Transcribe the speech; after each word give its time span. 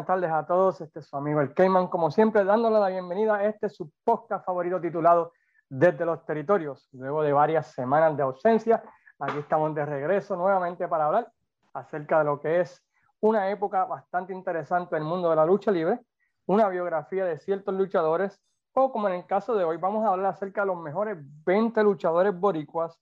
Buenas 0.00 0.22
tardes 0.22 0.32
a 0.32 0.46
todos. 0.46 0.80
Este 0.80 1.00
es 1.00 1.08
su 1.08 1.14
amigo 1.14 1.42
el 1.42 1.52
Cayman, 1.52 1.88
como 1.88 2.10
siempre, 2.10 2.42
dándole 2.42 2.80
la 2.80 2.88
bienvenida 2.88 3.34
a 3.34 3.44
este 3.44 3.68
su 3.68 3.92
podcast 4.02 4.46
favorito 4.46 4.80
titulado 4.80 5.34
Desde 5.68 6.06
los 6.06 6.24
Territorios. 6.24 6.88
Luego 6.92 7.22
de 7.22 7.34
varias 7.34 7.66
semanas 7.74 8.16
de 8.16 8.22
ausencia, 8.22 8.82
aquí 9.18 9.36
estamos 9.36 9.74
de 9.74 9.84
regreso 9.84 10.36
nuevamente 10.36 10.88
para 10.88 11.04
hablar 11.04 11.30
acerca 11.74 12.20
de 12.20 12.24
lo 12.24 12.40
que 12.40 12.60
es 12.60 12.82
una 13.20 13.50
época 13.50 13.84
bastante 13.84 14.32
interesante 14.32 14.96
en 14.96 15.02
el 15.02 15.06
mundo 15.06 15.28
de 15.28 15.36
la 15.36 15.44
lucha 15.44 15.70
libre, 15.70 16.00
una 16.46 16.70
biografía 16.70 17.26
de 17.26 17.38
ciertos 17.38 17.74
luchadores, 17.74 18.40
o 18.72 18.90
como 18.90 19.06
en 19.06 19.16
el 19.16 19.26
caso 19.26 19.54
de 19.54 19.64
hoy, 19.64 19.76
vamos 19.76 20.06
a 20.06 20.12
hablar 20.12 20.32
acerca 20.32 20.62
de 20.62 20.68
los 20.68 20.78
mejores 20.78 21.18
20 21.44 21.82
luchadores 21.82 22.34
boricuas 22.34 22.98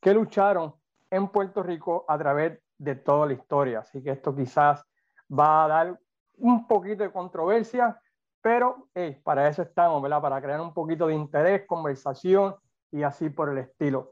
que 0.00 0.12
lucharon 0.12 0.74
en 1.10 1.28
Puerto 1.28 1.62
Rico 1.62 2.04
a 2.08 2.18
través 2.18 2.58
de 2.76 2.96
toda 2.96 3.28
la 3.28 3.34
historia. 3.34 3.78
Así 3.78 4.02
que 4.02 4.10
esto 4.10 4.34
quizás 4.34 4.84
va 5.30 5.64
a 5.64 5.68
dar 5.68 6.00
un 6.40 6.66
poquito 6.66 7.02
de 7.02 7.12
controversia, 7.12 8.00
pero 8.42 8.88
para 9.22 9.48
eso 9.48 9.62
estamos, 9.62 10.02
¿verdad? 10.02 10.20
Para 10.22 10.40
crear 10.40 10.60
un 10.60 10.72
poquito 10.72 11.06
de 11.06 11.14
interés, 11.14 11.66
conversación 11.66 12.54
y 12.90 13.02
así 13.02 13.30
por 13.30 13.50
el 13.50 13.58
estilo. 13.58 14.10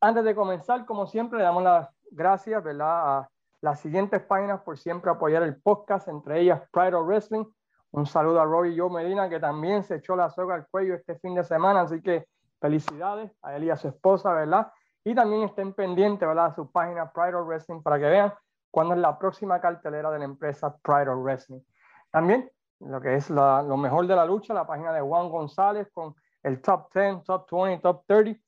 Antes 0.00 0.24
de 0.24 0.34
comenzar, 0.34 0.86
como 0.86 1.06
siempre, 1.06 1.38
le 1.38 1.44
damos 1.44 1.62
las 1.62 1.88
gracias, 2.10 2.62
¿verdad? 2.62 3.18
A 3.18 3.30
las 3.60 3.80
siguientes 3.80 4.22
páginas 4.22 4.60
por 4.62 4.78
siempre 4.78 5.10
apoyar 5.10 5.42
el 5.42 5.60
podcast, 5.60 6.08
entre 6.08 6.40
ellas 6.40 6.62
Pride 6.70 6.94
of 6.94 7.06
Wrestling. 7.06 7.44
Un 7.90 8.06
saludo 8.06 8.40
a 8.40 8.44
Robbie 8.44 8.78
Joe 8.78 8.90
Medina, 8.90 9.28
que 9.28 9.40
también 9.40 9.82
se 9.82 9.96
echó 9.96 10.14
la 10.14 10.30
soga 10.30 10.54
al 10.54 10.66
cuello 10.68 10.94
este 10.94 11.18
fin 11.18 11.34
de 11.34 11.42
semana, 11.42 11.80
así 11.80 12.02
que 12.02 12.26
felicidades 12.60 13.32
a 13.42 13.56
él 13.56 13.64
y 13.64 13.70
a 13.70 13.76
su 13.76 13.88
esposa, 13.88 14.32
¿verdad? 14.32 14.70
Y 15.02 15.14
también 15.14 15.42
estén 15.42 15.72
pendientes, 15.72 16.28
¿verdad? 16.28 16.46
A 16.46 16.54
su 16.54 16.70
página 16.70 17.10
Pride 17.10 17.34
of 17.34 17.46
Wrestling 17.46 17.82
para 17.82 17.98
que 17.98 18.06
vean 18.06 18.34
cuándo 18.76 18.92
es 18.92 19.00
la 19.00 19.18
próxima 19.18 19.58
cartelera 19.58 20.10
de 20.10 20.18
la 20.18 20.26
empresa 20.26 20.76
Pride 20.82 21.08
of 21.08 21.22
Wrestling. 21.22 21.62
También 22.10 22.52
lo 22.80 23.00
que 23.00 23.14
es 23.14 23.30
lo 23.30 23.76
mejor 23.78 24.06
de 24.06 24.14
la 24.14 24.26
lucha, 24.26 24.52
la 24.52 24.66
página 24.66 24.92
de 24.92 25.00
Juan 25.00 25.30
González 25.30 25.88
con 25.94 26.14
el 26.42 26.60
top 26.60 26.92
10, 26.92 27.24
top 27.24 27.50
20, 27.50 27.80
top 27.80 28.04
30. 28.06 28.38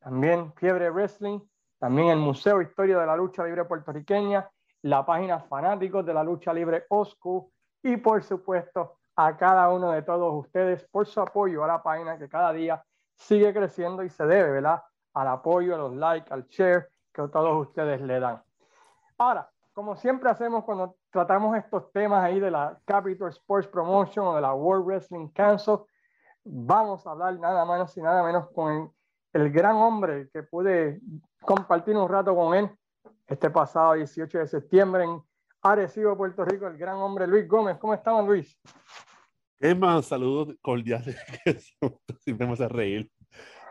También 0.00 0.54
Fiebre 0.54 0.88
Wrestling, 0.88 1.38
también 1.78 2.08
el 2.08 2.16
Museo 2.16 2.62
Historia 2.62 2.98
de 2.98 3.04
la 3.04 3.14
Lucha 3.14 3.44
Libre 3.44 3.66
Puertorriqueña, 3.66 4.48
la 4.80 5.04
página 5.04 5.40
Fanáticos 5.40 6.06
de 6.06 6.14
la 6.14 6.24
Lucha 6.24 6.54
Libre 6.54 6.86
OSCU 6.88 7.52
y 7.82 7.98
por 7.98 8.24
supuesto 8.24 8.96
a 9.16 9.36
cada 9.36 9.68
uno 9.68 9.90
de 9.90 10.00
todos 10.00 10.32
ustedes 10.46 10.88
por 10.90 11.06
su 11.06 11.20
apoyo 11.20 11.62
a 11.62 11.66
la 11.66 11.82
página 11.82 12.16
que 12.16 12.30
cada 12.30 12.54
día 12.54 12.82
sigue 13.16 13.52
creciendo 13.52 14.02
y 14.02 14.08
se 14.08 14.24
debe, 14.24 14.50
¿verdad? 14.50 14.82
Al 15.12 15.28
apoyo, 15.28 15.74
a 15.74 15.78
los 15.78 15.94
likes, 15.94 16.32
al 16.32 16.46
share 16.46 16.88
que 17.12 17.28
todos 17.28 17.68
ustedes 17.68 18.00
le 18.00 18.18
dan. 18.18 18.42
Ahora, 19.18 19.50
como 19.74 19.96
siempre 19.96 20.30
hacemos 20.30 20.64
cuando 20.64 20.96
tratamos 21.10 21.56
estos 21.56 21.90
temas 21.92 22.24
ahí 22.24 22.38
de 22.38 22.50
la 22.50 22.78
Capital 22.84 23.28
Sports 23.28 23.66
Promotion 23.66 24.24
o 24.24 24.34
de 24.36 24.40
la 24.40 24.54
World 24.54 24.86
Wrestling 24.86 25.28
Council, 25.30 25.78
vamos 26.44 27.04
a 27.06 27.10
hablar 27.10 27.38
nada 27.40 27.64
más 27.64 27.94
y 27.96 28.00
nada 28.00 28.22
menos 28.22 28.48
con 28.52 28.92
el, 29.32 29.50
gran 29.50 29.74
hombre 29.74 30.30
que 30.32 30.44
pude 30.44 31.00
compartir 31.40 31.96
un 31.96 32.08
rato 32.08 32.34
con 32.36 32.54
él 32.54 32.70
este 33.26 33.50
pasado 33.50 33.94
18 33.94 34.38
de 34.38 34.46
septiembre 34.46 35.04
en 35.04 35.20
Arecibo, 35.60 36.16
Puerto 36.16 36.44
Rico, 36.44 36.68
el 36.68 36.78
gran 36.78 36.96
hombre 36.96 37.26
Luis 37.26 37.48
Gómez. 37.48 37.76
¿Cómo 37.78 37.94
estamos, 37.94 38.24
Luis? 38.26 38.56
Es 39.58 39.76
más, 39.76 40.06
saludos 40.06 40.54
cordiales, 40.62 41.16
siempre 42.20 42.46
me 42.46 42.52
hace 42.52 42.68
reír. 42.68 43.10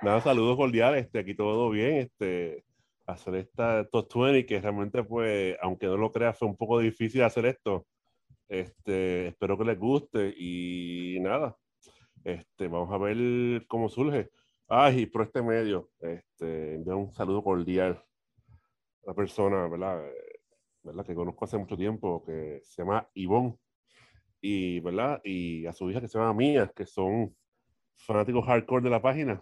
Nada, 0.01 0.19
saludos 0.19 0.57
cordiales, 0.57 1.05
este, 1.05 1.19
aquí 1.19 1.33
todo 1.33 1.69
bien, 1.69 1.97
este, 1.97 2.65
hacer 3.05 3.35
esta 3.35 3.87
top 3.89 4.07
20 4.13 4.45
que 4.45 4.61
realmente 4.61 5.03
pues 5.03 5.57
aunque 5.61 5.87
no 5.87 5.97
lo 5.97 6.11
creas 6.11 6.37
fue 6.37 6.47
un 6.47 6.57
poco 6.57 6.79
difícil 6.79 7.23
hacer 7.23 7.45
esto. 7.45 7.85
Este 8.47 9.27
espero 9.27 9.57
que 9.57 9.65
les 9.65 9.79
guste 9.79 10.33
y 10.37 11.19
nada. 11.21 11.57
Este 12.23 12.67
vamos 12.67 12.91
a 12.93 12.97
ver 12.97 13.65
cómo 13.67 13.89
surge. 13.89 14.29
Ay 14.67 15.01
y 15.01 15.05
por 15.07 15.23
este 15.23 15.41
medio 15.41 15.89
este 15.99 16.77
un 16.85 17.13
saludo 17.13 17.43
cordial 17.43 18.03
a 19.05 19.07
la 19.07 19.13
persona 19.13 19.67
verdad 19.67 20.03
verdad 20.83 21.05
que 21.05 21.15
conozco 21.15 21.45
hace 21.45 21.57
mucho 21.57 21.77
tiempo 21.77 22.23
que 22.25 22.61
se 22.63 22.81
llama 22.81 23.09
Ivonne. 23.13 23.57
Y 24.41 24.81
verdad 24.81 25.21
y 25.23 25.65
a 25.65 25.73
su 25.73 25.89
hija 25.89 26.01
que 26.01 26.07
se 26.07 26.17
llama 26.17 26.33
Mía 26.33 26.71
que 26.75 26.85
son 26.85 27.35
fanáticos 27.95 28.45
hardcore 28.45 28.83
de 28.83 28.89
la 28.89 29.01
página 29.01 29.41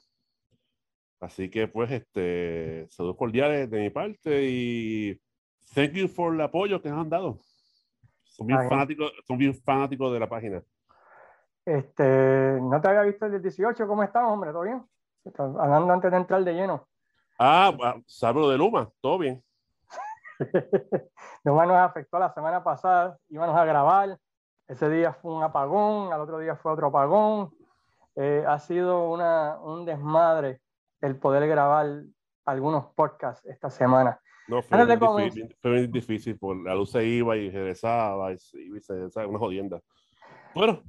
Así 1.21 1.51
que, 1.51 1.67
pues, 1.67 1.91
este, 1.91 2.87
saludos 2.89 3.15
cordiales 3.15 3.69
de 3.69 3.79
mi 3.79 3.91
parte 3.91 4.43
y 4.43 5.21
thank 5.75 5.91
you 5.91 6.07
for 6.07 6.33
el 6.33 6.41
apoyo 6.41 6.81
que 6.81 6.89
nos 6.89 6.99
han 6.99 7.09
dado. 7.09 7.37
Son 8.23 8.47
bien, 8.47 8.67
fanáticos, 8.67 9.13
son 9.27 9.37
bien 9.37 9.53
fanáticos 9.53 10.11
de 10.11 10.19
la 10.19 10.27
página. 10.27 10.63
Este, 11.63 12.57
no 12.59 12.81
te 12.81 12.87
había 12.87 13.03
visto 13.03 13.27
el 13.27 13.39
18, 13.39 13.87
¿cómo 13.87 14.01
estás, 14.01 14.23
hombre? 14.23 14.51
¿Todo 14.51 14.63
bien? 14.63 14.83
Hablando 15.37 15.93
antes 15.93 16.09
de 16.09 16.17
entrar 16.17 16.43
de 16.43 16.53
lleno. 16.53 16.87
Ah, 17.37 17.71
salvo 18.07 18.49
de 18.49 18.57
Luma, 18.57 18.89
todo 18.99 19.19
bien. 19.19 19.43
Luma 21.43 21.67
nos 21.67 21.77
afectó 21.77 22.17
la 22.17 22.33
semana 22.33 22.63
pasada, 22.63 23.15
íbamos 23.29 23.55
a 23.55 23.65
grabar, 23.65 24.17
ese 24.67 24.89
día 24.89 25.13
fue 25.13 25.35
un 25.35 25.43
apagón, 25.43 26.11
al 26.11 26.21
otro 26.21 26.39
día 26.39 26.55
fue 26.55 26.71
otro 26.71 26.87
apagón. 26.87 27.51
Eh, 28.15 28.43
ha 28.47 28.57
sido 28.57 29.11
una, 29.11 29.59
un 29.59 29.85
desmadre 29.85 30.61
el 31.01 31.17
poder 31.17 31.47
grabar 31.47 32.03
algunos 32.45 32.87
podcasts 32.95 33.45
esta 33.45 33.69
semana. 33.69 34.19
No, 34.47 34.61
fue, 34.61 34.85
muy 34.85 35.23
difícil, 35.23 35.55
fue 35.61 35.87
difícil, 35.87 36.37
por 36.37 36.57
la 36.63 36.75
luz 36.75 36.91
se 36.91 37.05
iba 37.05 37.37
y 37.37 37.49
regresaba 37.49 38.33
y, 38.33 38.37
se, 38.37 38.93
una 39.25 39.39
jodienda. 39.39 39.79
Bueno, 40.53 40.81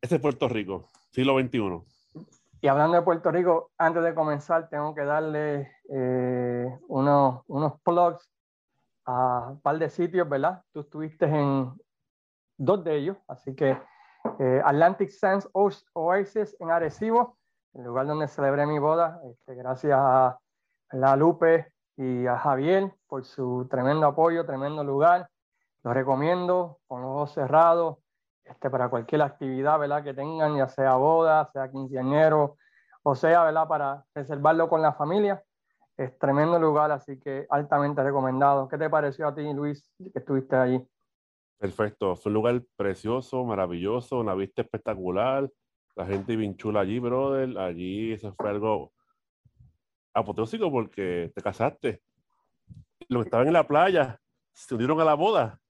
ese 0.00 0.16
es 0.16 0.20
Puerto 0.20 0.48
Rico, 0.48 0.88
siglo 1.10 1.38
XXI. 1.38 1.82
Y 2.60 2.68
hablando 2.68 2.96
de 2.96 3.02
Puerto 3.02 3.30
Rico, 3.30 3.72
antes 3.76 4.02
de 4.02 4.14
comenzar, 4.14 4.70
tengo 4.70 4.94
que 4.94 5.04
darle 5.04 5.70
eh, 5.90 6.78
unos, 6.88 7.42
unos 7.46 7.80
plugs 7.82 8.30
a 9.04 9.48
un 9.50 9.60
par 9.60 9.78
de 9.78 9.90
sitios, 9.90 10.26
¿verdad? 10.26 10.62
Tú 10.72 10.80
estuviste 10.80 11.26
en 11.26 11.72
dos 12.56 12.82
de 12.84 12.96
ellos, 12.96 13.18
así 13.28 13.54
que 13.54 13.76
eh, 14.38 14.62
Atlantic 14.64 15.10
Sands 15.10 15.48
Oasis 15.52 16.56
en 16.58 16.70
Arecibo, 16.70 17.36
el 17.74 17.84
lugar 17.84 18.06
donde 18.06 18.28
celebré 18.28 18.66
mi 18.66 18.78
boda. 18.78 19.20
Este, 19.30 19.54
gracias 19.54 19.98
a 19.98 20.38
la 20.92 21.16
Lupe 21.16 21.72
y 21.96 22.26
a 22.26 22.38
Javier 22.38 22.92
por 23.06 23.24
su 23.24 23.66
tremendo 23.70 24.06
apoyo, 24.06 24.46
tremendo 24.46 24.84
lugar. 24.84 25.28
Lo 25.82 25.92
recomiendo 25.92 26.78
con 26.86 27.02
los 27.02 27.10
ojos 27.10 27.32
cerrados 27.32 27.98
este, 28.44 28.70
para 28.70 28.88
cualquier 28.88 29.22
actividad 29.22 29.78
¿verdad? 29.78 30.02
que 30.02 30.14
tengan, 30.14 30.56
ya 30.56 30.68
sea 30.68 30.94
boda, 30.94 31.48
sea 31.52 31.70
quinceañero, 31.70 32.56
o 33.02 33.14
sea, 33.14 33.44
¿verdad? 33.44 33.68
para 33.68 34.04
reservarlo 34.14 34.68
con 34.68 34.82
la 34.82 34.92
familia. 34.92 35.42
Es 35.96 36.18
tremendo 36.18 36.58
lugar, 36.58 36.90
así 36.90 37.20
que 37.20 37.46
altamente 37.50 38.02
recomendado. 38.02 38.68
¿Qué 38.68 38.76
te 38.76 38.90
pareció 38.90 39.28
a 39.28 39.34
ti, 39.34 39.52
Luis, 39.52 39.92
que 39.98 40.18
estuviste 40.18 40.56
allí? 40.56 40.84
Perfecto, 41.58 42.16
fue 42.16 42.30
un 42.30 42.34
lugar 42.34 42.62
precioso, 42.76 43.44
maravilloso, 43.44 44.18
una 44.18 44.34
vista 44.34 44.62
espectacular, 44.62 45.48
la 45.96 46.06
gente 46.06 46.36
bien 46.36 46.56
chula 46.56 46.80
allí, 46.80 46.98
brother. 46.98 47.56
Allí 47.58 48.12
eso 48.12 48.34
fue 48.34 48.50
algo 48.50 48.92
apoteósico 50.12 50.70
porque 50.70 51.32
te 51.34 51.42
casaste. 51.42 52.02
Los 53.08 53.22
que 53.22 53.28
estaban 53.28 53.46
en 53.46 53.52
la 53.52 53.66
playa 53.66 54.20
se 54.52 54.74
unieron 54.74 55.00
a 55.00 55.04
la 55.04 55.14
boda. 55.14 55.60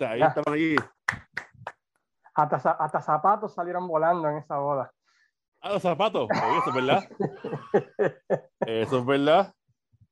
Ahí 0.00 0.22
estaban 0.22 0.54
ahí. 0.54 0.76
Hasta, 2.34 2.56
hasta, 2.56 3.00
zapatos 3.00 3.54
salieron 3.54 3.86
volando 3.86 4.28
en 4.28 4.38
esa 4.38 4.58
boda. 4.58 4.92
Ah, 5.60 5.74
los 5.74 5.82
zapatos. 5.82 6.28
eso 6.30 6.70
es 6.70 6.74
verdad. 6.74 7.08
eso 8.66 8.98
es 8.98 9.06
verdad. 9.06 9.54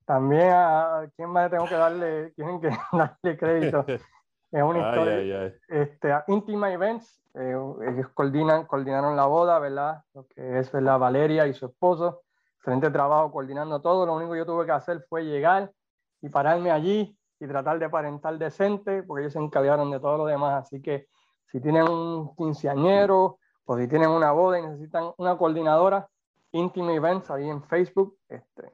También 0.05 0.51
a 0.53 1.09
quién 1.17 1.31
más 1.31 1.51
tengo 1.51 1.67
que 1.67 1.75
darle, 1.75 2.31
tienen 2.33 2.61
que 2.61 2.69
darle 2.93 3.39
crédito. 3.39 3.85
Es 4.53 4.63
una 4.63 4.91
historia. 4.91 5.55
Este, 5.69 6.15
Intima 6.29 6.71
Events, 6.71 7.23
eh, 7.35 7.57
ellos 7.89 8.09
coordinan, 8.13 8.67
coordinaron 8.67 9.17
la 9.17 9.25
boda, 9.25 9.59
¿verdad? 9.59 10.05
Lo 10.13 10.27
que 10.27 10.59
es 10.59 10.71
¿verdad? 10.71 10.99
Valeria 10.99 11.47
y 11.47 11.55
su 11.55 11.67
esposo. 11.67 12.21
Frente 12.59 12.91
trabajo 12.91 13.33
coordinando 13.33 13.81
todo. 13.81 14.05
Lo 14.05 14.15
único 14.15 14.33
que 14.33 14.39
yo 14.39 14.47
tuve 14.47 14.67
que 14.67 14.73
hacer 14.73 15.05
fue 15.09 15.25
llegar 15.25 15.73
y 16.21 16.29
pararme 16.29 16.71
allí 16.71 17.17
y 17.41 17.47
tratar 17.47 17.79
de 17.79 17.89
parentar 17.89 18.39
decente, 18.39 19.03
porque 19.03 19.23
ellos 19.23 19.33
se 19.33 19.39
encargaron 19.39 19.91
de 19.91 19.99
todo 19.99 20.19
lo 20.19 20.27
demás. 20.27 20.65
Así 20.65 20.83
que 20.83 21.09
si 21.51 21.59
tienen 21.59 21.89
un 21.89 22.37
quinceañero 22.37 23.39
o 23.65 23.79
si 23.79 23.89
tienen 23.89 24.11
una 24.11 24.33
boda 24.33 24.59
y 24.59 24.63
necesitan 24.63 25.13
una 25.17 25.37
coordinadora, 25.39 26.07
Intima 26.53 26.93
Events 26.93 27.31
ahí 27.31 27.49
en 27.49 27.63
Facebook, 27.65 28.19
este, 28.29 28.71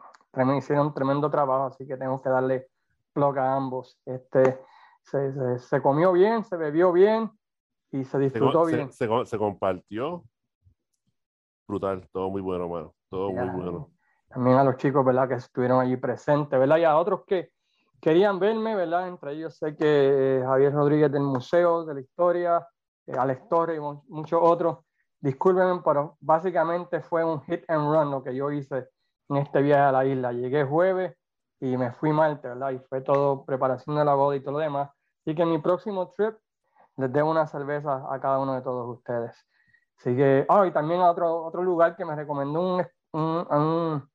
hicieron 0.56 0.88
un 0.88 0.94
tremendo 0.94 1.30
trabajo, 1.30 1.66
así 1.66 1.86
que 1.86 1.96
tengo 1.96 2.20
que 2.20 2.28
darle 2.28 2.66
plug 3.12 3.38
a 3.38 3.54
ambos. 3.54 3.96
Este, 4.04 4.58
se, 5.10 5.58
se, 5.58 5.82
comió 5.82 6.12
bien, 6.12 6.44
se 6.44 6.56
bebió 6.56 6.92
bien 6.92 7.30
y 7.90 8.04
se 8.04 8.18
disfrutó 8.18 8.66
bien. 8.66 8.90
Se, 8.92 9.08
compartió. 9.38 10.24
Brutal, 11.66 12.08
todo 12.12 12.30
muy 12.30 12.42
bueno, 12.42 12.68
mano. 12.68 12.94
Todo 13.08 13.30
muy 13.30 13.48
bueno. 13.48 13.90
También 14.28 14.58
a 14.58 14.64
los 14.64 14.76
chicos, 14.76 15.04
¿verdad? 15.04 15.28
Que 15.28 15.34
estuvieron 15.34 15.80
allí 15.80 15.96
presentes, 15.96 16.58
¿verdad? 16.58 16.76
Y 16.78 16.84
a 16.84 16.98
otros 16.98 17.24
que 17.26 17.50
querían 18.00 18.38
verme, 18.38 18.74
¿verdad? 18.74 19.08
Entre 19.08 19.32
ellos 19.32 19.56
sé 19.56 19.74
que 19.74 20.42
Javier 20.44 20.72
Rodríguez 20.72 21.10
del 21.10 21.22
Museo 21.22 21.84
de 21.84 21.94
la 21.94 22.00
Historia, 22.00 22.66
Alex 23.06 23.48
Torres 23.48 23.78
y 23.78 24.12
muchos 24.12 24.40
otros. 24.42 24.78
Discúlpenme, 25.20 25.80
pero 25.84 26.16
básicamente 26.20 27.00
fue 27.00 27.24
un 27.24 27.40
hit 27.42 27.64
and 27.68 27.92
run 27.92 28.10
lo 28.10 28.22
que 28.22 28.34
yo 28.34 28.52
hice 28.52 28.88
en 29.28 29.36
este 29.38 29.62
viaje 29.62 29.82
a 29.82 29.92
la 29.92 30.04
isla. 30.04 30.32
Llegué 30.32 30.64
jueves 30.64 31.16
y 31.60 31.76
me 31.76 31.92
fui 31.92 32.12
martes, 32.12 32.42
¿verdad? 32.42 32.70
Y 32.70 32.78
fue 32.78 33.00
todo 33.00 33.44
preparación 33.44 33.96
de 33.96 34.04
la 34.04 34.14
boda 34.14 34.36
y 34.36 34.40
todo 34.40 34.52
lo 34.52 34.58
demás. 34.58 34.90
Así 35.28 35.34
que 35.34 35.42
en 35.42 35.50
mi 35.50 35.58
próximo 35.58 36.08
trip 36.16 36.38
les 36.96 37.12
debo 37.12 37.30
una 37.30 37.46
cerveza 37.46 38.02
a 38.10 38.18
cada 38.18 38.38
uno 38.38 38.54
de 38.54 38.62
todos 38.62 38.96
ustedes. 38.96 39.36
Así 39.98 40.16
que, 40.16 40.46
ah, 40.48 40.66
y 40.66 40.70
también 40.70 41.02
a 41.02 41.10
otro, 41.10 41.44
otro 41.44 41.62
lugar 41.62 41.96
que 41.96 42.06
me 42.06 42.16
recomendó 42.16 42.62
un, 42.62 42.86
un, 43.12 44.10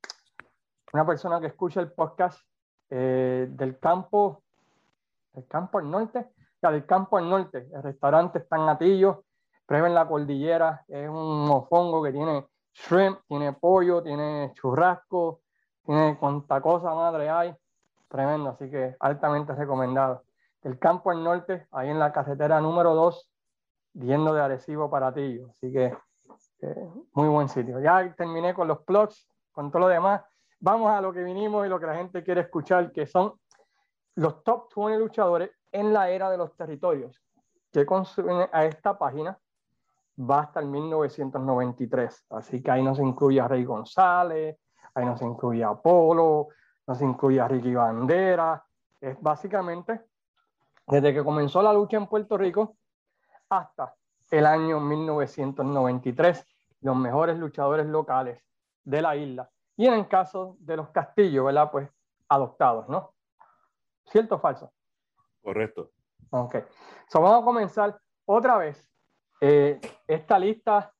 una 0.91 1.05
persona 1.05 1.39
que 1.39 1.45
escucha 1.45 1.81
el 1.81 1.91
podcast 1.91 2.41
eh, 2.89 3.45
del 3.47 3.77
campo, 3.77 4.41
del 5.33 5.47
campo 5.47 5.77
al 5.77 5.91
norte, 5.91 6.31
ya 6.63 6.71
del 6.71 6.87
campo 6.87 7.19
al 7.19 7.29
norte. 7.29 7.69
El 7.71 7.83
restaurante 7.83 8.39
está 8.39 8.55
en 8.55 8.69
Atillo, 8.69 9.25
prueben 9.67 9.93
la 9.93 10.07
cordillera, 10.07 10.83
es 10.87 11.07
un 11.07 11.45
mofongo 11.45 12.01
que 12.01 12.11
tiene 12.11 12.47
shrimp, 12.73 13.19
tiene 13.27 13.53
pollo, 13.53 14.01
tiene 14.01 14.51
churrasco, 14.55 15.41
tiene 15.85 16.17
cuanta 16.17 16.59
cosa 16.59 16.91
madre 16.95 17.29
hay, 17.29 17.55
tremendo, 18.09 18.49
así 18.49 18.67
que 18.71 18.95
altamente 18.99 19.53
recomendado. 19.53 20.23
El 20.63 20.79
campo 20.79 21.11
al 21.11 21.23
norte, 21.23 21.67
ahí 21.71 21.89
en 21.89 21.99
la 21.99 22.11
carretera 22.11 22.61
número 22.61 22.95
2, 22.95 23.29
yendo 23.93 24.33
de 24.33 24.41
Arecibo 24.41 24.89
para 24.89 25.07
Atillo, 25.07 25.49
así 25.49 25.71
que 25.71 25.95
eh, 26.61 26.89
muy 27.13 27.27
buen 27.27 27.49
sitio. 27.49 27.79
Ya 27.79 28.13
terminé 28.15 28.53
con 28.53 28.67
los 28.67 28.79
plugs, 28.83 29.27
con 29.51 29.69
todo 29.71 29.81
lo 29.81 29.87
demás. 29.89 30.21
Vamos 30.59 30.91
a 30.91 31.01
lo 31.01 31.11
que 31.11 31.23
vinimos 31.23 31.65
y 31.65 31.69
lo 31.69 31.79
que 31.79 31.85
la 31.85 31.95
gente 31.95 32.23
quiere 32.23 32.41
escuchar, 32.41 32.91
que 32.91 33.05
son 33.05 33.33
los 34.15 34.43
top 34.43 34.69
20 34.75 34.99
luchadores 34.99 35.51
en 35.71 35.91
la 35.91 36.09
era 36.09 36.29
de 36.29 36.37
los 36.37 36.55
territorios, 36.55 37.21
que 37.71 37.85
consumen 37.85 38.47
a 38.51 38.65
esta 38.65 38.97
página 38.97 39.37
va 40.17 40.41
hasta 40.41 40.59
el 40.59 40.67
1993. 40.67 42.25
Así 42.29 42.61
que 42.61 42.71
ahí 42.71 42.83
nos 42.83 42.99
incluye 42.99 43.41
a 43.41 43.47
Rey 43.47 43.63
González, 43.63 44.57
ahí 44.93 45.05
nos 45.05 45.21
incluye 45.21 45.63
a 45.63 45.69
Apolo, 45.69 46.49
nos 46.87 47.01
incluye 47.01 47.41
a 47.41 47.47
Ricky 47.47 47.73
Bandera. 47.73 48.63
Es 49.01 49.19
básicamente 49.21 50.01
desde 50.87 51.13
que 51.13 51.23
comenzó 51.23 51.61
la 51.61 51.73
lucha 51.73 51.97
en 51.97 52.07
Puerto 52.07 52.37
Rico 52.37 52.77
hasta 53.49 53.95
el 54.31 54.45
año 54.45 54.79
1993, 54.79 56.45
los 56.81 56.95
mejores 56.95 57.37
luchadores 57.37 57.85
locales 57.85 58.43
de 58.83 59.01
la 59.01 59.15
isla. 59.15 59.49
Y 59.77 59.87
en 59.87 59.93
el 59.93 60.07
caso 60.07 60.57
de 60.59 60.77
los 60.77 60.89
castillos, 60.89 61.45
¿verdad? 61.45 61.71
Pues 61.71 61.89
adoptados, 62.27 62.89
¿no? 62.89 63.13
¿Cierto 64.05 64.35
o 64.35 64.39
falso? 64.39 64.71
Correcto. 65.41 65.91
Ok. 66.29 66.55
So, 67.07 67.21
vamos 67.21 67.41
a 67.41 67.45
comenzar 67.45 67.99
otra 68.25 68.57
vez. 68.57 68.89
Eh, 69.39 69.79
esta 70.07 70.39
lista, 70.39 70.93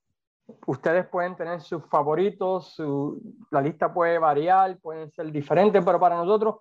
ustedes 0.68 1.07
pueden 1.07 1.36
tener 1.36 1.62
sus 1.62 1.83
favoritos, 1.86 2.74
su, 2.75 3.21
la 3.50 3.62
lista 3.62 3.94
puede 3.94 4.19
variar, 4.19 4.77
pueden 4.79 5.09
ser 5.12 5.31
diferentes, 5.31 5.83
pero 5.83 6.00
para 6.00 6.18
nosotros, 6.18 6.57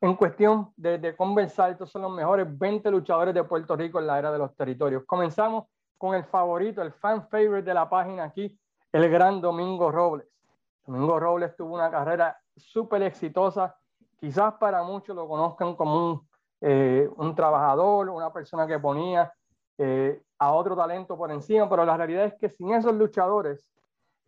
en 0.00 0.14
cuestión 0.16 0.72
de, 0.76 0.98
de 0.98 1.16
conversar, 1.16 1.70
estos 1.70 1.90
son 1.90 2.02
los 2.02 2.12
mejores 2.12 2.46
20 2.58 2.90
luchadores 2.90 3.34
de 3.34 3.44
Puerto 3.44 3.76
Rico 3.76 3.98
en 3.98 4.06
la 4.06 4.18
era 4.18 4.30
de 4.30 4.38
los 4.38 4.54
territorios. 4.54 5.04
Comenzamos 5.06 5.64
con 5.98 6.14
el 6.14 6.24
favorito, 6.24 6.82
el 6.82 6.92
fan 6.92 7.26
favorite 7.28 7.62
de 7.62 7.74
la 7.74 7.88
página 7.88 8.24
aquí, 8.24 8.58
el 8.92 9.10
gran 9.10 9.40
Domingo 9.40 9.90
Robles. 9.90 10.28
Domingo 10.86 11.18
Robles 11.18 11.56
tuvo 11.56 11.74
una 11.74 11.90
carrera 11.90 12.38
súper 12.56 13.02
exitosa. 13.02 13.76
Quizás 14.20 14.54
para 14.54 14.82
muchos 14.82 15.16
lo 15.16 15.26
conozcan 15.26 15.74
como 15.74 16.10
un, 16.10 16.28
eh, 16.60 17.08
un 17.16 17.34
trabajador, 17.34 18.10
una 18.10 18.32
persona 18.32 18.66
que 18.66 18.78
ponía 18.78 19.32
eh, 19.78 20.22
a 20.38 20.52
otro 20.52 20.76
talento 20.76 21.16
por 21.16 21.30
encima, 21.30 21.68
pero 21.68 21.84
la 21.84 21.96
realidad 21.96 22.26
es 22.26 22.34
que 22.34 22.48
sin 22.48 22.74
esos 22.74 22.94
luchadores 22.94 23.66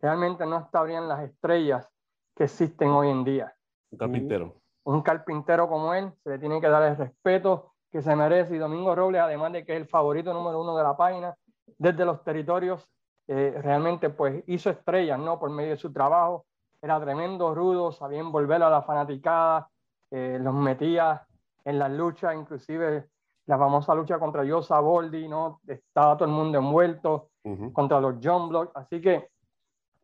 realmente 0.01 0.45
no 0.45 0.57
estarían 0.59 1.07
las 1.07 1.23
estrellas 1.23 1.87
que 2.35 2.45
existen 2.45 2.89
hoy 2.89 3.09
en 3.09 3.23
día. 3.23 3.55
Un 3.91 3.97
carpintero. 3.97 4.55
Un 4.87 5.01
carpintero 5.01 5.67
como 5.67 5.93
él, 5.93 6.13
se 6.23 6.29
le 6.29 6.39
tiene 6.39 6.61
que 6.61 6.69
dar 6.69 6.81
el 6.83 6.95
respeto 6.95 7.73
que 7.91 8.01
se 8.01 8.15
merece. 8.15 8.55
Y 8.55 8.57
Domingo 8.57 8.95
Robles, 8.95 9.21
además 9.21 9.51
de 9.51 9.65
que 9.65 9.73
es 9.73 9.81
el 9.81 9.87
favorito 9.87 10.33
número 10.33 10.61
uno 10.61 10.77
de 10.77 10.83
la 10.83 10.95
página, 10.95 11.35
desde 11.77 12.05
los 12.05 12.23
territorios, 12.23 12.87
eh, 13.27 13.59
realmente 13.61 14.09
pues 14.09 14.45
hizo 14.47 14.69
estrellas, 14.69 15.19
¿no? 15.19 15.37
Por 15.39 15.49
medio 15.49 15.71
de 15.71 15.77
su 15.77 15.91
trabajo. 15.91 16.45
Era 16.81 17.01
tremendo, 17.01 17.53
rudo, 17.53 17.91
sabía 17.91 18.21
envolver 18.21 18.63
a 18.63 18.69
la 18.69 18.81
fanaticada, 18.81 19.67
eh, 20.09 20.37
los 20.39 20.53
metía 20.53 21.27
en 21.65 21.79
las 21.79 21.91
luchas, 21.91 22.33
inclusive 22.35 23.09
la 23.45 23.57
famosa 23.57 23.93
lucha 23.93 24.17
contra 24.19 24.45
Yosa 24.45 24.79
Boldi, 24.79 25.27
¿no? 25.27 25.59
Estaba 25.67 26.15
todo 26.15 26.29
el 26.29 26.33
mundo 26.33 26.59
envuelto 26.59 27.31
contra 27.73 27.99
los 27.99 28.15
John 28.23 28.47
Block. 28.47 28.71
Así 28.73 29.01
que 29.01 29.31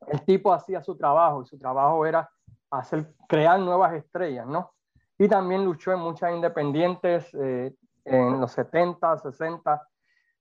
el 0.08 0.22
tipo 0.26 0.52
hacía 0.52 0.82
su 0.84 0.98
trabajo 0.98 1.44
y 1.44 1.46
su 1.46 1.58
trabajo 1.58 2.06
era 2.06 2.30
hacer, 2.70 3.14
crear 3.30 3.60
nuevas 3.60 3.94
estrellas, 3.94 4.46
¿no? 4.46 4.73
Y 5.18 5.28
también 5.28 5.64
luchó 5.64 5.94
en 5.94 6.00
muchas 6.00 6.34
independientes 6.34 7.34
eh, 7.34 7.74
en 8.06 8.40
los 8.40 8.52
70, 8.52 9.18
60 9.18 9.88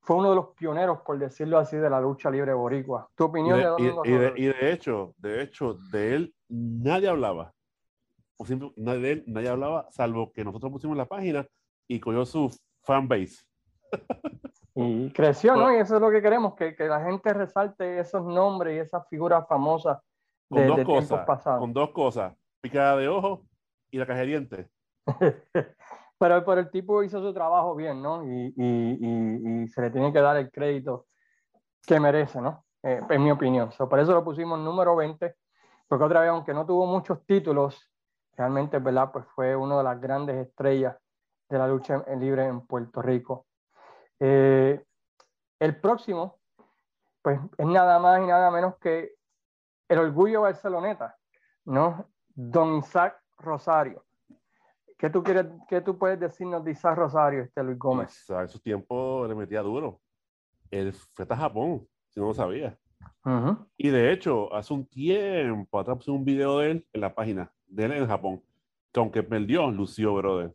fue 0.02 0.16
uno 0.16 0.30
de 0.30 0.36
los 0.36 0.48
pioneros, 0.48 0.98
por 1.02 1.16
decirlo 1.18 1.58
así, 1.58 1.76
de 1.76 1.88
la 1.88 2.00
lucha 2.00 2.28
libre 2.28 2.52
boricua. 2.52 3.08
¿Tu 3.14 3.24
opinión 3.24 3.58
y 3.58 3.62
de, 3.62 3.68
Domingo 3.68 4.02
y, 4.04 4.10
de, 4.10 4.32
y 4.36 4.46
de, 4.46 4.72
hecho, 4.72 5.14
de 5.16 5.42
hecho, 5.42 5.74
de 5.92 6.16
él 6.16 6.34
nadie 6.48 7.08
hablaba. 7.08 7.52
O 8.36 8.44
siempre, 8.44 8.72
nadie, 8.76 9.00
de 9.00 9.12
él, 9.12 9.24
nadie 9.28 9.48
hablaba, 9.48 9.86
salvo 9.90 10.32
que 10.32 10.44
nosotros 10.44 10.72
pusimos 10.72 10.96
la 10.96 11.06
página 11.06 11.46
y 11.86 12.00
cogió 12.00 12.24
su 12.26 12.50
fanbase. 12.82 13.44
Y 14.74 15.10
creció, 15.10 15.54
¿no? 15.54 15.70
Y 15.70 15.80
eso 15.80 15.96
es 15.96 16.00
lo 16.00 16.10
que 16.10 16.22
queremos, 16.22 16.54
que, 16.54 16.74
que 16.74 16.84
la 16.84 17.04
gente 17.04 17.34
resalte 17.34 17.98
esos 17.98 18.24
nombres 18.24 18.74
y 18.74 18.78
esas 18.78 19.06
figuras 19.06 19.46
famosas 19.46 19.98
de, 20.48 20.60
con 20.60 20.66
dos 20.66 20.76
de 20.78 20.84
cosas, 20.84 21.26
pasados. 21.26 21.60
Con 21.60 21.72
dos 21.74 21.90
cosas, 21.90 22.34
picada 22.62 22.96
de 22.96 23.06
ojo 23.06 23.44
y 23.92 23.98
la 23.98 24.06
caja 24.06 24.20
de 24.20 24.26
dientes. 24.26 24.66
pero, 26.18 26.44
pero 26.44 26.60
el 26.60 26.70
tipo 26.70 27.02
hizo 27.02 27.20
su 27.20 27.32
trabajo 27.32 27.76
bien, 27.76 28.02
¿no? 28.02 28.24
Y, 28.24 28.52
y, 28.56 29.62
y, 29.62 29.68
se 29.68 29.82
le 29.82 29.90
tiene 29.90 30.12
que 30.12 30.20
dar 30.20 30.36
el 30.38 30.50
crédito 30.50 31.06
que 31.86 32.00
merece, 32.00 32.40
¿no? 32.40 32.64
Eh, 32.82 33.00
en 33.10 33.22
mi 33.22 33.30
opinión. 33.30 33.70
So, 33.70 33.88
por 33.88 34.00
eso 34.00 34.12
lo 34.12 34.24
pusimos 34.24 34.58
número 34.58 34.96
20, 34.96 35.36
porque 35.86 36.04
otra 36.04 36.20
vez, 36.20 36.30
aunque 36.30 36.54
no 36.54 36.66
tuvo 36.66 36.86
muchos 36.86 37.24
títulos, 37.26 37.90
realmente, 38.34 38.78
¿verdad? 38.78 39.10
Pues 39.12 39.26
fue 39.34 39.54
una 39.54 39.78
de 39.78 39.84
las 39.84 40.00
grandes 40.00 40.46
estrellas 40.48 40.96
de 41.48 41.58
la 41.58 41.68
lucha 41.68 42.02
libre 42.18 42.46
en 42.46 42.66
Puerto 42.66 43.02
Rico. 43.02 43.46
Eh, 44.18 44.82
el 45.60 45.80
próximo, 45.80 46.40
pues 47.20 47.38
es 47.58 47.66
nada 47.66 47.98
más 47.98 48.22
y 48.22 48.26
nada 48.26 48.50
menos 48.50 48.78
que 48.78 49.12
el 49.88 49.98
orgullo 49.98 50.42
barceloneta, 50.42 51.16
¿no? 51.66 52.08
Don 52.34 52.78
Isaac 52.78 53.21
Rosario. 53.42 54.04
¿Qué 55.02 55.10
tú, 55.10 55.22
quieres, 55.22 55.46
qué 55.68 55.80
tú 55.80 55.98
puedes 55.98 56.20
decirnos 56.20 56.64
de 56.64 56.70
Isaac 56.70 56.96
Rosario, 56.96 57.42
este 57.42 57.60
Luis 57.64 57.76
Gómez? 57.76 58.24
En 58.28 58.48
su 58.48 58.60
tiempo 58.60 59.26
le 59.26 59.34
metía 59.34 59.60
duro. 59.60 60.00
Él 60.70 60.92
fue 60.92 61.26
a 61.28 61.36
Japón, 61.36 61.88
si 62.08 62.20
no 62.20 62.26
lo 62.26 62.34
sabía. 62.34 62.78
Uh 63.24 63.30
-huh. 63.30 63.66
Y 63.76 63.88
de 63.88 64.12
hecho, 64.12 64.54
hace 64.54 64.72
un 64.72 64.86
tiempo 64.86 65.80
atrás 65.80 65.96
puse 65.96 66.12
un 66.12 66.24
video 66.24 66.58
de 66.58 66.70
él 66.70 66.86
en 66.92 67.00
la 67.00 67.12
página 67.12 67.52
de 67.66 67.84
él 67.84 67.92
en 67.92 68.06
Japón, 68.06 68.42
que 68.92 69.00
aunque 69.00 69.22
perdió, 69.24 69.68
lució, 69.72 70.14
brother. 70.14 70.54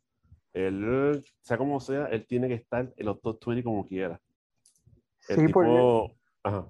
Él, 0.54 1.24
sea 1.42 1.58
como 1.58 1.80
sea, 1.82 2.06
él 2.06 2.26
tiene 2.26 2.48
que 2.48 2.54
estar 2.54 2.94
en 2.96 3.06
los 3.06 3.20
top 3.22 3.40
20 3.46 3.64
como 3.64 3.86
quiera. 3.86 4.20
El 5.28 5.36
sí, 5.36 5.46
tipo, 5.48 5.60
porque... 5.62 6.18
Ajá. 6.44 6.68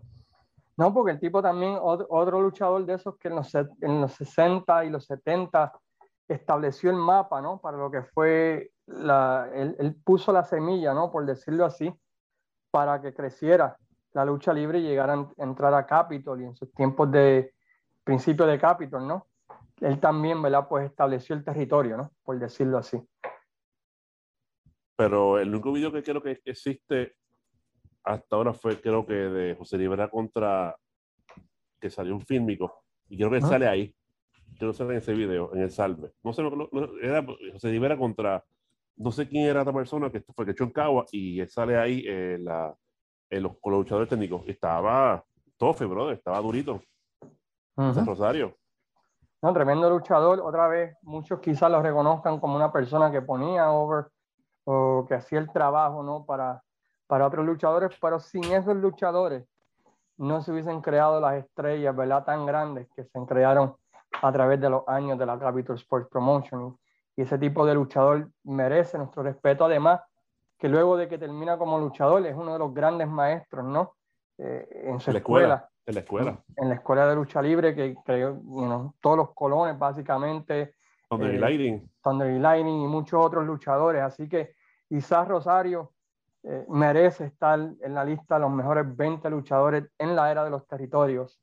No, 0.77 0.93
porque 0.93 1.11
el 1.11 1.19
tipo 1.19 1.41
también, 1.41 1.77
otro, 1.79 2.07
otro, 2.09 2.41
luchador 2.41 2.85
de 2.85 2.95
esos 2.95 3.17
que 3.17 3.27
en 3.27 3.35
los, 3.35 3.53
en 3.53 4.01
los 4.01 4.11
60 4.13 4.85
y 4.85 4.89
los 4.89 5.05
70 5.05 5.73
estableció 6.27 6.89
el 6.89 6.97
mapa, 6.97 7.41
¿no? 7.41 7.59
Para 7.59 7.77
lo 7.77 7.89
que 7.89 8.03
fue, 8.03 8.71
la, 8.85 9.49
él, 9.53 9.75
él, 9.79 9.95
puso 10.03 10.31
la 10.31 10.43
semilla, 10.43 10.93
¿no? 10.93 11.11
Por 11.11 11.25
decirlo 11.25 11.65
así, 11.65 11.93
para 12.71 13.01
que 13.01 13.13
creciera 13.13 13.77
la 14.13 14.25
lucha 14.25 14.53
libre 14.53 14.79
y 14.79 14.83
llegara 14.83 15.13
a 15.13 15.43
entrar 15.43 15.73
a 15.73 15.85
Capitol 15.85 16.41
y 16.41 16.45
en 16.45 16.55
sus 16.55 16.71
tiempos 16.73 17.11
de 17.11 17.53
principio 18.03 18.45
de 18.45 18.59
Capitol, 18.59 19.07
¿no? 19.07 19.27
Él 19.81 19.99
también, 19.99 20.41
¿verdad? 20.41 20.67
Pues 20.67 20.85
estableció 20.85 21.35
el 21.35 21.43
territorio, 21.43 21.97
¿no? 21.97 22.11
Por 22.23 22.39
decirlo 22.39 22.77
así. 22.77 23.01
Pero 24.95 25.37
el 25.37 25.49
único 25.49 25.71
video 25.71 25.91
que 25.91 26.01
creo 26.01 26.21
que 26.21 26.39
existe 26.43 27.15
hasta 28.03 28.35
ahora 28.35 28.53
fue, 28.53 28.81
creo 28.81 29.05
que 29.05 29.13
de 29.13 29.55
José 29.55 29.77
Rivera 29.77 30.09
contra, 30.09 30.75
que 31.79 31.89
salió 31.89 32.15
un 32.15 32.21
fílmico, 32.21 32.83
y 33.09 33.17
creo 33.17 33.29
que 33.29 33.37
¿Ah? 33.37 33.41
sale 33.41 33.67
ahí 33.67 33.93
que 34.57 34.65
no 34.65 34.73
sale 34.73 34.91
en 34.91 34.97
ese 34.97 35.13
video, 35.13 35.53
en 35.53 35.61
el 35.61 35.71
salve. 35.71 36.13
No 36.23 36.33
sé, 36.33 36.43
no, 36.43 36.69
era 37.01 37.25
José 37.53 37.69
Rivera 37.69 37.97
contra, 37.97 38.43
no 38.95 39.11
sé 39.11 39.27
quién 39.27 39.45
era 39.45 39.61
esta 39.61 39.73
persona 39.73 40.09
que 40.09 40.21
fue 40.21 40.45
que 40.45 40.51
echó 40.51 40.63
en 40.63 40.71
Cagua 40.71 41.05
y 41.11 41.45
sale 41.47 41.77
ahí 41.77 42.03
eh, 42.07 42.37
la, 42.39 42.75
eh, 43.29 43.39
los, 43.39 43.57
con 43.59 43.73
los 43.73 43.81
luchadores 43.81 44.09
técnicos. 44.09 44.43
Estaba 44.47 45.23
tofe, 45.57 45.85
brother, 45.85 46.17
estaba 46.17 46.39
durito. 46.39 46.81
Uh 47.75 47.83
-huh. 47.83 48.05
Rosario. 48.05 48.55
No, 49.41 49.53
tremendo 49.53 49.89
luchador. 49.89 50.39
Otra 50.39 50.67
vez, 50.67 50.95
muchos 51.03 51.39
quizás 51.39 51.69
lo 51.69 51.81
reconozcan 51.81 52.39
como 52.39 52.55
una 52.55 52.71
persona 52.71 53.11
que 53.11 53.21
ponía 53.21 53.71
over 53.71 54.07
o 54.63 55.05
que 55.07 55.13
hacía 55.13 55.39
el 55.39 55.51
trabajo, 55.51 56.01
¿no? 56.01 56.25
Para, 56.25 56.63
para 57.05 57.27
otros 57.27 57.45
luchadores, 57.45 57.95
pero 58.01 58.19
sin 58.19 58.43
esos 58.45 58.75
luchadores 58.75 59.45
no 60.17 60.41
se 60.41 60.51
hubiesen 60.51 60.81
creado 60.81 61.21
las 61.21 61.35
estrellas, 61.35 61.95
¿verdad? 61.95 62.25
Tan 62.25 62.45
grandes 62.45 62.87
que 62.95 63.03
se 63.03 63.25
crearon 63.27 63.75
a 64.21 64.31
través 64.31 64.59
de 64.59 64.69
los 64.69 64.83
años 64.87 65.17
de 65.17 65.25
la 65.25 65.37
Capital 65.37 65.75
Sports 65.75 66.07
Promotion. 66.09 66.77
Y 67.15 67.21
ese 67.23 67.37
tipo 67.37 67.65
de 67.65 67.73
luchador 67.73 68.29
merece 68.43 68.97
nuestro 68.97 69.23
respeto. 69.23 69.65
Además, 69.65 70.01
que 70.57 70.69
luego 70.69 70.97
de 70.97 71.07
que 71.07 71.17
termina 71.17 71.57
como 71.57 71.79
luchador 71.79 72.25
es 72.25 72.35
uno 72.35 72.53
de 72.53 72.59
los 72.59 72.73
grandes 72.73 73.07
maestros, 73.07 73.65
¿no? 73.65 73.95
Eh, 74.37 74.67
en 74.85 74.99
su 74.99 75.11
escuela, 75.11 75.69
En 75.85 75.95
la 75.95 76.01
escuela. 76.01 76.43
En 76.55 76.69
la 76.69 76.75
escuela 76.75 77.07
de 77.07 77.15
lucha 77.15 77.41
libre 77.41 77.75
que 77.75 77.95
creó 78.05 78.39
todos 79.01 79.17
los 79.17 79.33
colones, 79.33 79.77
básicamente. 79.77 80.75
Thunder 81.09 81.33
y 81.33 81.37
eh, 81.37 81.39
Lightning. 81.39 81.91
Thunder 82.03 82.31
y 82.31 82.39
Lightning 82.39 82.81
y 82.81 82.87
muchos 82.87 83.23
otros 83.23 83.45
luchadores. 83.45 84.01
Así 84.01 84.27
que 84.27 84.53
Isaac 84.89 85.27
Rosario 85.29 85.93
eh, 86.43 86.65
merece 86.69 87.25
estar 87.25 87.59
en 87.59 87.93
la 87.93 88.05
lista 88.05 88.35
de 88.35 88.41
los 88.41 88.51
mejores 88.51 88.95
20 88.95 89.29
luchadores 89.29 89.85
en 89.97 90.15
la 90.15 90.31
era 90.31 90.43
de 90.43 90.49
los 90.49 90.67
territorios. 90.67 91.39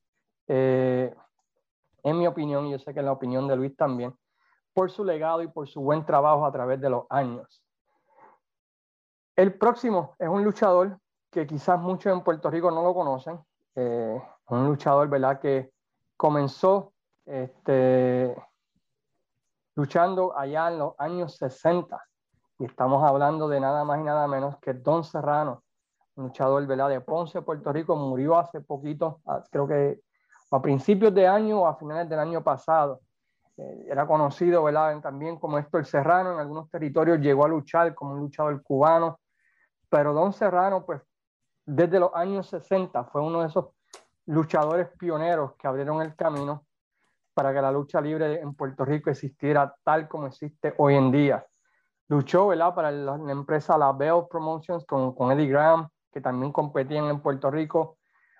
En 2.04 2.18
mi 2.18 2.26
opinión, 2.26 2.66
y 2.66 2.73
yo 2.73 2.78
sé 2.78 2.94
que 2.94 3.00
en 3.00 3.06
la 3.06 3.12
opinión 3.12 3.49
de 3.49 3.56
Luis 3.56 3.75
también, 3.76 4.14
por 4.73 4.90
su 4.90 5.04
legado 5.04 5.42
y 5.42 5.49
por 5.49 5.66
su 5.66 5.80
buen 5.80 6.04
trabajo 6.04 6.44
a 6.44 6.52
través 6.52 6.80
de 6.80 6.90
los 6.90 7.06
años. 7.11 7.62
El 9.34 9.58
próximo 9.58 10.14
es 10.18 10.28
un 10.28 10.44
luchador 10.44 10.99
que 11.30 11.46
quizás 11.46 11.80
muchos 11.80 12.12
en 12.12 12.23
Puerto 12.23 12.50
Rico 12.50 12.70
no 12.70 12.82
lo 12.82 12.94
conocen. 12.94 13.40
Eh, 13.75 14.23
un 14.49 14.66
luchador, 14.66 15.08
¿verdad? 15.08 15.40
Que 15.40 15.73
comenzó 16.16 16.92
este, 17.25 18.37
luchando 19.75 20.37
allá 20.37 20.68
en 20.68 20.78
los 20.78 20.94
años 20.99 21.37
60. 21.37 22.00
Y 22.58 22.66
estamos 22.66 23.02
hablando 23.02 23.49
de 23.49 23.58
nada 23.58 23.84
más 23.84 23.99
y 23.99 24.04
nada 24.04 24.28
menos 24.28 24.58
que 24.58 24.75
Don 24.75 25.02
Serrano, 25.02 25.64
luchador, 26.14 26.64
¿verdad? 26.66 26.90
De 26.90 27.00
Ponce, 27.00 27.42
Puerto 27.42 27.73
Rico, 27.73 27.96
murió 27.96 28.38
hace 28.38 28.61
poquito, 28.61 29.20
creo 29.50 29.66
que 29.66 30.00
a 30.50 30.62
principios 30.62 31.14
de 31.14 31.26
año 31.26 31.62
o 31.62 31.66
a 31.66 31.76
finales 31.76 32.08
del 32.08 32.18
año 32.18 32.42
pasado. 32.42 33.00
Eh, 33.56 33.86
era 33.88 34.06
conocido, 34.06 34.64
¿verdad? 34.64 35.00
También 35.00 35.38
como 35.38 35.58
Héctor 35.58 35.86
Serrano, 35.86 36.32
en 36.32 36.38
algunos 36.38 36.70
territorios 36.70 37.20
llegó 37.20 37.44
a 37.44 37.48
luchar 37.48 37.94
como 37.94 38.12
un 38.12 38.20
luchador 38.20 38.62
cubano 38.62 39.18
pero 39.94 40.12
Don 40.12 40.32
Serrano, 40.32 40.84
pues 40.84 41.02
desde 41.64 42.00
los 42.00 42.12
años 42.14 42.48
60 42.48 43.04
fue 43.04 43.22
uno 43.22 43.42
de 43.42 43.46
esos 43.46 43.66
luchadores 44.26 44.88
pioneros 44.98 45.52
que 45.54 45.68
abrieron 45.68 46.02
el 46.02 46.16
camino 46.16 46.66
para 47.32 47.54
que 47.54 47.62
la 47.62 47.70
lucha 47.70 48.00
libre 48.00 48.40
en 48.40 48.54
Puerto 48.56 48.84
Rico 48.84 49.08
existiera 49.08 49.72
tal 49.84 50.08
como 50.08 50.26
existe 50.26 50.74
hoy 50.78 50.96
en 50.96 51.12
día. 51.12 51.46
Luchó 52.08 52.48
para 52.74 52.90
la, 52.90 53.14
empresa 53.30 53.78
La 53.78 53.92
Bell 53.92 54.24
Promotions 54.28 54.84
con, 54.84 55.14
con, 55.14 55.30
Eddie 55.30 55.46
Graham, 55.46 55.88
que 56.12 56.20
también 56.20 56.50
competían 56.50 57.04
en 57.04 57.20
Puerto 57.20 57.48
Rico. 57.48 57.98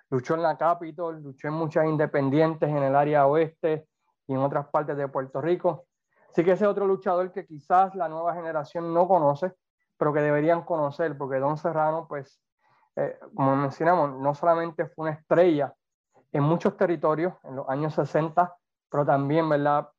Luchó 0.09 0.35
en 0.35 0.43
la 0.43 0.57
Capitol, 0.57 1.21
luchó 1.21 1.47
en 1.47 1.55
muchas 1.55 1.85
independientes 1.85 2.69
en 2.69 2.83
el 2.83 2.95
área 2.95 3.27
oeste 3.27 3.87
y 4.27 4.33
en 4.33 4.39
otras 4.39 4.67
partes 4.67 4.95
de 4.97 5.07
Puerto 5.07 5.41
Rico. 5.41 5.85
Así 6.29 6.43
que 6.43 6.51
ese 6.51 6.67
otro 6.67 6.85
luchador 6.85 7.31
que 7.31 7.45
quizás 7.45 7.95
la 7.95 8.07
nueva 8.09 8.33
generación 8.33 8.93
no 8.93 9.07
conoce, 9.07 9.53
pero 9.97 10.13
que 10.13 10.19
deberían 10.19 10.63
conocer, 10.63 11.17
porque 11.17 11.39
Don 11.39 11.57
Serrano, 11.57 12.07
pues, 12.07 12.39
eh, 12.95 13.17
como 13.33 13.55
mencionamos, 13.55 14.19
no 14.19 14.35
solamente 14.35 14.85
fue 14.87 15.07
una 15.07 15.15
estrella 15.15 15.73
en 16.31 16.43
muchos 16.43 16.75
territorios 16.75 17.33
en 17.43 17.55
los 17.55 17.69
años 17.69 17.93
60, 17.93 18.55
pero 18.89 19.05
también, 19.05 19.47
¿verdad? 19.47 19.89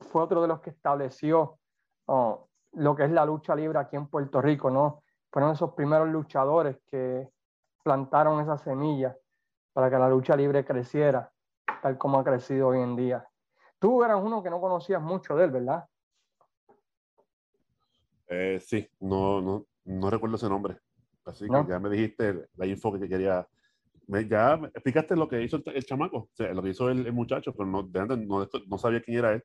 Fue 0.00 0.22
otro 0.22 0.42
de 0.42 0.48
los 0.48 0.60
que 0.60 0.70
estableció 0.70 1.58
oh, 2.06 2.48
lo 2.72 2.96
que 2.96 3.04
es 3.04 3.10
la 3.10 3.26
lucha 3.26 3.54
libre 3.54 3.78
aquí 3.78 3.96
en 3.96 4.08
Puerto 4.08 4.40
Rico, 4.40 4.70
¿no? 4.70 5.02
Fueron 5.30 5.52
esos 5.52 5.74
primeros 5.74 6.08
luchadores 6.08 6.78
que 6.90 7.28
plantaron 7.82 8.40
esa 8.40 8.58
semilla 8.58 9.16
para 9.72 9.90
que 9.90 9.98
la 9.98 10.08
lucha 10.08 10.36
libre 10.36 10.64
creciera, 10.64 11.32
tal 11.82 11.98
como 11.98 12.18
ha 12.18 12.24
crecido 12.24 12.68
hoy 12.68 12.80
en 12.80 12.96
día. 12.96 13.26
Tú 13.78 14.04
eras 14.04 14.20
uno 14.22 14.42
que 14.42 14.50
no 14.50 14.60
conocías 14.60 15.02
mucho 15.02 15.34
de 15.34 15.44
él, 15.44 15.50
¿verdad? 15.50 15.84
Eh, 18.28 18.60
sí, 18.60 18.86
no, 19.00 19.40
no, 19.40 19.66
no 19.84 20.10
recuerdo 20.10 20.36
ese 20.36 20.48
nombre. 20.48 20.78
Así 21.24 21.46
que 21.48 21.64
ya 21.68 21.78
me 21.78 21.88
dijiste 21.88 22.46
la 22.56 22.66
info 22.66 22.92
que 22.98 23.08
quería. 23.08 23.46
ya 24.28 24.54
explicaste 24.74 25.16
lo 25.16 25.28
que 25.28 25.42
hizo 25.42 25.60
el, 25.64 25.84
chamaco, 25.84 26.16
o 26.18 26.30
sea, 26.32 26.52
lo 26.52 26.62
que 26.62 26.70
hizo 26.70 26.88
el, 26.88 27.12
muchacho, 27.12 27.54
pero 27.54 27.68
no, 27.68 27.82
de 27.82 28.00
antes 28.00 28.18
no, 28.18 28.46
no, 28.66 28.78
sabía 28.78 29.02
quién 29.02 29.18
era 29.18 29.32
él. 29.34 29.44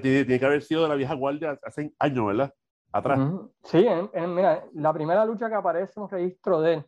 tiene, 0.00 0.38
que 0.38 0.46
haber 0.46 0.62
sido 0.62 0.82
de 0.82 0.88
la 0.88 0.94
vieja 0.94 1.14
guardia 1.14 1.58
hace 1.62 1.92
años, 1.98 2.26
¿verdad? 2.26 2.54
Atrás. 2.92 3.20
Sí, 3.64 3.86
mira, 4.14 4.64
la 4.74 4.92
primera 4.92 5.24
lucha 5.24 5.48
que 5.48 5.54
aparece 5.54 5.94
en 5.96 6.04
un 6.04 6.08
registro 6.08 6.60
de 6.60 6.74
él 6.74 6.86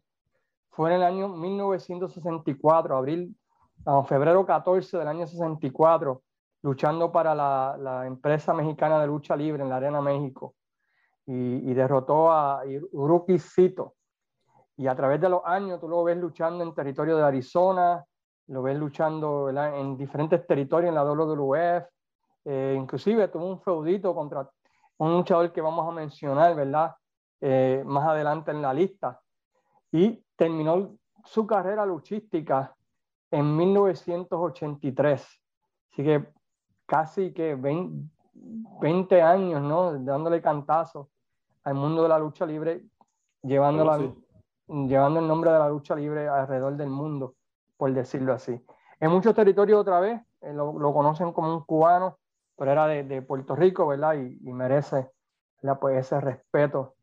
fue 0.77 0.91
en 0.91 0.97
el 0.97 1.03
año 1.03 1.29
1964, 1.29 2.97
abril, 2.97 3.35
no, 3.87 4.05
febrero 4.05 4.45
14 4.45 4.99
del 4.99 5.09
año 5.09 5.27
64, 5.27 6.23
luchando 6.63 7.11
para 7.11 7.35
la, 7.35 7.77
la, 7.81 8.07
empresa 8.07 8.53
mexicana 8.53 9.01
de 9.01 9.07
lucha 9.07 9.35
libre 9.35 9.63
en 9.63 9.71
la 9.71 9.77
Arena 9.77 10.03
México 10.03 10.55
y, 11.25 11.71
y 11.71 11.75
derrotó 11.75 12.31
a 12.31 12.63
Uruki 12.93 13.39
Cito. 13.39 13.95
Y 14.77 14.87
a 14.87 14.95
través 14.95 15.19
de 15.19 15.31
los 15.31 15.41
años 15.47 15.81
tú 15.81 15.89
lo 15.89 16.05
ves 16.05 16.19
luchando 16.19 16.63
en 16.63 16.75
territorio 16.75 17.17
de 17.17 17.25
Arizona, 17.25 18.05
lo 18.49 18.63
ves 18.63 18.79
luchando 18.79 19.49
en 19.49 19.97
diferentes 19.97 20.47
territorios 20.47 20.91
en 20.91 20.95
la 20.95 21.05
WWF, 21.05 21.87
eh, 22.45 22.77
inclusive 22.79 23.29
tuvo 23.29 23.47
un 23.47 23.61
feudito 23.63 24.15
contra 24.15 24.47
un 24.99 25.13
luchador 25.13 25.51
que 25.53 25.63
vamos 25.63 25.89
a 25.89 25.93
mencionar, 25.93 26.55
¿verdad? 26.55 26.95
Eh, 27.41 27.83
más 27.87 28.07
adelante 28.07 28.51
en 28.51 28.61
la 28.61 28.75
lista. 28.75 29.21
Y 29.91 30.23
terminó 30.37 30.97
su 31.25 31.47
carrera 31.47 31.85
luchística 31.85 32.75
en 33.31 33.57
1983. 33.57 35.21
Así 35.93 36.05
que 36.05 36.29
casi 36.87 37.33
que 37.33 37.55
20, 37.55 39.23
años, 39.23 39.63
¿no? 39.63 39.99
Dándole 39.99 40.41
cantazo 40.41 41.11
al 41.65 41.75
mundo 41.75 42.03
de 42.03 42.09
la 42.09 42.19
lucha 42.19 42.47
libre, 42.47 42.85
llevando, 43.43 44.17
llevando 44.69 45.21
el 45.21 45.27
nombre 45.27 45.51
de 45.51 45.59
la 45.59 45.69
lucha 45.69 45.97
libre 45.97 46.29
alrededor 46.29 46.77
del 46.77 46.91
mundo, 46.91 47.35
por 47.77 47.93
decirlo 47.93 48.33
así. 48.33 48.63
En 49.01 49.11
muchos 49.11 49.35
territorios 49.35 49.81
otra 49.81 50.01
vez 50.01 50.21
eh, 50.43 50.53
lo, 50.53 50.93
conocen 50.93 51.33
como 51.33 51.53
un 51.53 51.65
cubano, 51.65 52.19
pero 52.57 52.73
era 52.73 52.87
de, 52.87 53.23
Puerto 53.23 53.57
Rico, 53.57 53.87
¿verdad? 53.87 54.15
Y, 54.15 54.53
merece 54.53 55.11
pues, 55.81 55.99
ese 55.99 56.21
respeto 56.21 56.96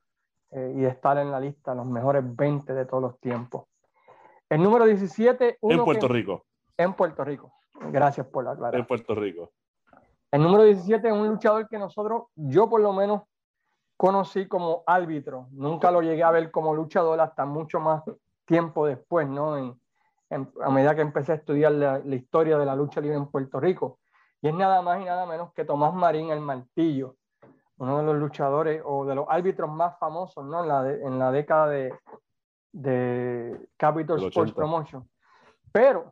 eh, 0.55 0.73
y 0.75 0.81
de 0.81 0.89
estar 0.89 1.17
en 1.17 1.31
la 1.31 1.39
lista, 1.39 1.73
los 1.73 1.85
mejores 1.85 2.23
20 2.35 2.73
de 2.73 2.85
todos 2.85 3.01
los 3.01 3.19
tiempos. 3.19 3.65
El 4.49 4.61
número 4.61 4.85
17. 4.85 5.57
en 5.61 5.83
Puerto 5.83 6.07
Rico. 6.07 6.45
En 6.77 6.93
Puerto 6.93 7.23
Rico. 7.23 7.53
Gracias 7.91 8.27
por 8.27 8.43
la 8.43 8.51
aclaración. 8.51 8.81
En 8.81 8.87
Puerto 8.87 9.15
Rico. 9.15 9.51
El 10.31 10.41
número 10.41 10.63
17 10.63 11.07
es 11.07 11.13
un 11.13 11.27
luchador 11.27 11.67
que 11.67 11.77
nosotros, 11.77 12.23
yo 12.35 12.69
por 12.69 12.81
lo 12.81 12.93
menos, 12.93 13.21
conocí 13.97 14.47
como 14.47 14.83
árbitro. 14.85 15.47
Nunca 15.51 15.91
lo 15.91 16.01
llegué 16.01 16.23
a 16.23 16.31
ver 16.31 16.51
como 16.51 16.73
luchador 16.73 17.19
hasta 17.19 17.45
mucho 17.45 17.79
más 17.79 18.03
tiempo 18.45 18.85
después, 18.85 19.27
¿no? 19.27 19.77
a 20.29 20.69
medida 20.71 20.95
que 20.95 21.01
empecé 21.01 21.33
a 21.33 21.35
estudiar 21.35 21.71
la, 21.71 21.99
historia 22.15 22.57
de 22.57 22.65
la 22.65 22.75
lucha 22.75 22.99
libre 22.99 23.17
en 23.17 23.27
Puerto 23.27 23.59
Rico. 23.59 23.99
Y 24.41 24.47
es 24.47 24.53
nada 24.53 24.81
más 24.81 24.99
y 25.01 25.05
nada 25.05 25.25
menos 25.25 25.53
que 25.53 25.65
Tomás 25.65 25.93
Marín 25.93 26.31
el 26.31 26.41
Martillo, 26.41 27.15
uno 27.77 27.97
de 27.97 28.03
los 28.03 28.15
luchadores 28.15 28.81
o 28.85 29.05
de 29.05 29.15
los 29.15 29.25
árbitros 29.29 29.69
más 29.69 29.97
famosos, 29.97 30.45
¿no? 30.45 30.61
En 30.61 30.67
la, 30.67 30.91
en 30.91 31.19
la 31.19 31.31
década 31.31 31.67
de, 31.67 31.93
de 32.71 33.67
Capital 33.77 34.23
Sports 34.23 34.53
Promotion. 34.53 35.07
Pero 35.71 36.11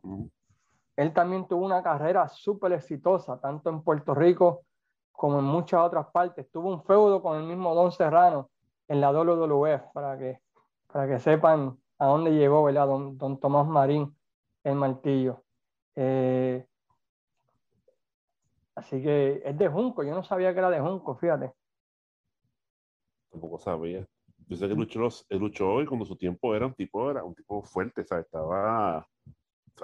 él 0.96 1.14
también 1.14 1.48
tuvo 1.48 1.66
una 1.66 1.84
carrera 1.84 2.28
súper 2.28 2.74
exitosa, 2.74 3.40
tanto 3.40 3.70
en 3.70 3.82
Puerto 3.82 4.14
Rico 4.14 4.64
como 5.12 5.40
en 5.40 5.46
muchas 5.46 5.82
otras 5.82 6.08
partes. 6.12 6.50
Tuvo 6.52 6.70
un 6.70 6.84
feudo 6.84 7.22
con 7.22 7.38
el 7.38 7.44
mismo 7.44 7.76
Don 7.76 7.92
Serrano 7.92 8.50
en 8.88 9.02
la 9.02 9.12
WWF, 9.12 9.92
para 9.94 10.18
que, 10.18 10.40
para 10.92 11.08
que 11.08 11.20
sepan 11.20 11.78
a 11.98 12.06
dónde 12.08 12.32
llegó 12.32 12.64
¿verdad? 12.64 12.88
Don, 12.88 13.18
don 13.18 13.40
Tomás 13.40 13.68
Marín, 13.68 14.16
el 14.64 14.76
martillo. 14.76 15.44
Eh, 15.96 16.66
así 18.82 19.02
que 19.02 19.42
es 19.46 19.58
de 19.58 19.68
Junco, 19.68 20.04
yo 20.04 20.14
no 20.14 20.24
sabía 20.24 20.54
que 20.54 20.60
era 20.60 20.70
de 20.70 20.80
Junco, 20.80 21.16
fíjate. 21.16 21.54
Tampoco 23.32 23.60
sabía. 23.60 24.06
Yo 24.48 24.58
sé 24.58 24.68
que 24.68 24.76
luchó, 24.76 25.08
luchó 25.30 25.72
hoy 25.72 25.86
cuando 25.86 26.06
su 26.06 26.18
tiempo 26.18 26.54
era 26.56 26.66
un 26.66 26.74
tipo, 26.74 27.10
era 27.10 27.24
un 27.24 27.34
tipo 27.34 27.64
fuerte, 27.64 28.04
¿sabes? 28.04 28.26
Estaba 28.26 29.08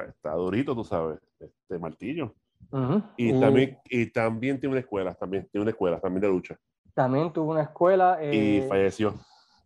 está 0.10 0.34
durito, 0.34 0.76
tú 0.76 0.84
sabes, 0.84 1.20
este 1.40 1.80
martillo. 1.80 2.36
y, 3.16 3.40
también, 3.40 3.80
y 3.86 4.12
también 4.12 4.60
tiene 4.60 4.74
una 4.74 4.82
escuela, 4.82 5.14
también 5.16 5.48
tiene 5.52 5.64
una 5.64 5.72
escuela, 5.72 6.00
también 6.00 6.22
de 6.22 6.28
lucha. 6.28 6.58
También 6.94 7.32
tuvo 7.32 7.52
una 7.52 7.64
escuela. 7.64 8.20
y 8.22 8.58
eh, 8.58 8.66
falleció, 8.68 9.14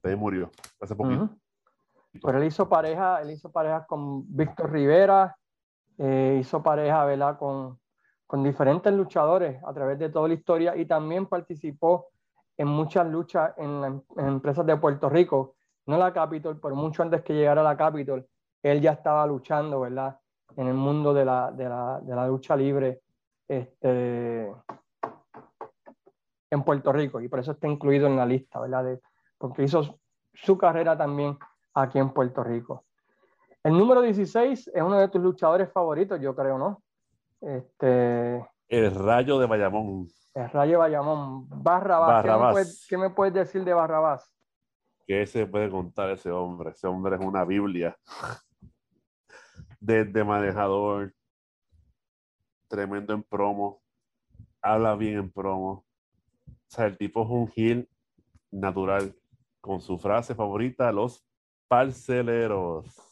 también 0.02 0.20
murió, 0.20 0.52
hace 0.80 0.96
poquito. 0.96 1.30
Pero 2.22 2.38
él 2.38 2.44
hizo 2.46 2.68
pareja, 2.68 3.22
él 3.22 3.32
hizo 3.32 3.52
pareja 3.52 3.86
con 3.86 4.24
Víctor 4.36 4.72
Rivera, 4.72 5.36
eh, 5.98 6.38
hizo 6.40 6.62
pareja, 6.62 7.06
¿verdad? 7.06 7.38
Con, 7.38 7.80
con 8.32 8.44
diferentes 8.44 8.94
luchadores 8.94 9.62
a 9.62 9.74
través 9.74 10.00
de 10.00 10.08
toda 10.08 10.30
la 10.30 10.36
historia 10.36 10.74
y 10.78 10.86
también 10.86 11.26
participó 11.26 12.08
en 12.56 12.66
muchas 12.66 13.06
luchas 13.06 13.52
en, 13.58 14.02
en 14.16 14.26
empresas 14.26 14.66
de 14.66 14.78
Puerto 14.78 15.10
Rico, 15.10 15.56
no 15.88 15.98
la 15.98 16.14
Capitol, 16.14 16.58
pero 16.62 16.74
mucho 16.74 17.04
antes 17.04 17.24
que 17.24 17.34
llegara 17.34 17.62
la 17.62 17.76
Capitol, 17.76 18.26
él 18.64 18.80
ya 18.80 18.92
estaba 18.92 19.28
luchando, 19.28 19.82
¿verdad? 19.82 20.18
En 20.56 20.66
el 20.70 20.76
mundo 20.76 21.14
de 21.14 21.26
la, 21.26 21.52
de 21.52 21.68
la, 21.68 22.00
de 22.00 22.16
la 22.16 22.26
lucha 22.26 22.56
libre 22.56 23.02
este, 23.50 24.50
en 26.50 26.64
Puerto 26.64 26.94
Rico 26.94 27.20
y 27.20 27.28
por 27.28 27.40
eso 27.40 27.52
está 27.52 27.68
incluido 27.68 28.08
en 28.08 28.16
la 28.16 28.26
lista, 28.26 28.62
¿verdad? 28.62 28.86
De, 28.86 29.02
porque 29.38 29.64
hizo 29.64 30.00
su 30.34 30.58
carrera 30.58 30.98
también 30.98 31.38
aquí 31.74 32.00
en 32.00 32.12
Puerto 32.12 32.46
Rico. 32.46 32.86
El 33.62 33.78
número 33.78 34.00
16 34.00 34.72
es 34.74 34.82
uno 34.82 34.98
de 35.00 35.10
tus 35.10 35.22
luchadores 35.22 35.70
favoritos, 35.70 36.18
yo 36.22 36.34
creo, 36.34 36.58
¿no? 36.58 36.82
Este, 37.42 38.48
el 38.72 38.96
Rayo 38.96 39.38
de 39.38 39.48
Bayamón. 39.48 40.08
El 40.34 40.50
Rayo 40.50 40.72
de 40.72 40.78
Bayamón. 40.78 41.50
Barrabás. 41.50 42.24
¿Qué, 42.24 42.32
me 42.32 42.52
puedes, 42.52 42.88
¿Qué 42.88 42.98
me 42.98 43.10
puedes 43.10 43.34
decir 43.34 43.66
de 43.66 43.74
Barrabás? 43.74 44.34
¿Qué 45.06 45.26
se 45.26 45.46
puede 45.46 45.70
contar 45.70 46.10
ese 46.12 46.32
hombre? 46.32 46.72
Ese 46.72 46.88
hombre 46.88 47.16
es 47.16 47.22
una 47.22 47.44
Biblia. 47.44 47.98
Desde 49.80 50.24
manejador, 50.24 51.14
tremendo 52.70 53.14
en 53.14 53.24
promo, 53.24 53.82
habla 54.62 54.96
bien 54.96 55.18
en 55.18 55.32
promo. 55.32 55.86
O 56.48 56.70
sea, 56.70 56.86
el 56.86 56.98
tipo 56.98 57.24
es 57.24 57.30
un 57.30 57.52
heel 57.54 57.90
natural, 58.52 59.14
con 59.60 59.82
su 59.82 59.98
frase 59.98 60.34
favorita, 60.34 60.92
los 60.94 61.26
parceleros. 61.68 63.11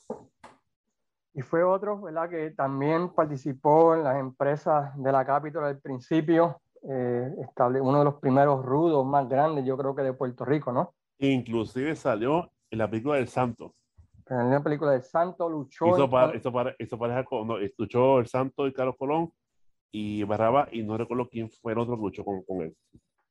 Y 1.40 1.42
fue 1.42 1.64
otro, 1.64 2.02
¿verdad? 2.02 2.30
Que 2.30 2.52
también 2.52 3.14
participó 3.14 3.96
en 3.96 4.04
las 4.04 4.18
empresas 4.20 4.92
de 4.98 5.10
la 5.10 5.24
Capitol 5.24 5.64
al 5.64 5.80
principio, 5.80 6.60
eh, 6.84 7.32
uno 7.80 8.00
de 8.00 8.04
los 8.04 8.16
primeros 8.16 8.66
rudos 8.66 9.06
más 9.06 9.30
grandes, 9.30 9.64
yo 9.64 9.78
creo 9.78 9.96
que 9.96 10.02
de 10.02 10.12
Puerto 10.12 10.44
Rico, 10.44 10.74
¿no? 10.74 10.94
Inclusive 11.20 11.96
salió 11.96 12.52
en 12.70 12.80
la 12.80 12.90
película 12.90 13.16
del 13.16 13.30
Santo. 13.30 13.74
En 14.30 14.52
la 14.52 14.62
película 14.62 14.92
del 14.92 15.02
Santo 15.02 15.48
luchó. 15.48 15.88
Hizo, 15.88 16.10
para, 16.10 16.36
hizo, 16.36 16.52
para, 16.52 16.76
hizo 16.78 17.00
pareja 17.00 17.24
con, 17.24 17.48
no, 17.48 17.56
luchó 17.78 18.20
el 18.20 18.28
Santo 18.28 18.68
y 18.68 18.74
Carlos 18.74 18.96
Colón 19.00 19.32
y 19.94 20.26
Barraba, 20.26 20.68
y 20.74 20.84
no 20.84 20.98
recuerdo 20.98 21.30
quién 21.30 21.50
fue 21.50 21.72
el 21.72 21.80
otro 21.80 21.96
que 21.96 22.02
luchó 22.02 22.26
con, 22.26 22.44
con 22.44 22.64
él, 22.64 22.76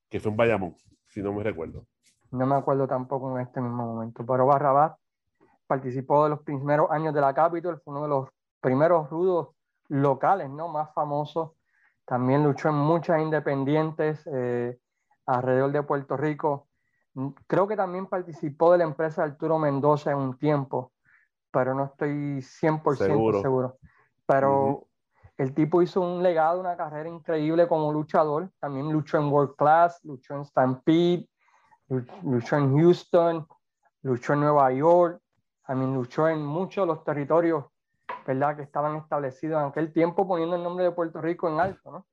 que 0.08 0.18
fue 0.18 0.30
un 0.30 0.38
Bayamón, 0.38 0.76
si 1.08 1.20
no 1.20 1.34
me 1.34 1.42
recuerdo. 1.42 1.84
No 2.30 2.46
me 2.46 2.54
acuerdo 2.54 2.88
tampoco 2.88 3.36
en 3.36 3.42
este 3.42 3.60
mismo 3.60 3.84
momento, 3.84 4.24
pero 4.24 4.46
Barrabás 4.46 4.96
participó 5.68 6.24
de 6.24 6.30
los 6.30 6.40
primeros 6.40 6.90
años 6.90 7.14
de 7.14 7.20
la 7.20 7.32
Capitol, 7.32 7.80
fue 7.84 7.92
uno 7.92 8.02
de 8.02 8.08
los 8.08 8.28
primeros 8.60 9.08
rudos 9.10 9.50
locales, 9.88 10.50
¿no? 10.50 10.66
Más 10.68 10.92
famosos. 10.92 11.52
También 12.04 12.42
luchó 12.42 12.70
en 12.70 12.76
muchas 12.76 13.20
independientes 13.20 14.26
eh, 14.32 14.78
alrededor 15.26 15.70
de 15.70 15.82
Puerto 15.82 16.16
Rico. 16.16 16.68
Creo 17.46 17.68
que 17.68 17.76
también 17.76 18.06
participó 18.06 18.72
de 18.72 18.78
la 18.78 18.84
empresa 18.84 19.22
Arturo 19.22 19.58
Mendoza 19.58 20.10
en 20.10 20.18
un 20.18 20.38
tiempo, 20.38 20.92
pero 21.50 21.74
no 21.74 21.84
estoy 21.84 22.38
100% 22.40 22.96
seguro. 22.96 23.42
seguro. 23.42 23.78
Pero 24.26 24.86
el 25.36 25.54
tipo 25.54 25.82
hizo 25.82 26.00
un 26.00 26.22
legado, 26.22 26.60
una 26.60 26.76
carrera 26.76 27.08
increíble 27.08 27.68
como 27.68 27.92
luchador. 27.92 28.50
También 28.58 28.90
luchó 28.90 29.18
en 29.18 29.30
World 29.30 29.54
Class, 29.56 30.00
luchó 30.04 30.34
en 30.34 30.44
Stampede, 30.44 31.28
luchó 32.22 32.56
en 32.56 32.76
Houston, 32.76 33.46
luchó 34.02 34.32
en 34.32 34.40
Nueva 34.40 34.72
York. 34.72 35.20
También 35.68 35.92
luchó 35.92 36.26
en 36.26 36.42
muchos 36.42 36.84
de 36.84 36.86
los 36.94 37.04
territorios, 37.04 37.66
¿verdad? 38.26 38.56
Que 38.56 38.62
estaban 38.62 38.96
establecidos 38.96 39.60
en 39.60 39.68
aquel 39.68 39.92
tiempo 39.92 40.26
poniendo 40.26 40.56
el 40.56 40.62
nombre 40.62 40.86
de 40.86 40.92
Puerto 40.92 41.20
Rico 41.20 41.46
en 41.46 41.60
alto, 41.60 41.90
¿no? 41.92 42.06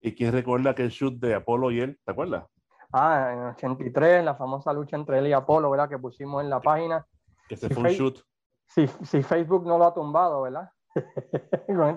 ¿Y 0.00 0.16
quién 0.16 0.32
recuerda 0.32 0.70
aquel 0.70 0.88
shoot 0.88 1.14
de 1.20 1.36
Apolo 1.36 1.70
y 1.70 1.78
él? 1.78 2.00
¿Te 2.04 2.10
acuerdas? 2.10 2.44
Ah, 2.92 3.30
en 3.32 3.38
83, 3.38 4.24
la 4.24 4.34
famosa 4.34 4.72
lucha 4.72 4.96
entre 4.96 5.20
él 5.20 5.28
y 5.28 5.32
Apolo, 5.32 5.70
¿verdad? 5.70 5.88
Que 5.88 5.96
pusimos 5.96 6.42
en 6.42 6.50
la 6.50 6.60
página. 6.60 7.06
Que 7.48 7.56
se 7.56 7.70
fue 7.70 7.84
un 7.84 7.88
shoot. 7.90 8.18
Si, 8.66 8.88
si 8.88 9.22
Facebook 9.22 9.64
no 9.64 9.78
lo 9.78 9.84
ha 9.84 9.94
tumbado, 9.94 10.42
¿verdad? 10.42 10.68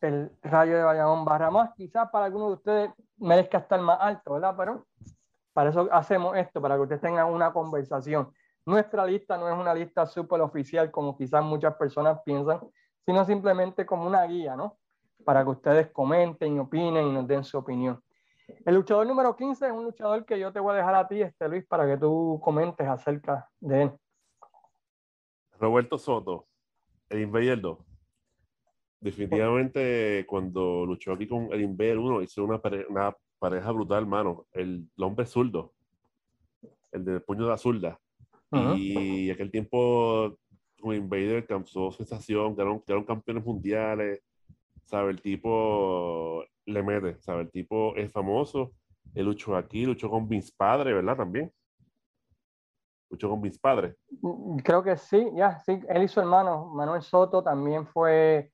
el 0.00 0.30
Rayo 0.42 0.76
de 0.76 0.82
Bayamón 0.84 1.24
barra. 1.24 1.72
Quizás 1.76 2.10
para 2.10 2.26
algunos 2.26 2.48
de 2.48 2.54
ustedes 2.54 2.90
merezca 3.18 3.58
estar 3.58 3.80
más 3.80 3.98
alto, 4.00 4.34
¿verdad? 4.34 4.54
Pero 4.56 4.86
para 5.52 5.70
eso 5.70 5.88
hacemos 5.90 6.36
esto, 6.36 6.60
para 6.60 6.76
que 6.76 6.82
ustedes 6.82 7.00
tengan 7.00 7.32
una 7.32 7.52
conversación. 7.52 8.32
Nuestra 8.66 9.06
lista 9.06 9.38
no 9.38 9.48
es 9.48 9.56
una 9.56 9.72
lista 9.72 10.06
súper 10.06 10.40
oficial 10.40 10.90
como 10.90 11.16
quizás 11.16 11.42
muchas 11.42 11.74
personas 11.76 12.20
piensan, 12.24 12.60
sino 13.04 13.24
simplemente 13.24 13.86
como 13.86 14.06
una 14.06 14.24
guía, 14.24 14.56
¿no? 14.56 14.76
Para 15.24 15.44
que 15.44 15.50
ustedes 15.50 15.90
comenten, 15.92 16.58
opinen 16.58 17.06
y 17.06 17.12
nos 17.12 17.26
den 17.26 17.44
su 17.44 17.58
opinión. 17.58 18.02
El 18.64 18.74
luchador 18.74 19.06
número 19.06 19.34
15 19.34 19.66
es 19.66 19.72
un 19.72 19.84
luchador 19.84 20.24
que 20.24 20.38
yo 20.38 20.52
te 20.52 20.60
voy 20.60 20.74
a 20.74 20.78
dejar 20.78 20.94
a 20.94 21.08
ti, 21.08 21.22
este 21.22 21.48
Luis, 21.48 21.64
para 21.66 21.86
que 21.86 21.96
tú 21.96 22.40
comentes 22.42 22.86
acerca 22.86 23.48
de 23.60 23.82
él. 23.82 23.92
Roberto 25.58 25.96
Soto, 25.96 26.46
el 27.08 27.22
Invader 27.22 27.60
2. 27.60 27.85
Definitivamente, 29.00 30.24
cuando 30.26 30.86
luchó 30.86 31.12
aquí 31.12 31.26
con 31.26 31.52
el 31.52 31.62
Invader 31.62 31.98
1, 31.98 32.22
hizo 32.22 32.44
una, 32.44 32.60
una 32.88 33.16
pareja 33.38 33.70
brutal, 33.70 34.06
mano. 34.06 34.46
El, 34.52 34.88
hombre 34.98 35.26
zurdo, 35.26 35.74
el 36.92 37.04
del 37.04 37.22
puño 37.22 37.44
de 37.44 37.50
la 37.50 37.58
zurda. 37.58 38.00
Y 38.76 39.30
aquel 39.30 39.50
tiempo 39.50 40.38
con 40.80 40.94
Invader 40.94 41.46
causó 41.46 41.90
sensación, 41.92 42.54
quedaron, 42.54 42.80
quedaron 42.80 43.04
campeones 43.04 43.44
mundiales. 43.44 44.22
¿Sabe? 44.84 45.10
El 45.10 45.20
tipo 45.20 46.44
le 46.64 46.82
mete, 46.82 47.20
¿sabe? 47.20 47.42
El 47.42 47.50
tipo 47.50 47.96
es 47.96 48.10
famoso. 48.12 48.72
Él 49.14 49.26
luchó 49.26 49.56
aquí, 49.56 49.84
luchó 49.84 50.08
con 50.08 50.28
Vince 50.28 50.52
Padre, 50.56 50.92
¿verdad? 50.92 51.16
También. 51.16 51.52
Luchó 53.10 53.28
con 53.28 53.40
Vince 53.42 53.58
Padre. 53.60 53.96
Mm, 54.20 54.58
creo 54.58 54.82
que 54.82 54.96
sí, 54.96 55.28
ya, 55.34 55.58
sí. 55.58 55.80
Él 55.88 56.04
y 56.04 56.08
su 56.08 56.20
hermano, 56.20 56.66
Manuel 56.66 57.02
Soto, 57.02 57.42
también 57.42 57.86
fue 57.86 58.52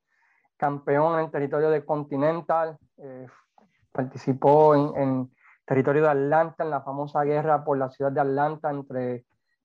campeón 0.62 1.18
en 1.18 1.28
territorio 1.28 1.70
de 1.70 1.84
Continental. 1.84 2.78
Eh, 2.98 3.26
participó 3.90 4.76
en, 4.76 5.02
en, 5.02 5.30
territorio 5.64 6.02
de 6.02 6.10
Atlanta, 6.10 6.62
en 6.62 6.70
la 6.70 6.82
famosa 6.82 7.24
guerra 7.24 7.64
por 7.64 7.78
la 7.78 7.90
ciudad 7.90 8.12
de 8.12 8.20
Atlanta 8.20 8.70
entre 8.70 9.24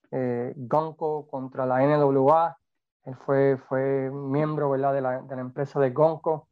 eh, 0.10 0.54
Gonco 0.56 1.28
contra 1.28 1.68
la 1.68 1.82
NWA. 1.86 2.58
Él 3.06 3.16
fue, 3.16 3.58
fue 3.70 4.10
miembro 4.12 4.72
¿verdad? 4.72 4.94
De, 4.94 5.02
la, 5.02 5.22
de 5.22 5.36
la 5.36 5.42
empresa 5.42 5.80
de 5.80 5.92
Gonco. 5.92 6.48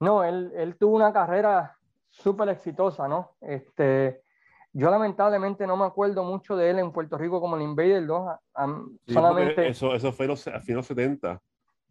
No, 0.00 0.24
él, 0.24 0.50
él 0.56 0.76
tuvo 0.76 0.96
una 0.96 1.12
carrera 1.12 1.76
súper 2.08 2.48
exitosa, 2.48 3.06
¿no? 3.06 3.36
Este, 3.40 4.22
yo 4.72 4.90
lamentablemente 4.90 5.68
no 5.68 5.76
me 5.76 5.84
acuerdo 5.84 6.24
mucho 6.24 6.56
de 6.56 6.70
él 6.70 6.80
en 6.80 6.90
Puerto 6.90 7.16
Rico 7.16 7.40
como 7.40 7.54
el 7.54 7.62
Invader 7.62 8.04
2. 8.04 8.38
solamente... 9.06 9.68
Eso, 9.68 9.94
eso 9.94 10.10
fue 10.10 10.26
los, 10.26 10.48
a 10.48 10.58
finales 10.60 10.86
70. 10.86 11.40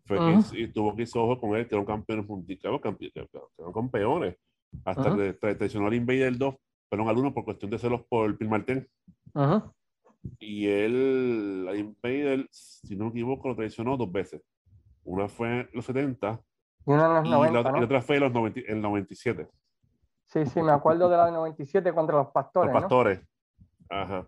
Fue 0.08 0.18
que, 0.18 0.62
y 0.62 0.68
tuvo 0.72 0.96
que 0.96 1.02
irse 1.02 1.20
ojo 1.20 1.40
con 1.40 1.56
él, 1.56 1.68
que 1.68 1.76
eran 1.76 1.86
campeones 1.86 2.28
mundiales, 2.28 2.64
eran 2.64 3.74
campeones. 3.74 4.38
Hasta 4.86 5.16
que 5.16 5.34
traicionó 5.34 5.88
al 5.88 5.94
Invader 5.94 6.38
2, 6.38 6.56
pero 6.90 7.10
al 7.10 7.18
uno 7.18 7.34
por 7.34 7.44
cuestión 7.44 7.72
de 7.72 7.80
celos 7.80 8.02
por 8.10 8.38
el 8.40 8.50
Martel. 8.50 8.90
Y 10.40 10.68
él, 10.68 11.68
el 11.70 11.80
Invader, 11.80 12.48
si 12.52 12.96
no 12.96 13.06
me 13.06 13.12
equivoco, 13.12 13.50
lo 13.50 13.56
traicionó 13.56 13.98
dos 13.98 14.12
veces. 14.12 14.42
Una 15.04 15.28
fue 15.28 15.62
en 15.62 15.70
los 15.74 15.86
70 15.86 16.42
y 16.86 16.92
una 16.92 17.06
en 17.06 17.14
los 17.14 17.30
90. 17.30 17.72
La, 17.72 17.80
y 17.80 17.84
otra 17.84 18.02
fue 18.02 18.16
en 18.16 18.24
los 18.24 18.34
90, 18.34 18.60
el 18.68 18.82
97. 18.82 19.48
Sí, 20.26 20.46
sí, 20.46 20.62
me 20.62 20.72
acuerdo 20.72 21.10
de 21.10 21.18
la 21.18 21.26
de 21.28 21.32
97 21.34 21.94
contra 21.94 22.18
los 22.18 22.28
pastores. 22.28 22.74
Los 22.74 22.82
pastores. 22.82 23.22
Ajá. 23.90 24.26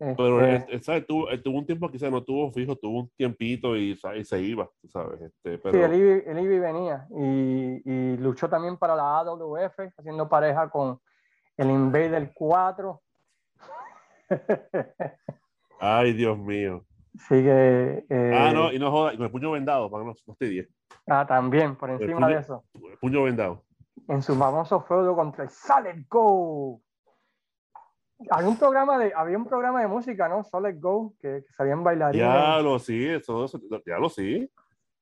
Pero 0.00 0.42
este 0.46 0.82
¿sabes? 0.82 1.06
Tuvo, 1.06 1.26
tuvo, 1.42 1.58
un 1.58 1.66
tiempo 1.66 1.86
que 1.86 1.92
quizás 1.92 2.10
no 2.10 2.24
tuvo 2.24 2.50
fijo, 2.52 2.74
tuvo 2.74 3.00
un 3.00 3.10
tiempito 3.10 3.76
y, 3.76 3.98
y 4.16 4.24
se 4.24 4.40
iba, 4.40 4.66
¿sabes? 4.88 5.20
Este, 5.20 5.58
pero... 5.58 5.74
Sí, 5.74 5.78
el 6.26 6.38
Ibi, 6.38 6.58
venía 6.58 7.06
y, 7.10 7.82
y, 7.84 8.16
luchó 8.16 8.48
también 8.48 8.78
para 8.78 8.96
la 8.96 9.18
AWF, 9.18 9.78
haciendo 9.98 10.26
pareja 10.26 10.70
con 10.70 10.98
el 11.58 11.70
Invader 11.70 12.32
4. 12.34 13.02
Ay, 15.80 16.14
Dios 16.14 16.38
mío. 16.38 16.82
Sigue. 17.28 18.06
Eh... 18.08 18.34
Ah, 18.34 18.52
no, 18.54 18.72
y 18.72 18.78
no 18.78 18.90
joda, 18.90 19.12
con 19.12 19.22
el 19.24 19.30
puño 19.30 19.50
vendado, 19.50 19.90
para 19.90 20.04
que 20.04 20.08
no, 20.08 20.14
no. 20.26 20.64
Ah, 21.08 21.26
también, 21.26 21.76
por 21.76 21.90
encima 21.90 22.14
puño, 22.14 22.28
de 22.28 22.38
eso. 22.38 22.64
Puño 23.02 23.22
vendado. 23.24 23.64
En 24.08 24.22
su 24.22 24.34
famoso 24.34 24.80
feudo 24.80 25.14
contra 25.14 25.44
el 25.44 25.50
Solid 25.50 26.06
Go. 26.08 26.80
Había 28.28 28.48
un 28.48 28.58
programa 28.58 28.98
de, 28.98 29.12
había 29.14 29.38
un 29.38 29.46
programa 29.46 29.80
de 29.80 29.88
música, 29.88 30.28
¿no? 30.28 30.44
Solid 30.44 30.78
Go, 30.78 31.14
que, 31.20 31.44
que 31.46 31.52
sabían 31.54 31.82
bailar. 31.82 32.14
Ya 32.14 32.58
lo 32.60 32.78
sí, 32.78 33.06
eso, 33.06 33.44
eso, 33.44 33.60
ya 33.86 33.98
lo 33.98 34.08
sí. 34.10 34.50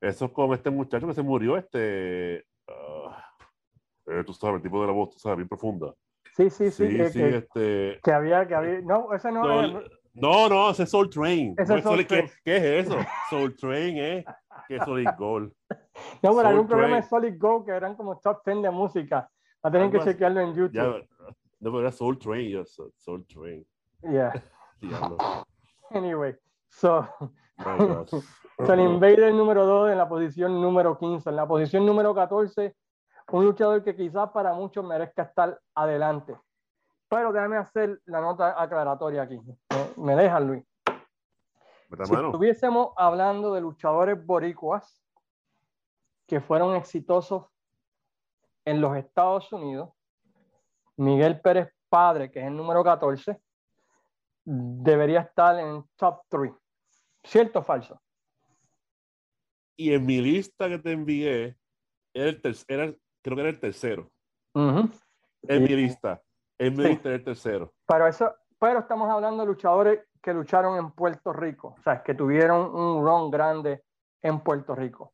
Eso 0.00 0.26
es 0.26 0.31
con 0.33 0.52
este 0.52 0.70
muchacho 0.70 1.07
que 1.07 1.14
se 1.14 1.22
murió, 1.22 1.57
este. 1.57 2.44
Uh, 2.68 3.11
eh, 4.11 4.24
tú 4.24 4.33
sabes, 4.33 4.57
el 4.57 4.62
tipo 4.62 4.81
de 4.81 4.87
la 4.87 4.92
voz, 4.92 5.11
tú 5.11 5.18
sabes, 5.18 5.38
bien 5.38 5.48
profunda. 5.48 5.92
Sí, 6.37 6.48
sí, 6.50 6.70
sí. 6.70 6.88
Sí, 6.88 6.96
que, 6.96 7.09
sí, 7.09 7.18
que, 7.18 7.37
este. 7.37 8.00
que 8.02 8.12
había, 8.12 8.46
que 8.46 8.54
había. 8.54 8.81
No, 8.83 9.12
ese 9.12 9.33
no. 9.33 9.42
Sol, 9.42 9.90
No, 10.14 10.48
no, 10.48 10.70
ese 10.70 10.85
es 10.85 10.90
Soul 10.90 11.11
Train. 11.11 11.54
Ese 11.59 11.78
es 11.78 11.85
No, 11.85 11.90
Soul 11.90 11.98
¿qué, 11.98 12.04
Train. 12.04 12.31
qué 12.44 12.57
es 12.57 12.87
eso? 12.87 12.98
Soul 13.28 13.57
Train, 13.57 13.98
¿eh? 13.98 14.24
Que 14.68 14.76
es 14.76 14.85
Solid 14.85 15.09
Gold. 15.18 15.52
No, 16.22 16.37
pero 16.37 16.48
hay 16.48 16.54
Soul 16.54 16.61
un 16.61 16.68
programa 16.68 16.96
de. 16.96 17.02
Solid 17.02 17.35
Go 17.38 17.64
que 17.64 17.72
eran 17.72 17.96
como 17.96 18.18
top 18.20 18.42
10 18.46 18.62
de 18.62 18.70
música. 18.70 19.28
Va 19.64 19.68
a 19.68 19.72
tener 19.72 19.90
que 19.90 19.98
chequearlo 19.98 20.40
en 20.40 20.54
YouTube. 20.54 20.72
Ya, 20.72 21.35
no, 21.61 21.71
pero 21.71 21.81
era 21.81 21.92
Soul 21.92 22.18
Train, 22.18 22.49
yo, 22.51 22.64
Soul, 22.64 23.27
Train. 23.27 23.66
Yeah. 24.03 24.33
Diablo. 24.81 25.16
Anyway, 25.90 26.37
so, 26.68 27.09
so 28.07 28.73
el 28.75 28.81
Invader 28.81 29.33
número 29.33 29.64
2 29.64 29.92
en 29.92 29.97
la 29.97 30.07
posición 30.07 30.61
número 30.61 30.99
15. 30.99 31.31
En 31.31 31.37
la 31.37 31.49
posición 31.49 31.87
número 31.87 32.14
14, 32.14 32.77
un 33.33 33.44
luchador 33.47 33.83
que 33.83 33.97
quizás 33.97 34.29
para 34.31 34.53
muchos 34.53 34.85
merezca 34.85 35.23
estar 35.23 35.59
adelante. 35.75 36.37
Pero 37.09 37.33
déjame 37.33 37.57
hacer 37.57 38.03
la 38.05 38.21
nota 38.21 38.61
aclaratoria 38.61 39.23
aquí. 39.23 39.40
Me, 39.97 40.05
me 40.05 40.14
dejan, 40.14 40.47
Luis. 40.47 40.64
¿Verdad, 41.88 42.05
Si 42.05 42.14
estuviésemos 42.14 42.90
hablando 42.94 43.55
de 43.55 43.62
luchadores 43.62 44.23
boricuas 44.27 45.03
que 46.27 46.42
fueron 46.42 46.77
exitosos 46.77 47.47
en 48.66 48.83
los 48.83 48.94
Estados 48.94 49.51
Unidos, 49.55 49.88
Miguel 50.98 51.40
Pérez 51.40 51.72
Padre, 51.88 52.30
que 52.30 52.40
es 52.40 52.46
el 52.46 52.56
número 52.56 52.84
14, 52.84 53.40
debería 54.44 55.20
estar 55.20 55.58
en 55.58 55.84
top 55.96 56.20
3. 56.28 56.52
¿Cierto 57.24 57.61
o 57.61 57.62
falso? 57.62 58.00
Y 59.76 59.92
en 59.94 60.04
mi 60.04 60.20
lista 60.20 60.68
que 60.68 60.78
te 60.78 60.92
envié, 60.92 61.56
era 62.12 62.30
el 62.30 62.40
era- 62.66 62.94
creo 63.22 63.37
que 63.37 63.40
era 63.40 63.50
el 63.50 63.61
tercero. 63.61 64.11
En 64.54 64.90
Sí. 65.42 65.61
mi 65.61 65.68
lista. 65.68 66.20
En 66.58 66.76
mi 66.76 66.82
Sí. 66.82 66.88
lista 66.90 67.08
era 67.08 67.16
el 67.16 67.24
tercero. 67.24 67.72
Pero, 67.87 68.06
eso, 68.08 68.34
pero 68.58 68.80
estamos 68.80 69.08
hablando 69.08 69.42
de 69.42 69.46
luchadores 69.46 70.00
que 70.20 70.34
lucharon 70.34 70.76
en 70.78 70.90
Puerto 70.90 71.32
Rico, 71.32 71.76
o 71.78 71.82
sea, 71.82 72.02
que 72.02 72.14
tuvieron 72.14 72.74
un 72.74 73.04
run 73.06 73.30
grande 73.30 73.84
en 74.20 74.40
Puerto 74.40 74.74
Rico. 74.74 75.12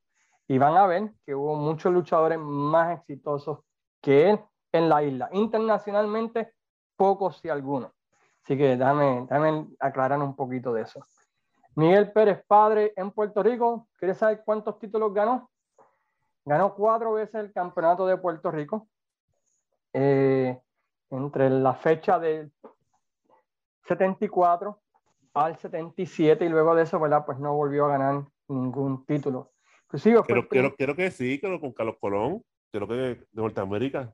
Y 0.49 0.57
van 0.57 0.77
a 0.77 0.87
ver 0.87 1.13
que 1.27 1.35
hubo 1.35 1.55
muchos 1.57 1.93
luchadores 1.93 2.39
más 2.39 2.99
exitosos 2.99 3.59
que 4.01 4.31
él 4.31 4.41
en 4.79 4.89
la 4.89 5.03
isla. 5.03 5.29
Internacionalmente, 5.33 6.53
pocos 6.97 7.39
si 7.39 7.49
algunos. 7.49 7.91
Así 8.43 8.57
que 8.59 8.77
déjame, 8.77 9.23
déjame 9.23 9.69
aclarar 9.79 10.21
un 10.21 10.35
poquito 10.37 10.73
de 10.73 10.83
eso. 10.83 11.05
Miguel 11.77 12.13
Pérez, 12.13 12.45
padre 12.47 12.93
en 12.97 13.11
Puerto 13.11 13.43
Rico, 13.43 13.89
¿quieres 13.99 14.19
saber 14.19 14.43
cuántos 14.45 14.79
títulos 14.79 15.13
ganó? 15.15 15.51
Ganó 16.45 16.75
cuatro 16.75 17.15
veces 17.15 17.35
el 17.37 17.53
campeonato 17.53 18.07
de 18.07 18.17
Puerto 18.19 18.51
Rico. 18.51 18.89
Eh, 19.93 20.61
entre 21.11 21.49
la 21.49 21.75
fecha 21.75 22.19
del 22.19 22.53
74 23.87 24.81
al 25.35 25.57
77 25.59 26.45
y 26.45 26.49
luego 26.49 26.75
de 26.75 26.83
eso, 26.83 26.99
¿verdad? 27.01 27.25
Pues 27.25 27.39
no 27.39 27.55
volvió 27.55 27.87
a 27.87 27.91
ganar 27.91 28.25
ningún 28.49 29.05
título. 29.05 29.53
Inclusive 29.87 30.23
fue 30.23 30.43
prim- 30.47 30.49
creo, 30.49 30.77
creo 30.77 30.97
que 30.97 31.11
sí, 31.11 31.41
creo 31.41 31.61
con 31.61 31.73
Carlos 31.73 31.97
Colón. 32.01 32.43
Creo 32.71 32.89
que 32.89 32.95
de 32.95 33.27
Norteamérica. 33.33 34.13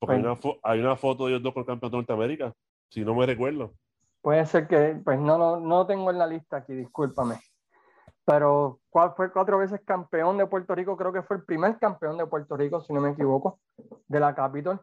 Porque 0.00 0.16
hay, 0.16 0.22
Bueno. 0.22 0.38
una 0.42 0.54
hay 0.62 0.80
una 0.80 0.96
foto 0.96 1.26
de 1.26 1.32
ellos 1.32 1.42
dos 1.42 1.52
con 1.52 1.60
el 1.60 1.66
campeón 1.66 1.92
de 1.92 1.98
Norteamérica. 1.98 2.54
Si 2.88 3.04
no 3.04 3.14
me 3.14 3.26
recuerdo. 3.26 3.74
Puede 4.22 4.44
ser 4.46 4.66
que, 4.66 5.00
pues 5.04 5.18
no, 5.20 5.38
no, 5.38 5.60
no 5.60 5.86
tengo 5.86 6.10
en 6.10 6.18
la 6.18 6.26
lista 6.26 6.58
aquí, 6.58 6.72
discúlpame. 6.74 7.38
Pero 8.24 8.80
cuál 8.90 9.12
fue 9.14 9.32
cuatro 9.32 9.58
veces 9.58 9.80
campeón 9.84 10.38
de 10.38 10.46
Puerto 10.46 10.74
Rico, 10.74 10.96
creo 10.96 11.12
que 11.12 11.22
fue 11.22 11.36
el 11.36 11.44
primer 11.44 11.78
campeón 11.78 12.16
de 12.18 12.26
Puerto 12.26 12.56
Rico, 12.56 12.80
si 12.80 12.92
no 12.92 13.00
me 13.00 13.10
equivoco, 13.10 13.60
de 14.08 14.20
la 14.20 14.34
Capitol. 14.34 14.80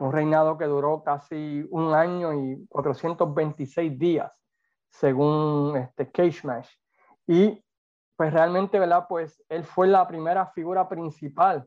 Un 0.00 0.12
reinado 0.12 0.58
que 0.58 0.66
duró 0.66 1.02
casi 1.02 1.66
un 1.70 1.94
año 1.94 2.32
y 2.32 2.66
426 2.68 3.98
días, 3.98 4.32
según 4.88 5.76
este 5.76 6.10
Cage 6.10 6.40
Match. 6.44 6.68
Y 7.26 7.64
pues 8.16 8.32
realmente, 8.32 8.78
¿verdad? 8.78 9.06
Pues 9.08 9.42
él 9.48 9.64
fue 9.64 9.86
la 9.86 10.06
primera 10.06 10.46
figura 10.46 10.88
principal 10.88 11.66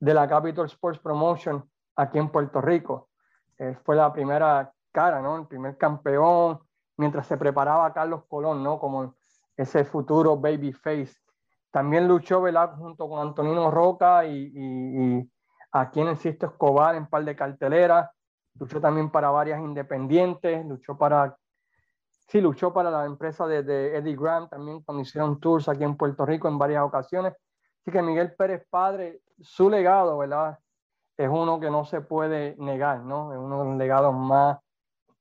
de 0.00 0.14
la 0.14 0.28
Capitol 0.28 0.66
Sports 0.66 0.98
Promotion 0.98 1.68
aquí 1.98 2.18
en 2.18 2.30
Puerto 2.30 2.60
Rico. 2.60 3.10
Él 3.58 3.76
fue 3.84 3.96
la 3.96 4.12
primera 4.12 4.72
cara, 4.92 5.20
¿no? 5.20 5.36
El 5.36 5.46
primer 5.46 5.76
campeón, 5.76 6.60
mientras 6.96 7.26
se 7.26 7.36
preparaba 7.36 7.92
Carlos 7.92 8.22
Colón, 8.28 8.62
¿no? 8.62 8.78
Como 8.78 9.14
ese 9.56 9.84
futuro 9.84 10.36
babyface. 10.36 11.14
También 11.70 12.06
luchó, 12.06 12.40
¿verdad? 12.40 12.76
Junto 12.76 13.08
con 13.08 13.20
Antonino 13.20 13.70
Roca 13.70 14.24
y, 14.24 14.52
y, 14.54 15.18
y 15.18 15.32
aquí 15.72 16.00
en 16.00 16.16
Sisto 16.16 16.46
Escobar 16.46 16.94
en 16.94 17.08
par 17.08 17.24
de 17.24 17.34
carteleras. 17.34 18.08
Luchó 18.54 18.80
también 18.80 19.10
para 19.10 19.30
varias 19.30 19.60
independientes, 19.60 20.64
luchó 20.66 20.96
para, 20.96 21.36
sí, 22.28 22.40
luchó 22.40 22.72
para 22.72 22.90
la 22.90 23.04
empresa 23.04 23.46
de, 23.46 23.62
de 23.62 23.96
Eddie 23.96 24.16
Graham 24.16 24.48
también 24.48 24.82
cuando 24.82 25.02
hicieron 25.02 25.38
tours 25.38 25.68
aquí 25.68 25.84
en 25.84 25.96
Puerto 25.96 26.24
Rico 26.24 26.48
en 26.48 26.58
varias 26.58 26.82
ocasiones. 26.82 27.34
Así 27.80 27.90
que 27.90 28.02
Miguel 28.02 28.34
Pérez 28.34 28.66
Padre, 28.70 29.20
su 29.40 29.68
legado, 29.68 30.18
¿verdad? 30.18 30.58
Es 31.18 31.28
uno 31.28 31.58
que 31.60 31.68
no 31.70 31.84
se 31.84 32.00
puede 32.00 32.54
negar, 32.58 33.00
¿no? 33.00 33.32
Es 33.32 33.38
uno 33.38 33.58
de 33.62 33.68
los 33.70 33.76
legados 33.76 34.14
más, 34.14 34.58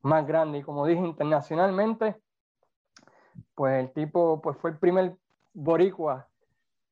más 0.04 0.26
grandes. 0.28 0.62
Y 0.62 0.64
como 0.64 0.86
dije, 0.86 1.02
internacionalmente, 1.02 2.16
pues 3.56 3.84
el 3.84 3.92
tipo 3.92 4.40
pues 4.42 4.56
fue 4.58 4.70
el 4.70 4.78
primer 4.78 5.16
boricua, 5.54 6.28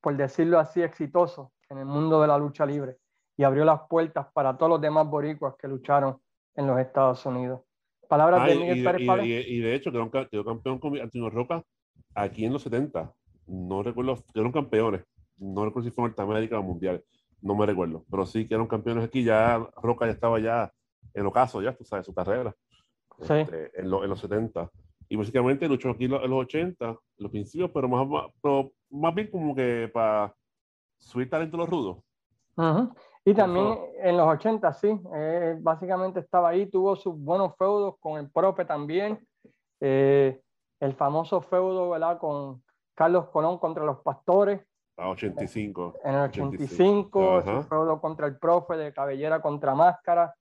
por 0.02 0.18
decirlo 0.18 0.60
así, 0.60 0.82
exitoso 0.82 1.52
en 1.70 1.78
el 1.78 1.86
mundo 1.86 2.20
de 2.20 2.28
la 2.28 2.38
lucha 2.38 2.66
libre 2.66 2.98
y 3.38 3.44
abrió 3.44 3.64
las 3.64 3.82
puertas 3.88 4.28
para 4.34 4.58
todos 4.58 4.72
los 4.72 4.82
demás 4.82 5.08
boricuas 5.08 5.56
que 5.58 5.68
lucharon 5.68 6.20
en 6.56 6.68
los 6.68 6.80
Estados 6.80 7.24
Unidos. 7.26 7.62
Palabras 8.08 8.42
Ah, 8.44 8.48
de 8.48 8.56
Miguel 8.56 8.78
y- 8.80 8.84
Pérez 8.84 9.02
y- 9.02 9.32
y- 9.34 9.58
y 9.58 9.60
de 9.60 9.76
hecho 9.76 9.92
quedó 9.92 10.10
campeón 10.46 10.80
con 10.80 10.98
Antonio 11.00 11.30
Roca 11.30 11.64
aquí 12.16 12.46
en 12.46 12.54
los 12.54 12.64
70. 12.64 13.14
No 13.48 13.84
recuerdo, 13.84 14.16
quedaron 14.34 14.52
campeones. 14.52 15.04
No 15.38 15.66
recuerdo 15.66 15.90
si 15.90 15.94
fue 15.96 16.06
Norteamérica 16.06 16.58
o 16.58 16.64
Mundial. 16.64 17.04
No 17.46 17.54
me 17.56 17.66
recuerdo. 17.68 18.04
Pero 18.10 18.26
sí 18.26 18.48
quedaron 18.48 18.68
campeones 18.68 19.04
aquí. 19.06 19.24
Ya 19.24 19.58
Roca 19.82 20.06
ya 20.08 20.12
estaba 20.14 20.40
ya 20.40 20.72
en 21.14 21.26
ocaso, 21.28 21.62
ya, 21.62 21.74
tú 21.76 21.84
sabes, 21.86 22.06
su 22.06 22.14
carrera. 22.14 22.54
Sí. 23.22 23.34
este, 23.34 23.80
en, 23.80 23.90
lo- 23.90 24.04
en 24.04 24.10
los 24.10 24.20
70. 24.20 24.70
Y 25.08 25.16
básicamente 25.16 25.68
luchó 25.70 25.92
aquí 25.92 26.06
en 26.06 26.12
lo- 26.12 26.24
en 26.24 26.30
los 26.32 26.42
80, 26.42 26.86
en 26.90 26.98
los 27.18 27.32
principios, 27.32 27.70
pero 27.72 27.88
más, 27.88 28.06
más, 28.08 28.26
pero 28.42 28.72
más 28.90 29.14
bien 29.16 29.30
como 29.30 29.56
que 29.56 29.90
para 29.94 30.36
subir 30.98 31.30
talento 31.30 31.56
a 31.56 31.60
los 31.60 31.70
rudos. 31.70 31.98
Ujú. 32.58 32.94
Y 33.24 33.34
también 33.34 33.68
Ajá. 33.68 33.82
en 34.10 34.18
los 34.18 34.28
80, 34.28 34.74
sí, 34.74 35.00
eh, 35.16 35.56
básicamente 35.62 36.20
estaba 36.20 36.50
ahí, 36.50 36.66
tuvo 36.66 36.96
sus 36.96 37.16
buenos 37.18 37.56
feudos 37.58 37.96
con 38.00 38.20
el 38.20 38.30
profe 38.32 38.66
también. 38.66 39.20
Eh, 39.80 40.42
el 40.80 40.94
famoso 40.96 41.42
feudo, 41.42 41.92
¿verdad? 41.92 42.18
Con 42.18 42.64
Carlos 42.96 43.30
Colón 43.30 43.60
contra 43.60 43.86
los 43.86 44.00
pastores 44.02 44.62
A 44.98 45.10
85. 45.10 45.96
en 46.06 46.16
el 46.16 46.22
85, 46.30 47.20
85, 47.20 47.38
ajá. 47.38 47.62
su 47.64 47.68
feudo 47.68 48.00
contra 48.00 48.28
el 48.28 48.38
profe 48.38 48.78
de 48.78 48.94
cabellera 48.94 49.42
contra 49.42 49.76
máscara. 49.76 50.34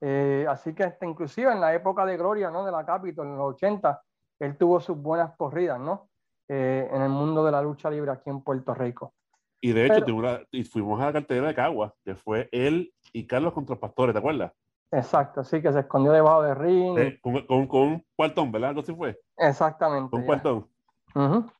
Eh, 0.00 0.46
así 0.48 0.74
que 0.74 0.84
hasta 0.84 1.04
inclusive 1.04 1.52
en 1.52 1.60
la 1.60 1.74
época 1.74 2.06
de 2.06 2.16
gloria, 2.16 2.50
¿no? 2.50 2.64
De 2.64 2.72
la 2.72 2.86
Capitol, 2.86 3.26
en 3.26 3.36
los 3.36 3.54
80, 3.54 4.00
él 4.38 4.56
tuvo 4.56 4.80
sus 4.80 4.96
buenas 4.96 5.36
corridas, 5.36 5.78
¿no? 5.78 6.08
Eh, 6.48 6.88
en 6.90 7.02
el 7.02 7.10
mundo 7.10 7.44
de 7.44 7.52
la 7.52 7.60
lucha 7.60 7.90
libre 7.90 8.10
aquí 8.10 8.30
en 8.30 8.40
Puerto 8.40 8.72
Rico. 8.74 9.12
Y 9.60 9.72
de 9.72 9.86
hecho, 9.86 10.04
Pero- 10.04 10.16
una- 10.16 10.40
y 10.52 10.64
fuimos 10.64 11.00
a 11.02 11.06
la 11.06 11.12
cartelera 11.12 11.48
de 11.48 11.54
Cagua, 11.54 11.94
que 12.04 12.14
fue 12.14 12.48
él 12.52 12.92
y 13.12 13.26
Carlos 13.26 13.52
contra 13.52 13.76
pastores, 13.76 14.14
¿te 14.14 14.20
acuerdas? 14.20 14.52
Exacto, 14.90 15.44
sí, 15.44 15.60
que 15.60 15.70
se 15.70 15.80
escondió 15.80 16.12
debajo 16.12 16.42
de 16.44 16.54
ring. 16.54 16.96
Eh, 16.98 17.18
con, 17.20 17.44
con, 17.46 17.66
con 17.66 17.80
un 17.82 18.06
cuartón, 18.16 18.50
¿verdad? 18.52 18.70
Algo 18.70 18.80
así 18.80 18.94
fue. 18.94 19.20
Exactamente. 19.36 20.08
Con 20.10 20.20
un 20.20 20.24
ya. 20.24 20.26
cuartón. 20.26 20.68
Ujú. 21.14 21.50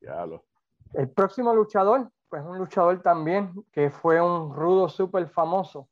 Ya 0.00 0.26
lo. 0.26 0.42
El 0.94 1.08
próximo 1.10 1.54
luchador, 1.54 2.10
pues 2.28 2.42
un 2.44 2.58
luchador 2.58 3.00
también 3.02 3.52
que 3.72 3.90
fue 3.90 4.20
un 4.20 4.54
rudo 4.54 4.88
súper 4.88 5.28
famoso, 5.28 5.88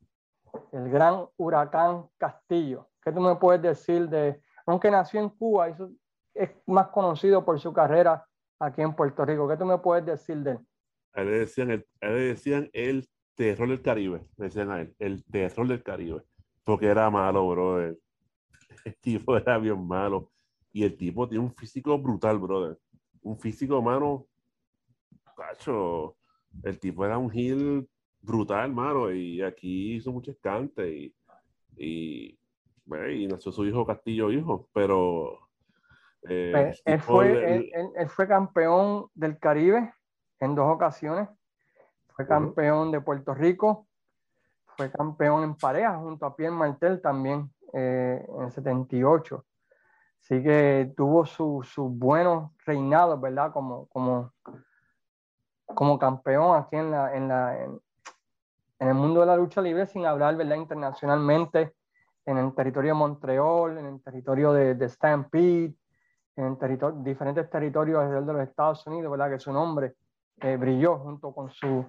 el 0.71 0.89
gran 0.89 1.25
Huracán 1.37 2.07
Castillo. 2.17 2.89
¿Qué 3.03 3.11
tú 3.11 3.19
me 3.19 3.35
puedes 3.35 3.61
decir 3.61 4.07
de, 4.09 4.41
aunque 4.65 4.91
nació 4.91 5.21
en 5.21 5.29
Cuba, 5.29 5.69
es 6.33 6.51
más 6.67 6.87
conocido 6.89 7.43
por 7.43 7.59
su 7.59 7.73
carrera 7.73 8.25
aquí 8.59 8.81
en 8.81 8.93
Puerto 8.93 9.25
Rico? 9.25 9.47
¿Qué 9.47 9.57
tú 9.57 9.65
me 9.65 9.79
puedes 9.79 10.05
decir 10.05 10.37
de 10.37 10.51
él? 10.51 10.59
A 11.13 11.21
él 11.21 11.31
le 11.31 11.39
decían 11.39 11.71
el, 11.71 11.87
a 11.99 12.07
decían 12.07 12.69
el 12.73 13.09
terror 13.35 13.67
del 13.67 13.81
Caribe. 13.81 14.27
Decían 14.37 14.71
a 14.71 14.81
él, 14.81 14.95
el 14.99 15.25
terror 15.25 15.67
del 15.67 15.83
Caribe. 15.83 16.21
Porque 16.63 16.85
era 16.85 17.09
malo, 17.09 17.49
brother. 17.49 17.97
El 18.85 18.95
tipo 18.97 19.35
era 19.35 19.57
bien 19.57 19.85
malo. 19.85 20.31
Y 20.71 20.83
el 20.83 20.95
tipo 20.95 21.27
tiene 21.27 21.43
un 21.43 21.53
físico 21.53 21.97
brutal, 21.99 22.39
brother. 22.39 22.77
Un 23.21 23.37
físico, 23.37 23.81
mano. 23.81 24.27
Cacho. 25.41 26.15
El 26.63 26.79
tipo 26.79 27.05
era 27.05 27.17
un 27.17 27.31
heel 27.31 27.89
brutal, 28.21 28.71
mano. 28.73 29.11
Y 29.11 29.41
aquí 29.41 29.95
hizo 29.95 30.11
mucho 30.11 30.31
escante. 30.31 30.89
Y, 30.89 31.15
y, 31.77 32.39
y 33.09 33.27
nació 33.27 33.51
su 33.51 33.65
hijo 33.65 33.85
Castillo, 33.85 34.31
hijo. 34.31 34.67
Pero. 34.73 35.39
eh, 36.29 36.51
Pues, 36.53 36.81
él, 36.85 36.99
fue, 37.01 37.31
el- 37.31 37.37
él, 37.37 37.71
él- 37.73 37.91
él 37.95 38.09
fue 38.09 38.27
campeón 38.27 39.07
del 39.13 39.37
Caribe 39.39 39.93
en 40.39 40.55
dos 40.55 40.67
ocasiones. 40.73 41.29
Fue 42.15 42.25
campeón 42.27 42.91
de 42.91 43.01
Puerto 43.01 43.33
Rico. 43.33 43.87
Fue 44.77 44.91
campeón 44.91 45.43
en 45.43 45.55
pareja 45.55 45.97
junto 45.97 46.25
a 46.25 46.35
Pierre 46.35 46.55
Martel 46.55 47.01
también 47.01 47.51
eh, 47.73 48.25
en 48.37 48.43
el 48.43 48.51
78. 48.51 49.45
Así 50.21 50.43
que 50.43 50.93
tuvo 50.95 51.25
sus 51.25 51.75
buenos 51.89 52.51
reinados, 52.65 53.19
¿verdad? 53.19 53.51
Como, 53.51 53.87
como, 53.87 54.33
como 55.73 55.97
campeón 55.99 56.55
aquí 56.57 56.75
en, 56.75 56.91
la, 56.91 57.15
en, 57.15 57.27
la, 57.27 57.63
en, 57.63 57.79
el 58.79 58.93
mundo 58.93 59.21
de 59.21 59.25
la 59.27 59.35
lucha 59.35 59.61
libre, 59.61 59.85
sin 59.87 60.05
hablar, 60.05 60.35
¿verdad? 60.35 60.55
Internacionalmente, 60.55 61.73
en 62.25 62.37
el 62.37 62.53
territorio 62.53 62.89
de 62.89 62.99
Montreal, 62.99 63.77
en 63.77 63.85
el 63.85 64.01
territorio 64.01 64.53
de, 64.53 64.75
de 64.75 64.89
Stampede, 64.89 65.73
en 66.35 66.57
territorio, 66.57 67.01
diferentes 67.01 67.49
territorios 67.49 67.99
alrededor 67.99 68.25
de 68.25 68.33
los 68.33 68.41
Estados 68.43 68.85
Unidos, 68.87 69.11
¿verdad? 69.11 69.31
Que 69.31 69.39
su 69.39 69.51
nombre 69.51 69.95
eh, 70.41 70.57
brilló 70.57 70.97
junto 70.99 71.33
con 71.33 71.51
su... 71.51 71.85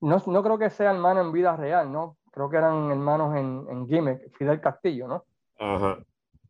No, 0.00 0.22
no, 0.26 0.42
creo 0.42 0.58
que 0.58 0.70
sea 0.70 0.90
hermano 0.92 1.20
en 1.20 1.32
vida 1.32 1.56
real, 1.56 1.90
¿no? 1.90 2.16
Creo 2.30 2.50
que 2.50 2.56
eran 2.56 2.90
hermanos 2.90 3.36
en, 3.36 3.66
en 3.70 3.86
gimmick, 3.86 4.36
Fidel 4.36 4.60
Castillo, 4.60 5.08
¿no? 5.08 5.24
Ajá, 5.58 5.98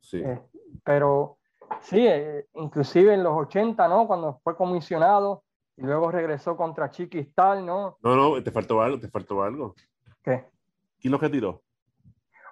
sí. 0.00 0.18
Eh, 0.18 0.40
pero 0.84 1.38
sí, 1.80 2.06
eh, 2.06 2.46
inclusive 2.54 3.14
en 3.14 3.22
los 3.22 3.36
80, 3.36 3.86
¿no? 3.88 4.06
Cuando 4.06 4.40
fue 4.42 4.56
comisionado 4.56 5.44
y 5.76 5.82
luego 5.82 6.10
regresó 6.10 6.56
contra 6.56 6.90
Chiquistal, 6.90 7.64
¿no? 7.64 7.98
No, 8.02 8.16
no, 8.16 8.42
te 8.42 8.50
faltó 8.50 8.80
algo, 8.80 8.98
te 8.98 9.08
faltó 9.08 9.42
algo. 9.42 9.74
¿Qué? 10.22 10.46
¿Quién 10.98 11.12
lo 11.12 11.20
que 11.20 11.28
tiró? 11.28 11.62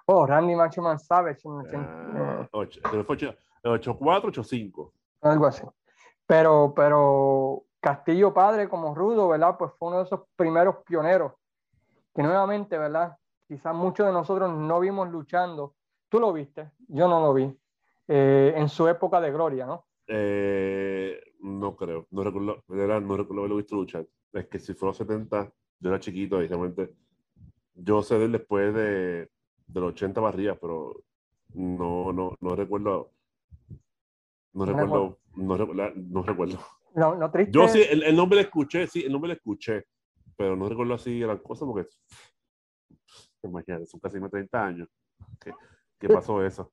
Oh, 0.05 0.25
Randy 0.25 0.55
Macho 0.55 0.81
Man 0.81 0.99
Savage. 0.99 1.41
Ah, 1.73 2.47
84, 2.51 4.29
85. 4.29 4.93
Algo 5.21 5.47
así. 5.47 5.63
Pero, 6.27 6.73
pero 6.75 7.63
Castillo 7.79 8.33
Padre 8.33 8.69
como 8.69 8.93
Rudo, 8.93 9.27
¿verdad? 9.27 9.57
Pues 9.57 9.71
fue 9.77 9.87
uno 9.87 9.97
de 9.97 10.03
esos 10.03 10.21
primeros 10.35 10.77
pioneros 10.85 11.33
que 12.13 12.23
nuevamente, 12.23 12.77
¿verdad? 12.77 13.17
Quizás 13.47 13.75
muchos 13.75 14.05
de 14.05 14.13
nosotros 14.13 14.51
no 14.53 14.79
vimos 14.79 15.09
luchando. 15.09 15.73
Tú 16.09 16.19
lo 16.19 16.31
viste, 16.31 16.71
yo 16.87 17.07
no 17.07 17.19
lo 17.19 17.33
vi. 17.33 17.59
Eh, 18.07 18.53
en 18.55 18.69
su 18.69 18.87
época 18.87 19.19
de 19.19 19.31
gloria, 19.31 19.65
¿no? 19.65 19.85
Eh, 20.07 21.19
no 21.41 21.75
creo, 21.75 22.07
no 22.11 22.23
recuerdo, 22.23 22.63
verdad, 22.67 23.01
no 23.01 23.17
recuerdo 23.17 23.41
haberlo 23.41 23.57
visto 23.57 23.75
luchar. 23.75 24.07
Es 24.33 24.47
que 24.47 24.59
si 24.59 24.73
fue 24.73 24.89
los 24.89 24.97
70, 24.97 25.51
yo 25.79 25.89
era 25.89 25.99
chiquito 25.99 26.41
y 26.41 26.47
realmente 26.47 26.93
yo 27.73 28.03
sé 28.03 28.17
de 28.17 28.25
él 28.25 28.31
después 28.31 28.73
de, 28.73 29.29
de 29.67 29.79
los 29.79 29.91
80 29.91 30.21
barrías, 30.21 30.57
pero 30.59 31.03
no, 31.53 32.13
no, 32.13 32.35
no 32.39 32.55
recuerdo. 32.55 33.11
No, 34.53 34.65
recuerdo, 34.65 35.19
no, 35.35 35.57
no 35.95 36.23
recuerdo. 36.23 36.59
No, 36.95 37.13
no 37.13 37.29
triste. 37.29 37.51
Yo 37.51 37.67
sí, 37.67 37.81
el, 37.81 38.03
el, 38.03 38.15
nombre 38.15 38.37
le 38.37 38.43
escuché, 38.43 38.87
sí, 38.87 39.03
el 39.03 39.11
nombre 39.11 39.27
le 39.27 39.33
escuché, 39.33 39.83
pero 40.37 40.55
no 40.55 40.69
recuerdo 40.69 40.93
así 40.93 41.19
gran 41.19 41.39
cosa 41.39 41.65
porque, 41.65 41.89
imagínate, 43.43 43.85
son 43.85 43.99
casi 43.99 44.17
30 44.17 44.65
años. 44.65 44.87
¿Qué, 45.41 45.51
qué 45.99 46.07
pasó 46.07 46.41
eso? 46.41 46.71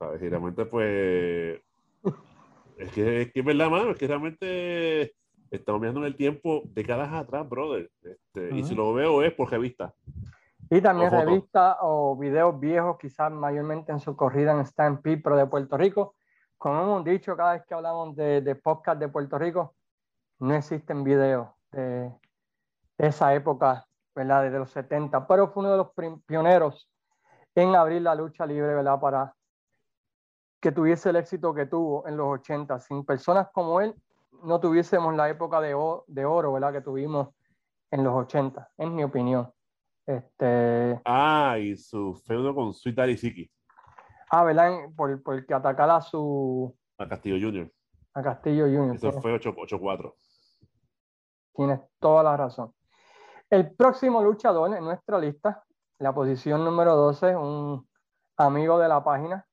¿Sabes? 0.00 0.20
Y 0.20 0.28
realmente, 0.28 0.66
pues, 0.66 1.60
es 2.78 2.92
que, 2.92 3.22
es 3.22 3.32
que 3.32 3.40
es 3.40 3.46
verdad, 3.46 3.70
mano, 3.70 3.90
es 3.90 3.98
que 3.98 4.06
realmente 4.06 5.14
estamos 5.50 5.80
mirando 5.80 6.00
en 6.00 6.06
el 6.06 6.16
tiempo 6.16 6.62
décadas 6.66 7.12
atrás, 7.12 7.48
brother. 7.48 7.90
Este, 8.02 8.40
uh 8.40 8.50
-huh. 8.50 8.58
Y 8.58 8.64
si 8.64 8.74
lo 8.74 8.92
veo 8.92 9.22
es 9.22 9.32
por 9.32 9.50
revista. 9.50 9.94
Y 10.70 10.80
también 10.80 11.10
revista 11.10 11.78
o 11.82 12.16
videos 12.16 12.58
viejos, 12.58 12.96
quizás 12.98 13.30
mayormente 13.30 13.92
en 13.92 14.00
su 14.00 14.16
corrida 14.16 14.52
en 14.52 14.64
Stampede, 14.64 15.18
pero 15.18 15.36
de 15.36 15.46
Puerto 15.46 15.76
Rico. 15.76 16.14
Como 16.58 16.80
hemos 16.80 17.04
dicho 17.04 17.36
cada 17.36 17.52
vez 17.52 17.64
que 17.66 17.74
hablamos 17.74 18.16
de, 18.16 18.40
de 18.40 18.54
podcast 18.54 18.98
de 18.98 19.08
Puerto 19.08 19.38
Rico, 19.38 19.74
no 20.40 20.54
existen 20.54 21.04
videos 21.04 21.48
de, 21.70 22.10
de 22.98 23.06
esa 23.06 23.34
época, 23.34 23.86
¿verdad? 24.14 24.44
Desde 24.44 24.58
los 24.58 24.70
70, 24.70 25.26
pero 25.26 25.48
fue 25.48 25.62
uno 25.62 25.72
de 25.72 25.76
los 25.78 26.22
pioneros 26.26 26.90
en 27.54 27.74
abrir 27.74 28.02
la 28.02 28.14
lucha 28.14 28.46
libre, 28.46 28.74
¿verdad? 28.74 28.98
Para 28.98 29.34
que 30.64 30.72
tuviese 30.72 31.10
el 31.10 31.16
éxito 31.16 31.52
que 31.52 31.66
tuvo 31.66 32.08
en 32.08 32.16
los 32.16 32.26
80. 32.40 32.80
Sin 32.80 33.04
personas 33.04 33.48
como 33.52 33.82
él, 33.82 33.94
no 34.44 34.60
tuviésemos 34.60 35.14
la 35.14 35.28
época 35.28 35.60
de, 35.60 35.76
de 36.06 36.24
oro, 36.24 36.54
¿verdad? 36.54 36.72
Que 36.72 36.80
tuvimos 36.80 37.28
en 37.90 38.02
los 38.02 38.14
80, 38.14 38.70
en 38.78 38.94
mi 38.94 39.04
opinión. 39.04 39.52
Este... 40.06 40.98
Ah, 41.04 41.58
y 41.60 41.76
su 41.76 42.14
feudo 42.14 42.54
con 42.54 42.72
Sweet 42.72 42.96
Daddy 42.96 43.18
Siki. 43.18 43.50
Ah, 44.30 44.42
¿verdad? 44.44 44.88
Por, 44.96 45.22
por 45.22 45.34
el 45.34 45.44
que 45.44 45.52
atacara 45.52 45.96
a 45.96 46.00
su... 46.00 46.74
A 46.96 47.06
Castillo 47.06 47.36
Junior. 47.46 47.70
A 48.14 48.22
Castillo 48.22 48.64
Junior. 48.64 48.96
Eso 48.96 49.12
fue 49.20 49.38
8-4. 49.38 50.14
Tienes 51.56 51.80
toda 51.98 52.22
la 52.22 52.38
razón. 52.38 52.72
El 53.50 53.74
próximo 53.74 54.22
luchador 54.22 54.74
en 54.74 54.82
nuestra 54.82 55.18
lista, 55.18 55.62
la 55.98 56.14
posición 56.14 56.64
número 56.64 56.96
12, 56.96 57.36
un 57.36 57.86
amigo 58.38 58.78
de 58.78 58.88
la 58.88 59.04
página, 59.04 59.46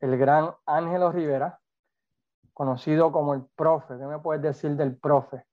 el 0.00 0.16
gran 0.16 0.50
Ángelo 0.66 1.12
Rivera, 1.12 1.60
conocido 2.52 3.12
como 3.12 3.34
el 3.34 3.42
profe. 3.54 3.98
¿Qué 3.98 4.06
me 4.06 4.18
puedes 4.18 4.42
decir 4.42 4.72
del 4.76 4.96
profe? 4.96 5.44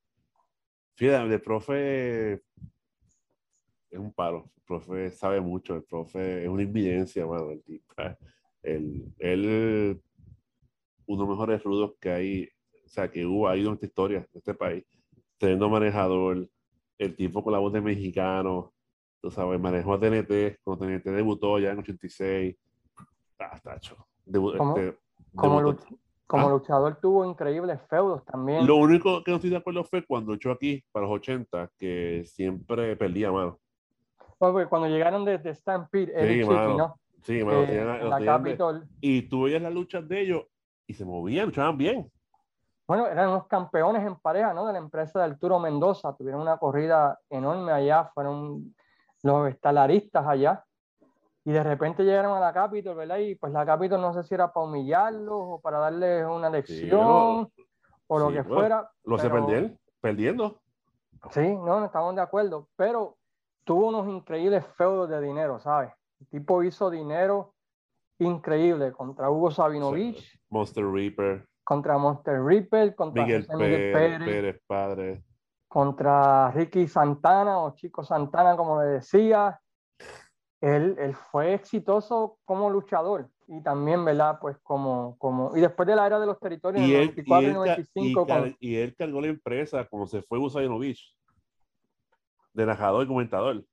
Fíjate, 0.95 1.33
el 1.33 1.41
profe 1.41 2.33
es 2.33 3.99
un 3.99 4.13
paro. 4.13 4.49
El 4.55 4.63
profe 4.63 5.11
sabe 5.11 5.41
mucho. 5.41 5.75
El 5.75 5.83
profe 5.83 6.43
es 6.43 6.49
una 6.49 6.63
invidencia, 6.63 7.25
mano. 7.25 7.51
El 7.51 7.63
tipo. 7.63 7.93
Él, 8.61 9.13
él, 9.19 10.01
uno 11.05 11.23
de 11.23 11.27
los 11.27 11.37
mejores 11.37 11.63
rudos 11.63 11.95
que 11.99 12.09
hay, 12.09 12.49
o 12.85 12.87
sea, 12.87 13.11
que 13.11 13.25
hubo, 13.25 13.49
ha 13.49 13.57
ido 13.57 13.69
en 13.69 13.73
esta 13.73 13.85
historia 13.85 14.19
de 14.31 14.39
este 14.39 14.53
país. 14.53 14.85
Teniendo 15.37 15.69
manejador, 15.69 16.47
el 16.97 17.15
tipo 17.15 17.43
con 17.43 17.51
la 17.51 17.59
voz 17.59 17.73
de 17.73 17.81
mexicano, 17.81 18.73
tú 19.21 19.29
sabes, 19.29 19.59
manejó 19.59 19.93
a 19.93 19.99
TNT, 19.99 20.59
cuando 20.63 20.85
TNT 20.85 21.05
debutó 21.07 21.59
ya 21.59 21.71
en 21.71 21.79
86. 21.79 22.55
Ah, 23.39 23.59
tacho. 23.61 24.07
Debu 24.25 24.57
como, 24.57 24.77
este, 24.77 24.97
como, 25.35 25.61
luch 25.61 25.81
como 26.27 26.47
ah. 26.47 26.51
luchador 26.51 26.97
tuvo 27.01 27.25
increíbles 27.25 27.79
feudos 27.89 28.23
también. 28.25 28.65
Lo 28.65 28.77
único 28.77 29.23
que 29.23 29.31
no 29.31 29.37
estoy 29.37 29.49
de 29.49 29.57
acuerdo 29.57 29.83
fue 29.83 30.05
cuando 30.05 30.33
echó 30.33 30.51
aquí, 30.51 30.83
para 30.91 31.05
los 31.05 31.15
80, 31.15 31.69
que 31.77 32.23
siempre 32.25 32.95
perdía 32.95 33.31
mano. 33.31 33.59
Pues, 34.37 34.67
cuando 34.67 34.87
llegaron 34.87 35.23
desde 35.23 35.49
de 35.49 35.55
Stampede, 35.55 36.11
Eric 36.15 36.43
sí, 36.43 36.49
Chiqui, 36.49 36.77
¿no? 36.77 36.99
Sí, 37.21 37.43
mano, 37.43 37.61
Eh, 37.61 37.67
tenían- 37.67 38.01
en 38.01 38.09
la 38.09 38.25
Capitol. 38.25 38.87
Y 38.99 39.21
tú 39.23 39.43
veías 39.43 39.61
las 39.61 39.73
luchas 39.73 40.07
de 40.07 40.21
ellos 40.21 40.43
y 40.85 40.93
se 40.93 41.05
movían, 41.05 41.45
luchaban 41.45 41.77
bien. 41.77 42.11
Bueno, 42.85 43.07
eran 43.07 43.31
los 43.31 43.47
campeones 43.47 44.05
en 44.05 44.15
pareja, 44.17 44.53
¿no? 44.53 44.65
De 44.67 44.73
la 44.73 44.79
empresa 44.79 45.19
de 45.19 45.25
Arturo 45.25 45.59
Mendoza. 45.59 46.15
Tuvieron 46.17 46.41
una 46.41 46.57
corrida 46.57 47.17
enorme 47.29 47.71
allá, 47.71 48.11
fueron 48.13 48.75
los 49.21 49.49
estelaristas 49.49 50.27
allá. 50.27 50.65
Y 51.45 51.51
de 51.51 51.61
repente 51.63 52.03
llegaron 52.03 52.37
a 52.37 52.39
la 52.39 52.53
Capitol, 52.53 52.95
¿verdad? 52.95 53.17
Y 53.17 53.35
pues 53.35 53.51
la 53.51 53.65
Capitol 53.65 53.99
no 53.99 54.13
sé 54.13 54.23
si 54.23 54.33
era 54.33 54.51
para 54.53 54.65
humillarlos 54.65 55.33
o 55.35 55.59
para 55.61 55.79
darles 55.79 56.25
una 56.25 56.49
lección 56.49 57.49
o 58.07 58.19
lo 58.19 58.27
sí, 58.29 58.33
que 58.35 58.41
bueno, 58.41 58.55
fuera. 58.55 58.91
Lo 59.03 59.17
pero- 59.17 59.45
perder, 59.45 59.77
perdiendo. 59.99 60.61
Sí, 61.31 61.41
no, 61.55 61.79
no 61.79 61.85
estamos 61.85 62.15
de 62.15 62.21
acuerdo. 62.21 62.67
Pero 62.75 63.17
tuvo 63.65 63.87
unos 63.87 64.07
increíbles 64.07 64.65
feudos 64.77 65.09
de 65.09 65.21
dinero, 65.21 65.59
¿sabes? 65.59 65.91
El 66.19 66.27
tipo 66.27 66.63
hizo 66.63 66.89
dinero 66.89 67.53
increíble 68.19 68.91
contra 68.93 69.29
Hugo 69.29 69.51
Sabinovich, 69.51 70.39
Monster 70.49 70.85
Reaper, 70.85 71.45
contra 71.63 71.97
Monster 71.97 72.41
Reaper, 72.41 72.95
contra 72.95 73.23
Miguel 73.23 73.45
José 73.45 73.57
Miguel 73.57 73.93
Pérez, 73.93 74.19
Pérez, 74.19 74.27
Pérez 74.29 74.61
Padre. 74.67 75.23
contra 75.67 76.51
Ricky 76.51 76.87
Santana 76.87 77.59
o 77.59 77.73
Chico 77.75 78.03
Santana, 78.03 78.55
como 78.55 78.81
le 78.81 78.87
decía. 78.87 79.59
Él, 80.63 80.95
él 80.97 81.13
fue 81.13 81.53
exitoso 81.53 82.37
como 82.45 82.69
luchador 82.69 83.27
y 83.47 83.61
también, 83.61 84.05
¿verdad? 84.05 84.37
Pues 84.39 84.57
como, 84.63 85.17
como, 85.17 85.57
y 85.57 85.59
después 85.59 85.85
de 85.85 85.95
la 85.95 86.07
era 86.07 86.19
de 86.21 86.25
los 86.25 86.39
territorios, 86.39 86.81
Y 86.87 86.95
en 86.95 87.01
el 87.01 87.09
él, 87.09 87.13
y, 87.17 87.29
94 87.31 87.41
y 87.41 87.45
él, 87.45 87.51
ca- 87.51 87.51
y 87.51 87.53
95, 87.53 88.25
car- 88.27 88.41
con- 88.43 88.55
y 88.61 88.75
él 88.77 88.95
cargó 88.95 89.19
la 89.21 89.27
empresa 89.27 89.85
como 89.89 90.07
se 90.07 90.21
fue 90.21 90.39
Usainovich, 90.39 91.13
de 92.53 92.65
narrador 92.65 93.03
y 93.03 93.07
comentador. 93.07 93.65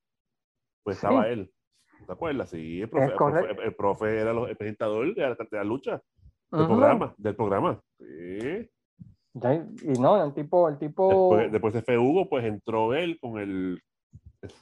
Pues 0.82 0.98
Sí. 0.98 1.06
estaba 1.06 1.28
él. 1.28 1.52
¿Te 2.06 2.12
acuerdas? 2.12 2.50
Sí, 2.50 2.80
el 2.80 2.88
profe, 2.90 3.04
el 3.06 3.14
profe, 3.16 3.62
el 3.66 3.74
profe 3.76 4.18
era 4.18 4.30
el 4.32 4.56
presentador 4.56 5.14
de 5.14 5.22
la, 5.22 5.34
de 5.34 5.46
la 5.52 5.64
lucha, 5.64 6.02
del 6.50 6.66
programa, 6.66 7.14
del 7.18 7.36
programa. 7.36 7.80
Sí. 7.98 8.68
Y 9.34 10.00
no, 10.00 10.24
el 10.24 10.34
tipo, 10.34 10.68
el 10.68 10.76
tipo, 10.78 11.08
Después, 11.08 11.52
después 11.52 11.72
se 11.74 11.82
fue 11.82 11.96
Hugo, 11.98 12.28
pues 12.28 12.44
entró 12.44 12.94
él 12.94 13.16
con 13.20 13.38
el, 13.38 13.80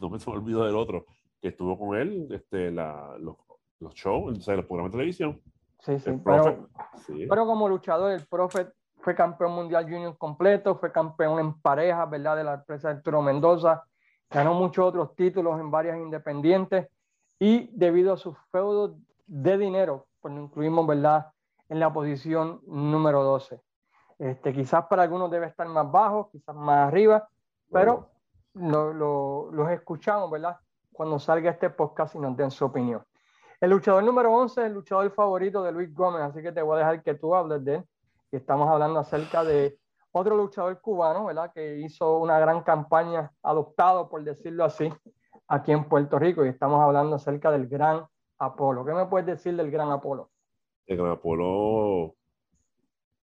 no 0.01 0.11
me 0.11 0.19
olvidó 0.27 0.67
del 0.67 0.77
otro, 0.77 1.07
que 1.41 1.49
estuvo 1.49 1.79
con 1.79 1.97
él, 1.97 2.29
este, 2.31 2.71
la, 2.71 3.17
los, 3.19 3.37
los 3.81 3.95
shows, 3.95 4.39
o 4.39 4.41
sea, 4.41 4.57
los 4.57 4.67
programas 4.67 4.93
de 4.93 4.99
televisión. 4.99 5.41
sí, 5.81 5.99
sí, 5.99 6.11
pero-. 6.25 6.69
Sí. 7.07 7.27
Pero 7.29 7.47
como 7.47 7.69
luchador, 7.69 8.13
el 8.13 8.27
profe 8.27 8.69
fue 8.97 9.15
campeón 9.15 9.53
mundial 9.53 9.85
junior 9.85 10.17
completo, 10.19 10.77
fue 10.77 10.91
campeón 10.91 11.39
en 11.39 11.61
pareja, 11.61 12.05
¿verdad? 12.07 12.37
De 12.37 12.45
la 12.45 12.55
empresa 12.55 12.91
Arturo 12.91 13.23
Mendoza, 13.23 13.85
ganó 14.29 14.55
muchos 14.55 14.87
otros 14.87 15.15
títulos 15.15 15.59
en 15.61 15.71
varias 15.71 15.97
independientes 15.99 16.89
y 17.39 17.71
debido 17.73 18.13
a 18.13 18.17
sus 18.17 18.37
feudos 18.51 18.97
de 19.27 19.57
dinero, 19.57 20.07
pues 20.21 20.35
lo 20.35 20.41
incluimos, 20.43 20.87
¿verdad? 20.87 21.31
En 21.69 21.79
la 21.79 21.93
posición 21.93 22.61
número 22.67 23.23
12. 23.23 23.61
Este, 24.19 24.53
quizás 24.53 24.87
para 24.87 25.05
algunos 25.05 25.31
debe 25.31 25.47
estar 25.47 25.69
más 25.69 25.89
bajo, 25.91 26.29
quizás 26.31 26.57
más 26.57 26.89
arriba, 26.89 27.29
pero 27.71 28.11
lo- 28.55 28.93
lo- 28.93 29.51
los 29.53 29.71
escuchamos, 29.71 30.29
¿verdad? 30.31 30.57
Cuando 30.99 31.21
salga 31.21 31.53
este 31.53 31.71
podcast 31.71 32.17
y 32.17 32.19
nos 32.19 32.37
den 32.37 32.51
su 32.51 32.65
opinión. 32.65 33.05
El 33.61 33.71
luchador 33.71 34.03
número 34.03 34.35
11 34.35 34.61
es 34.61 34.67
el 34.67 34.73
luchador 34.73 35.09
favorito 35.13 35.63
de 35.63 35.71
Luis 35.71 35.95
Gómez, 35.95 36.23
así 36.23 36.43
que 36.43 36.51
te 36.51 36.61
voy 36.61 36.75
a 36.75 36.79
dejar 36.79 37.05
que 37.05 37.15
tú 37.15 37.37
hables 37.37 37.65
de 37.65 37.77
él. 37.77 37.85
Y 38.33 38.37
estamos 38.37 38.69
hablando 38.69 38.99
acerca 38.99 39.45
de 39.45 39.79
otro 40.11 40.37
luchador 40.37 40.81
cubano, 40.81 41.27
¿verdad? 41.27 41.53
Que 41.55 41.79
hizo 41.79 42.19
una 42.19 42.41
gran 42.41 42.65
campaña, 42.65 43.31
adoptado, 43.45 44.09
por 44.09 44.25
decirlo 44.25 44.65
así, 44.65 44.93
aquí 45.47 45.71
en 45.71 45.85
Puerto 45.85 46.19
Rico. 46.19 46.45
Y 46.45 46.49
estamos 46.49 46.81
hablando 46.81 47.15
acerca 47.15 47.53
del 47.53 47.69
gran 47.69 48.05
Apolo. 48.41 48.85
¿Qué 48.85 48.93
me 48.93 49.07
puedes 49.07 49.27
decir 49.29 49.55
del 49.55 49.71
gran 49.71 49.93
Apolo? 49.93 50.31
El 50.85 50.97
gran 50.97 51.13
Apolo 51.13 52.17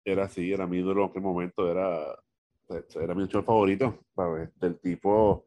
era 0.03 0.25
así, 0.25 0.51
era 0.51 0.67
mi 0.67 0.79
ídolo 0.79 1.03
en 1.05 1.09
aquel 1.11 1.21
momento, 1.21 1.71
era, 1.71 2.13
era 2.67 3.15
mi 3.15 3.21
luchador 3.21 3.45
favorito. 3.45 3.99
¿sabes? 4.13 4.49
El 4.59 4.77
tipo 4.81 5.45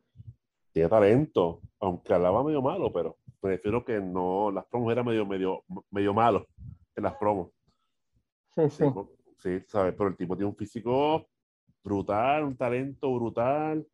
tiene 0.76 0.90
talento, 0.90 1.62
aunque 1.80 2.12
hablaba 2.12 2.44
medio 2.44 2.60
malo, 2.60 2.92
pero 2.92 3.16
prefiero 3.40 3.82
que 3.82 3.98
no, 3.98 4.50
las 4.50 4.66
promos 4.66 4.92
eran 4.92 5.06
medio, 5.06 5.24
medio, 5.24 5.64
medio 5.90 6.12
malos 6.12 6.42
en 6.94 7.04
las 7.04 7.14
promos. 7.14 7.48
Sí, 8.54 8.68
sí. 8.68 8.84
Sí, 9.38 9.60
¿sabes? 9.68 9.94
Pero 9.96 10.10
el 10.10 10.16
tipo 10.18 10.36
tiene 10.36 10.50
un 10.50 10.54
físico 10.54 11.24
brutal, 11.82 12.44
un 12.44 12.58
talento 12.58 13.10
brutal. 13.14 13.86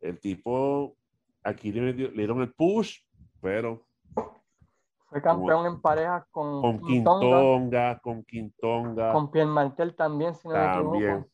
El 0.00 0.18
tipo, 0.18 0.96
aquí 1.42 1.70
le, 1.70 1.92
le 1.92 2.10
dieron 2.10 2.40
el 2.40 2.54
push, 2.54 3.00
pero... 3.42 3.84
Fue 5.10 5.20
campeón 5.20 5.66
en 5.66 5.80
parejas 5.82 6.24
con, 6.30 6.62
con 6.62 6.86
Quintonga, 6.86 7.98
con 7.98 8.24
Quintonga. 8.24 9.12
Con 9.12 9.30
Pierre 9.30 9.50
Martel 9.50 9.94
también, 9.94 10.34
si 10.36 10.48
no 10.48 10.54
también, 10.54 10.90
me 10.90 10.98
equivoco. 10.98 11.28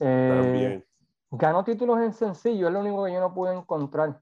Eh, 0.00 0.40
también. 0.42 0.87
Ganó 1.30 1.62
títulos 1.64 1.98
en 2.00 2.12
sencillo, 2.12 2.68
es 2.68 2.72
lo 2.72 2.80
único 2.80 3.04
que 3.04 3.12
yo 3.12 3.20
no 3.20 3.34
pude 3.34 3.54
encontrar. 3.54 4.20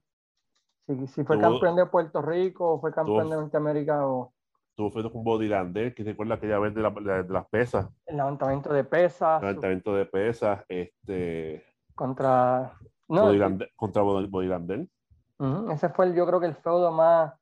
Si, 0.85 1.07
si 1.07 1.23
fue 1.23 1.39
campeón 1.39 1.75
de 1.75 1.85
Puerto 1.85 2.21
Rico, 2.21 2.73
o 2.73 2.79
fue 2.81 2.93
campeón 2.93 3.29
de 3.29 3.35
Norteamérica, 3.35 4.05
o 4.07 4.33
Tuvo 4.75 4.91
fue 4.91 5.11
con 5.11 5.23
Bodilander, 5.23 5.95
que 5.95 6.03
se 6.03 6.11
acuerda 6.11 6.35
aquella 6.35 6.59
vez 6.59 6.75
de, 6.75 6.81
la- 6.81 6.91
de- 6.91 7.23
de 7.23 7.33
las 7.33 7.47
pesas, 7.47 7.87
el 8.05 8.17
levantamiento 8.17 8.71
de 8.71 8.83
pesas, 8.83 9.41
levantamiento 9.41 9.93
de 9.95 10.05
pesas, 10.05 10.63
este, 10.69 11.65
contra... 11.95 12.73
No, 13.07 13.25
Bodilander- 13.31 13.71
contra 13.75 14.03
Bod- 14.03 14.29
Bodilander. 14.29 14.87
ese 15.71 15.89
fue 15.89 16.05
el- 16.05 16.13
yo 16.15 16.27
creo 16.27 16.39
que 16.39 16.45
el 16.45 16.55
feudo 16.55 16.91
más 16.91 17.33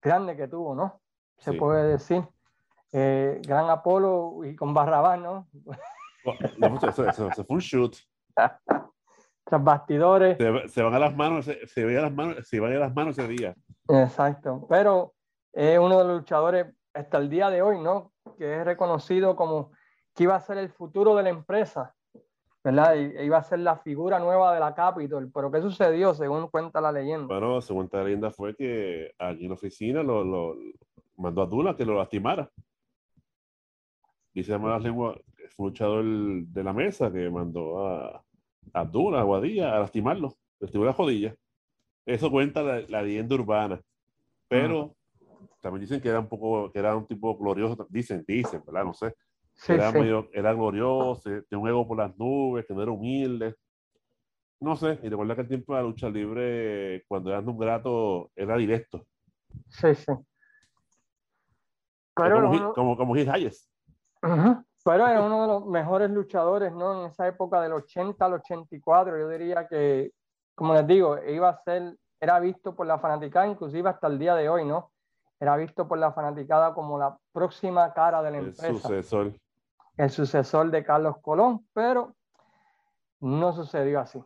grande 0.00 0.34
que 0.36 0.48
tuvo, 0.48 0.74
¿no? 0.74 1.00
Se 1.38 1.52
Sí. 1.52 1.58
puede 1.58 1.88
decir. 1.88 2.26
Eh, 2.92 3.42
Gran 3.46 3.68
Apolo 3.68 4.40
y 4.44 4.56
con 4.56 4.72
Barrabás, 4.72 5.20
¿no? 5.20 5.48
No, 6.58 6.76
eso, 6.88 7.06
eso- 7.06 7.28
eso 7.28 7.44
fue 7.44 7.54
un 7.56 7.60
shoot. 7.60 7.96
Tras 9.44 9.62
bastidores. 9.62 10.36
Se, 10.38 10.68
se 10.68 10.82
van 10.82 10.94
a 10.94 10.98
las 10.98 11.14
manos, 11.16 11.44
se, 11.44 11.66
se 11.66 11.84
veía 11.84 12.02
las 12.02 12.12
manos, 12.12 12.46
se 12.48 12.58
van 12.60 12.72
a 12.72 12.78
las 12.78 12.94
manos 12.94 13.16
ese 13.18 13.28
día. 13.28 13.54
Exacto, 13.88 14.66
pero 14.68 15.14
es 15.52 15.78
uno 15.78 15.98
de 15.98 16.04
los 16.04 16.16
luchadores 16.18 16.66
hasta 16.92 17.18
el 17.18 17.30
día 17.30 17.48
de 17.50 17.62
hoy, 17.62 17.80
¿no? 17.80 18.12
Que 18.38 18.58
es 18.60 18.64
reconocido 18.64 19.36
como 19.36 19.70
que 20.14 20.24
iba 20.24 20.34
a 20.34 20.40
ser 20.40 20.58
el 20.58 20.70
futuro 20.70 21.14
de 21.14 21.22
la 21.22 21.28
empresa, 21.28 21.94
¿verdad? 22.64 22.94
Y 22.96 23.16
e 23.16 23.24
iba 23.24 23.38
a 23.38 23.42
ser 23.44 23.60
la 23.60 23.76
figura 23.76 24.18
nueva 24.18 24.52
de 24.52 24.60
la 24.60 24.74
Capitol, 24.74 25.30
pero 25.32 25.50
¿qué 25.52 25.60
sucedió 25.60 26.12
según 26.14 26.48
cuenta 26.48 26.80
la 26.80 26.90
leyenda? 26.90 27.26
Bueno, 27.26 27.60
según 27.60 27.84
esta 27.84 28.02
leyenda 28.02 28.30
fue 28.32 28.56
que 28.56 29.12
aquí 29.18 29.42
en 29.44 29.48
la 29.50 29.54
oficina 29.54 30.02
lo, 30.02 30.24
lo- 30.24 30.56
mandó 31.16 31.42
a 31.42 31.46
Dula 31.46 31.76
que 31.76 31.84
lo 31.84 31.94
lastimara. 31.96 32.50
Dice 34.34 34.58
más 34.58 34.82
lengua, 34.82 35.14
fue 35.54 35.64
un 35.66 35.68
luchador 35.70 36.04
de 36.04 36.64
la 36.64 36.72
mesa 36.72 37.10
que 37.12 37.30
mandó 37.30 37.86
a, 37.86 38.08
a 38.16 38.24
Abdullah, 38.72 39.20
a 39.20 39.24
Guadilla, 39.24 39.76
a 39.76 39.80
lastimarlo, 39.80 40.36
lastimó 40.60 40.84
la 40.84 40.92
jodilla. 40.92 41.34
Eso 42.04 42.30
cuenta 42.30 42.62
la, 42.62 42.80
la 42.82 43.02
leyenda 43.02 43.34
urbana. 43.34 43.80
Pero 44.48 44.94
también 45.60 45.82
dicen 45.82 46.00
que 46.00 46.08
era 46.08 46.20
un 46.20 46.28
poco, 46.28 46.70
que 46.70 46.78
era 46.78 46.94
un 46.94 47.06
tipo 47.06 47.36
glorioso, 47.36 47.86
dicen, 47.90 48.24
dicen, 48.26 48.62
¿verdad? 48.64 48.84
No 48.84 48.94
sé. 48.94 49.14
Sí, 49.54 49.72
era, 49.72 49.90
sí. 49.90 49.98
medio, 49.98 50.28
era 50.32 50.52
glorioso, 50.52 51.22
tenía 51.22 51.62
un 51.62 51.68
ego 51.68 51.88
por 51.88 51.96
las 51.96 52.16
nubes, 52.16 52.66
que 52.66 52.74
no 52.74 52.82
era 52.82 52.92
humilde. 52.92 53.56
No 54.60 54.76
sé, 54.76 54.98
y 55.02 55.08
recuerda 55.08 55.34
que 55.34 55.40
el 55.42 55.48
tiempo 55.48 55.74
de 55.74 55.82
la 55.82 55.88
lucha 55.88 56.08
libre, 56.08 57.04
cuando 57.08 57.30
era 57.30 57.40
un 57.40 57.58
grato, 57.58 58.30
era 58.34 58.56
directo. 58.56 59.06
Sí, 59.68 59.94
sí. 59.94 60.12
Pero, 62.14 62.34
como, 62.34 62.50
uno, 62.50 62.72
como, 62.74 62.96
como 62.96 63.14
Gil 63.14 63.28
Hayes. 63.28 63.70
Ujú. 64.22 64.64
Pero 64.86 65.08
es 65.08 65.18
uno 65.18 65.42
de 65.42 65.48
los 65.48 65.66
mejores 65.66 66.08
luchadores, 66.10 66.72
¿no? 66.72 67.00
En 67.00 67.10
esa 67.10 67.26
época 67.26 67.60
del 67.60 67.72
80 67.72 68.24
al 68.24 68.34
84, 68.34 69.18
yo 69.18 69.28
diría 69.28 69.66
que, 69.66 70.12
como 70.54 70.74
les 70.74 70.86
digo, 70.86 71.18
iba 71.26 71.48
a 71.48 71.60
ser, 71.64 71.96
era 72.20 72.38
visto 72.38 72.76
por 72.76 72.86
la 72.86 73.00
fanaticada, 73.00 73.48
inclusive 73.48 73.88
hasta 73.88 74.06
el 74.06 74.16
día 74.16 74.36
de 74.36 74.48
hoy, 74.48 74.64
¿no? 74.64 74.92
Era 75.40 75.56
visto 75.56 75.88
por 75.88 75.98
la 75.98 76.12
fanaticada 76.12 76.72
como 76.72 77.00
la 77.00 77.18
próxima 77.32 77.92
cara 77.94 78.22
de 78.22 78.30
la 78.30 78.38
el 78.38 78.46
empresa. 78.46 78.74
sucesor. 78.74 79.32
el 79.96 80.10
sucesor 80.10 80.70
de 80.70 80.84
Carlos 80.84 81.16
Colón, 81.20 81.66
pero 81.72 82.14
no 83.18 83.52
sucedió 83.54 83.98
así. 83.98 84.22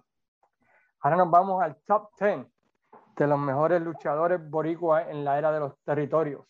Ahora 1.00 1.16
nos 1.16 1.30
vamos 1.30 1.62
al 1.62 1.76
top 1.86 2.10
10 2.20 2.46
de 3.16 3.26
los 3.26 3.38
mejores 3.38 3.80
luchadores 3.80 4.38
boricuas 4.50 5.08
en 5.08 5.24
la 5.24 5.38
era 5.38 5.52
de 5.52 5.60
los 5.60 5.78
territorios. 5.86 6.44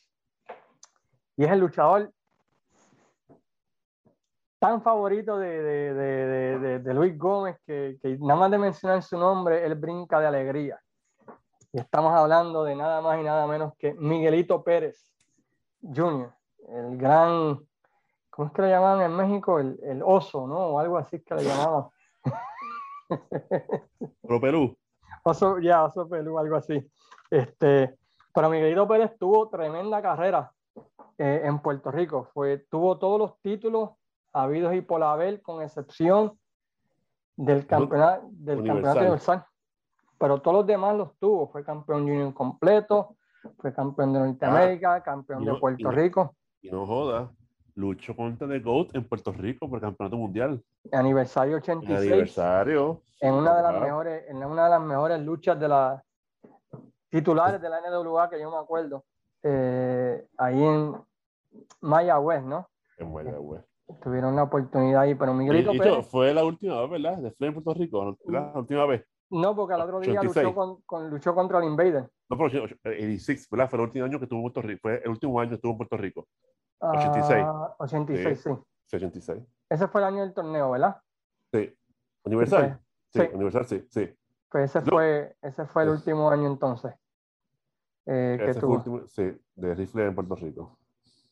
Y 1.37 1.45
es 1.45 1.53
el 1.53 1.61
luchador 1.61 2.13
tan 4.61 4.83
favorito 4.83 5.37
de, 5.39 5.63
de- 5.63 5.95
de- 5.95 6.79
de- 6.81 6.95
Luis 6.95 7.19
Gómez 7.19 7.57
que, 7.67 7.99
que 8.01 8.17
nada 8.21 8.39
más 8.39 8.51
de 8.53 8.59
mencionar 8.59 9.03
su 9.03 9.19
nombre, 9.19 9.65
él 9.67 9.75
brinca 9.75 10.21
de 10.21 10.27
alegría. 10.29 10.79
Y 11.73 11.79
estamos 11.81 12.13
hablando 12.13 12.63
de 12.65 12.77
nada 12.77 13.01
más 13.01 13.19
y 13.19 13.23
nada 13.25 13.47
menos 13.47 13.73
que 13.79 13.95
Miguelito 13.95 14.63
Pérez 14.63 15.11
Jr., 15.83 16.33
el 16.69 16.97
gran 16.99 17.59
¿cómo 18.29 18.49
es 18.49 18.53
que 18.55 18.63
le 18.63 18.69
llamaban 18.71 19.03
en 19.03 19.17
México? 19.17 19.59
El, 19.59 19.79
el 19.83 20.03
oso, 20.05 20.47
¿no? 20.47 20.57
O 20.59 20.79
algo 20.79 20.99
así 20.99 21.21
que 21.21 21.35
le 21.35 21.45
llamaban. 21.45 21.87
Pro 24.23 24.41
Perú. 24.41 24.77
Oso, 25.25 25.59
ya, 25.59 25.85
oso 25.85 26.09
pelú, 26.09 26.39
algo 26.39 26.57
así. 26.57 26.87
Este, 27.31 27.97
pero 28.35 28.51
Miguelito 28.51 28.87
Pérez 28.87 29.17
tuvo 29.19 29.49
tremenda 29.49 30.01
carrera 30.01 30.53
eh, 31.19 31.43
en 31.45 31.59
Puerto 31.61 31.91
Rico. 31.91 32.29
Fue, 32.33 32.59
tuvo 32.71 32.99
todos 32.99 33.19
los 33.19 33.41
títulos 33.41 33.91
habidos 34.33 34.75
y 34.75 34.81
por 34.81 35.03
haber, 35.03 35.43
con 35.43 35.63
excepción 35.63 36.39
del 37.37 37.67
campeonato, 37.67 38.29
del 38.33 38.59
Universal. 38.59 38.83
campeonato 38.83 39.01
universal. 39.01 39.47
Pero 40.19 40.39
todos 40.43 40.57
los 40.59 40.67
demás 40.67 40.97
los 40.97 41.17
tuvo. 41.19 41.49
Fue 41.49 41.65
campeón 41.65 42.03
junior 42.03 42.35
completo, 42.35 43.17
fue 43.59 43.73
campeón 43.73 44.13
de 44.13 44.19
Norteamérica, 44.21 45.03
campeón 45.03 45.43
y 45.43 45.47
de 45.47 45.53
y 45.53 45.61
Puerto 45.61 45.91
Rico, 45.91 46.37
Y 46.61 46.71
no 46.71 46.87
joda, 46.87 47.31
luchó 47.75 48.15
contra 48.15 48.47
The 48.47 48.61
GOAT 48.61 48.95
en 48.95 49.09
Puerto 49.09 49.33
Rico 49.33 49.69
por 49.69 49.79
el 49.79 49.83
campeonato 49.83 50.17
mundial. 50.19 50.63
aniversario 50.93 51.57
En 51.57 51.63
86. 51.63 52.11
aniversario. 52.13 53.03
en 53.21 53.35
una 53.35 53.57
de 53.57 53.63
las 53.63 53.81
mejores, 53.81 54.25
en 54.29 54.45
una 54.45 54.65
de 54.65 54.71
las 54.71 54.81
mejores 54.83 55.21
luchas 55.21 55.59
de 55.59 55.69
las 55.69 56.03
titulares 57.09 57.61
de 57.61 57.69
la 57.71 57.81
NWA 57.81 58.29
que 58.29 58.39
yo 58.39 58.51
me 58.51 58.59
acuerdo, 58.59 59.05
eh, 59.43 60.27
ahí 60.37 60.63
en 60.63 60.95
Mayagüez, 61.81 62.43
¿no? 62.43 62.69
En 62.99 63.13
Mayagüez. 63.13 63.65
Tuvieron 64.03 64.37
la 64.37 64.45
oportunidad 64.45 65.03
ahí, 65.03 65.15
pero 65.15 65.35
Miguelito 65.35 65.73
y 65.73 65.79
Pérez, 65.79 66.07
fue 66.07 66.33
la 66.35 66.45
última 66.45 66.81
vez, 66.83 66.91
¿verdad? 66.91 67.19
De 67.19 67.31
Flair 67.33 67.49
en 67.55 67.63
Puerto 67.63 67.81
Rico, 67.81 68.05
¿no? 68.05 68.33
la 68.33 68.53
última 68.55 68.87
vez. 68.87 69.05
no, 69.31 69.55
porque 69.57 69.75
al 69.75 69.81
otro 69.83 70.01
día 70.01 70.21
86. 70.21 70.45
luchó, 70.47 70.55
con, 70.55 70.81
con- 70.83 71.11
luchó 71.11 71.35
contra 71.35 71.59
el 71.59 71.65
Invader. 71.65 72.11
No, 72.29 72.37
pero 72.39 72.45
86, 72.45 73.49
¿verdad? 73.51 73.69
Fue 73.71 73.79
el 73.79 73.85
último 73.87 74.05
año 74.05 74.19
que 74.19 74.25
estuvo 74.25 74.39
en 74.39 74.43
Puerto 74.45 74.63
Rico. 74.63 74.81
Fue 74.83 75.03
el 75.03 75.11
último 75.11 75.41
año 75.41 75.49
que 75.51 75.55
estuvo 75.57 75.73
en 75.73 75.79
Puerto 75.79 75.97
Rico. 75.97 76.27
86. 76.81 77.45
Ah, 77.47 77.75
86, 77.79 78.41
sí. 78.43 78.51
Sí, 78.87 78.97
86. 78.97 79.43
Ese 79.69 79.89
fue 79.89 80.01
el 80.01 80.07
año 80.07 80.21
del 80.23 80.33
torneo, 80.35 80.71
¿verdad? 80.71 80.97
Sí. 81.53 81.75
Universal. 82.25 82.81
Sí, 83.13 83.21
Sí. 83.21 83.29
Universal, 83.35 83.65
sí, 83.67 83.87
sí. 83.91 84.09
Pues 84.51 84.65
ese 84.71 84.81
No. 84.81 84.91
fue, 84.93 85.37
ese 85.43 85.67
fue 85.67 85.83
el 85.85 85.89
último 85.91 86.31
año 86.31 86.47
entonces 86.49 86.93
eh, 88.07 88.37
que 88.39 88.53
fue 88.55 88.61
tuvo. 88.61 88.73
el 88.73 88.79
último, 88.79 89.07
sí, 89.07 89.33
de 89.55 89.75
rifle 89.75 90.07
en 90.07 90.15
Puerto 90.15 90.35
Rico. 90.37 90.79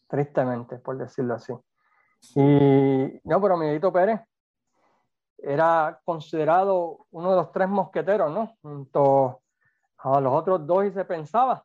tristemente, 0.08 0.76
por 0.78 0.96
decirlo 0.98 1.34
así. 1.34 1.52
Y 2.34 3.20
no, 3.24 3.40
pero 3.40 3.56
Miguelito 3.56 3.92
Pérez 3.92 4.20
era 5.38 6.00
considerado 6.04 7.06
uno 7.10 7.30
de 7.30 7.36
los 7.36 7.52
tres 7.52 7.68
mosqueteros, 7.68 8.32
¿no? 8.32 8.54
Junto 8.60 9.40
a 9.98 10.20
los 10.20 10.32
otros 10.32 10.66
dos 10.66 10.84
y 10.84 10.90
se 10.90 11.04
pensaba, 11.04 11.64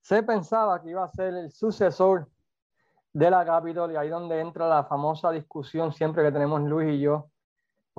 se 0.00 0.22
pensaba 0.22 0.80
que 0.82 0.90
iba 0.90 1.04
a 1.04 1.08
ser 1.08 1.34
el 1.34 1.50
sucesor 1.50 2.28
de 3.12 3.30
la 3.30 3.44
Capitol 3.44 3.92
y 3.92 3.96
ahí 3.96 4.08
donde 4.08 4.40
entra 4.40 4.68
la 4.68 4.84
famosa 4.84 5.30
discusión 5.30 5.92
siempre 5.92 6.24
que 6.24 6.32
tenemos 6.32 6.62
Luis 6.62 6.94
y 6.94 7.00
yo, 7.00 7.30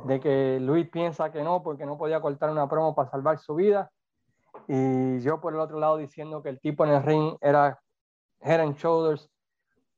de 0.05 0.19
que 0.19 0.59
Luis 0.59 0.89
piensa 0.89 1.31
que 1.31 1.43
no 1.43 1.61
porque 1.61 1.85
no 1.85 1.97
podía 1.97 2.21
cortar 2.21 2.49
una 2.49 2.67
promo 2.67 2.95
para 2.95 3.09
salvar 3.09 3.37
su 3.37 3.55
vida 3.55 3.91
y 4.67 5.19
yo 5.19 5.39
por 5.39 5.53
el 5.53 5.59
otro 5.59 5.79
lado 5.79 5.97
diciendo 5.97 6.41
que 6.41 6.49
el 6.49 6.59
tipo 6.59 6.83
en 6.85 6.91
el 6.91 7.03
ring 7.03 7.37
era 7.41 7.79
head 8.41 8.59
and 8.59 8.75
shoulders 8.75 9.29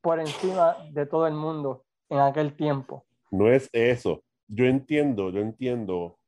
por 0.06 0.20
encima 0.20 0.78
de 0.92 1.08
todo 1.08 1.26
el 1.26 1.34
mundo 1.34 1.84
en 2.10 2.20
aquel 2.20 2.56
tiempo. 2.56 3.04
No 3.32 3.52
es 3.52 3.68
eso. 3.74 4.22
Yo 4.48 4.66
entiendo, 4.66 5.32
yo 5.32 5.40
entiendo 5.40 6.20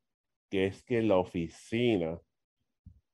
que 0.50 0.66
es 0.66 0.82
que 0.82 1.00
la 1.00 1.16
oficina 1.16 2.18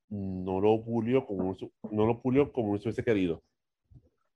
no 0.08 0.60
lo 0.62 0.82
pulió 0.82 1.26
como 1.26 1.54
no 1.90 2.06
lo 2.06 2.18
pulió 2.22 2.50
como 2.50 2.70
hubiese 2.70 3.04
querido. 3.04 3.42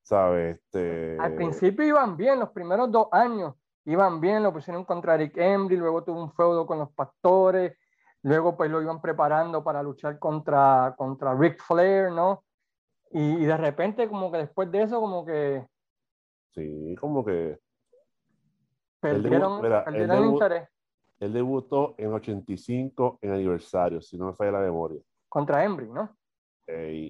¿Sabes? 0.02 0.56
Este... 0.56 1.16
Al 1.18 1.34
principio 1.34 1.86
iban 1.86 2.18
bien, 2.18 2.38
los 2.38 2.50
primeros 2.50 2.92
dos 2.92 3.08
años 3.10 3.54
iban 3.86 4.20
bien, 4.20 4.42
lo 4.42 4.52
pusieron 4.52 4.84
contra 4.84 5.14
Eric 5.14 5.34
Embry, 5.38 5.78
luego 5.78 6.04
tuvo 6.04 6.22
un 6.22 6.32
feudo 6.34 6.66
con 6.66 6.78
los 6.78 6.92
pastores, 6.92 7.74
luego 8.22 8.54
pues 8.54 8.70
lo 8.70 8.82
iban 8.82 9.00
preparando 9.00 9.64
para 9.64 9.82
luchar 9.82 10.18
contra, 10.18 10.94
contra 10.98 11.34
Ric 11.34 11.62
Flair, 11.62 12.12
¿no? 12.12 12.44
Y, 13.12 13.46
de 13.46 13.56
repente 13.56 14.06
como 14.10 14.30
que 14.30 14.36
después 14.36 14.70
de 14.70 14.82
eso 14.82 15.00
como 15.00 15.24
que... 15.24 15.66
Sí, 16.54 16.94
como 17.00 17.24
que... 17.24 17.58
Perdieron, 19.00 19.60
perdieron 19.60 20.32
interés. 20.32 20.68
Él 21.20 21.32
debutó 21.32 21.94
en 21.98 22.12
85 22.12 23.18
en 23.22 23.32
aniversario, 23.32 24.00
si 24.00 24.16
no 24.16 24.26
me 24.26 24.32
falla 24.34 24.52
la 24.52 24.60
memoria. 24.60 25.00
Contra 25.28 25.64
Embry, 25.64 25.88
¿no? 25.88 26.16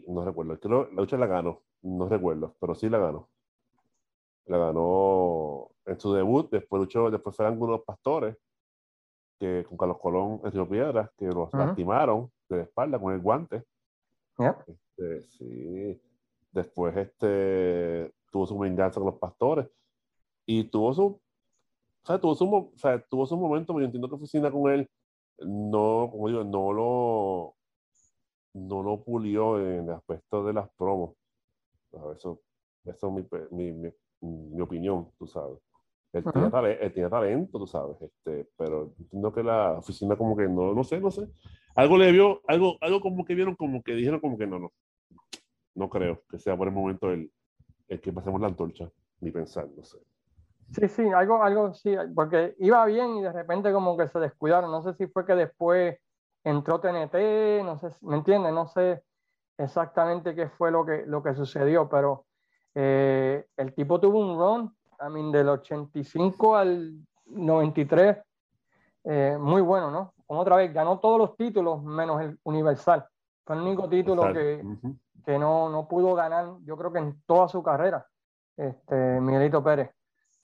no 0.07 0.24
recuerdo. 0.24 0.59
Creo 0.61 0.89
la 0.91 1.03
lucha 1.03 1.16
la 1.16 1.26
ganó, 1.26 1.62
no 1.82 2.09
recuerdo, 2.09 2.55
pero 2.61 2.74
sí 2.74 2.89
la 2.89 2.99
ganó. 2.99 3.28
La 4.47 4.59
ganó 4.59 5.70
en 5.84 6.01
su 6.01 6.12
debut, 6.14 6.51
después 6.51 6.80
luchó, 6.80 7.11
después 7.11 7.36
fueron 7.36 7.55
algunos 7.55 7.82
pastores 7.82 8.36
que 9.39 9.64
con 9.68 9.76
Carlos 9.76 9.99
Colón 9.99 10.41
en 10.45 10.53
Río 10.53 10.68
Piedras, 10.68 11.11
que 11.16 11.26
los 11.26 11.53
lastimaron 11.53 12.30
de 12.49 12.62
espalda 12.62 12.99
con 12.99 13.12
el 13.12 13.20
guante. 13.20 13.64
Este, 14.39 15.22
sí. 15.22 16.01
Después 16.51 16.97
este, 16.97 18.12
tuvo 18.30 18.46
su 18.46 18.58
venganza 18.58 19.00
con 19.00 19.10
los 19.10 19.18
pastores 19.18 19.68
y 20.46 20.64
tuvo 20.64 20.94
su 20.94 21.20
sea, 22.08 22.20
tuvo 22.20 22.34
su, 22.34 22.44
o 22.46 22.72
sea, 22.76 23.00
tuvo 23.08 23.26
su 23.26 23.36
momento, 23.36 23.72
pero 23.72 23.80
yo 23.80 23.86
entiendo 23.86 24.08
que 24.08 24.14
oficina 24.14 24.50
con 24.50 24.70
él 24.72 24.88
no, 25.40 26.08
como 26.10 26.28
digo, 26.28 26.42
no 26.42 26.72
lo, 26.72 27.54
no 28.54 28.82
lo 28.82 29.04
pulió 29.04 29.60
en 29.60 29.84
el 29.84 29.90
aspecto 29.90 30.44
de 30.44 30.52
las 30.52 30.68
promos. 30.70 31.14
Eso, 31.92 32.40
eso 32.84 33.18
es 33.18 33.52
mi, 33.52 33.72
mi, 33.72 33.92
mi, 34.20 34.60
opinión, 34.60 35.12
tú 35.16 35.28
sabes. 35.28 35.58
Él, 36.12 36.24
tiene 36.24 36.50
talento, 36.50 37.10
talento, 37.10 37.58
tú 37.58 37.66
sabes, 37.66 38.02
este, 38.02 38.48
pero 38.56 38.94
entiendo 38.98 39.32
que 39.32 39.42
la 39.44 39.74
oficina 39.74 40.16
como 40.16 40.36
que 40.36 40.48
no, 40.48 40.74
no 40.74 40.82
sé, 40.82 40.98
no 40.98 41.10
sé. 41.10 41.28
Algo 41.76 41.96
le 41.98 42.10
vio, 42.10 42.40
algo, 42.48 42.76
algo 42.80 43.00
como 43.00 43.24
que 43.24 43.36
vieron, 43.36 43.54
como 43.54 43.82
que 43.82 43.92
dijeron 43.92 44.18
como 44.18 44.36
que 44.36 44.46
no, 44.46 44.58
no. 44.58 44.72
No 45.74 45.88
creo 45.88 46.24
que 46.28 46.40
sea 46.40 46.56
por 46.56 46.66
el 46.66 46.74
momento 46.74 47.12
el, 47.12 47.30
el 47.89 48.01
que 48.01 48.12
pasemos 48.12 48.41
la 48.41 48.49
antorcha, 48.49 48.91
ni 49.20 49.30
pensar, 49.30 49.68
no 49.76 49.82
sé. 49.82 49.99
Sí, 50.72 50.86
sí, 50.89 51.09
algo, 51.09 51.43
algo 51.43 51.72
sí, 51.72 51.97
porque 52.14 52.55
iba 52.59 52.84
bien 52.84 53.16
y 53.16 53.22
de 53.22 53.32
repente 53.32 53.72
como 53.72 53.97
que 53.97 54.09
se 54.09 54.18
descuidaron. 54.18 54.70
No 54.70 54.82
sé 54.82 54.93
si 54.95 55.07
fue 55.07 55.24
que 55.24 55.34
después 55.34 55.99
entró 56.45 56.78
TNT, 56.80 57.64
no 57.64 57.78
sé, 57.78 57.89
¿me 58.03 58.16
entiendes? 58.16 58.53
No 58.53 58.66
sé 58.66 59.03
exactamente 59.57 60.34
qué 60.34 60.49
fue 60.49 60.70
lo 60.70 60.84
que, 60.84 61.05
lo 61.07 61.22
que 61.22 61.34
sucedió, 61.34 61.89
pero 61.89 62.26
eh, 62.74 63.47
el 63.57 63.74
tipo 63.74 63.99
tuvo 63.99 64.20
un 64.20 64.39
run, 64.39 64.76
I 65.01 65.12
mean, 65.12 65.32
del 65.32 65.49
85 65.49 66.57
al 66.57 66.93
93, 67.26 68.18
eh, 69.05 69.36
muy 69.41 69.62
bueno, 69.62 69.91
¿no? 69.91 70.12
Como 70.26 70.41
otra 70.41 70.57
vez, 70.57 70.72
ganó 70.72 70.99
todos 71.01 71.18
los 71.18 71.36
títulos 71.36 71.82
menos 71.82 72.20
el 72.20 72.39
Universal. 72.45 73.07
Fue 73.45 73.57
el 73.57 73.62
único 73.62 73.89
título 73.89 74.32
que, 74.34 74.62
que 75.28 75.38
no, 75.38 75.68
no 75.68 75.86
pudo 75.86 76.14
ganar, 76.14 76.54
yo 76.64 76.74
creo 76.78 76.90
que 76.90 77.00
en 77.00 77.22
toda 77.26 77.48
su 77.48 77.62
carrera, 77.62 78.06
este, 78.56 79.20
Miguelito 79.20 79.62
Pérez. 79.62 79.90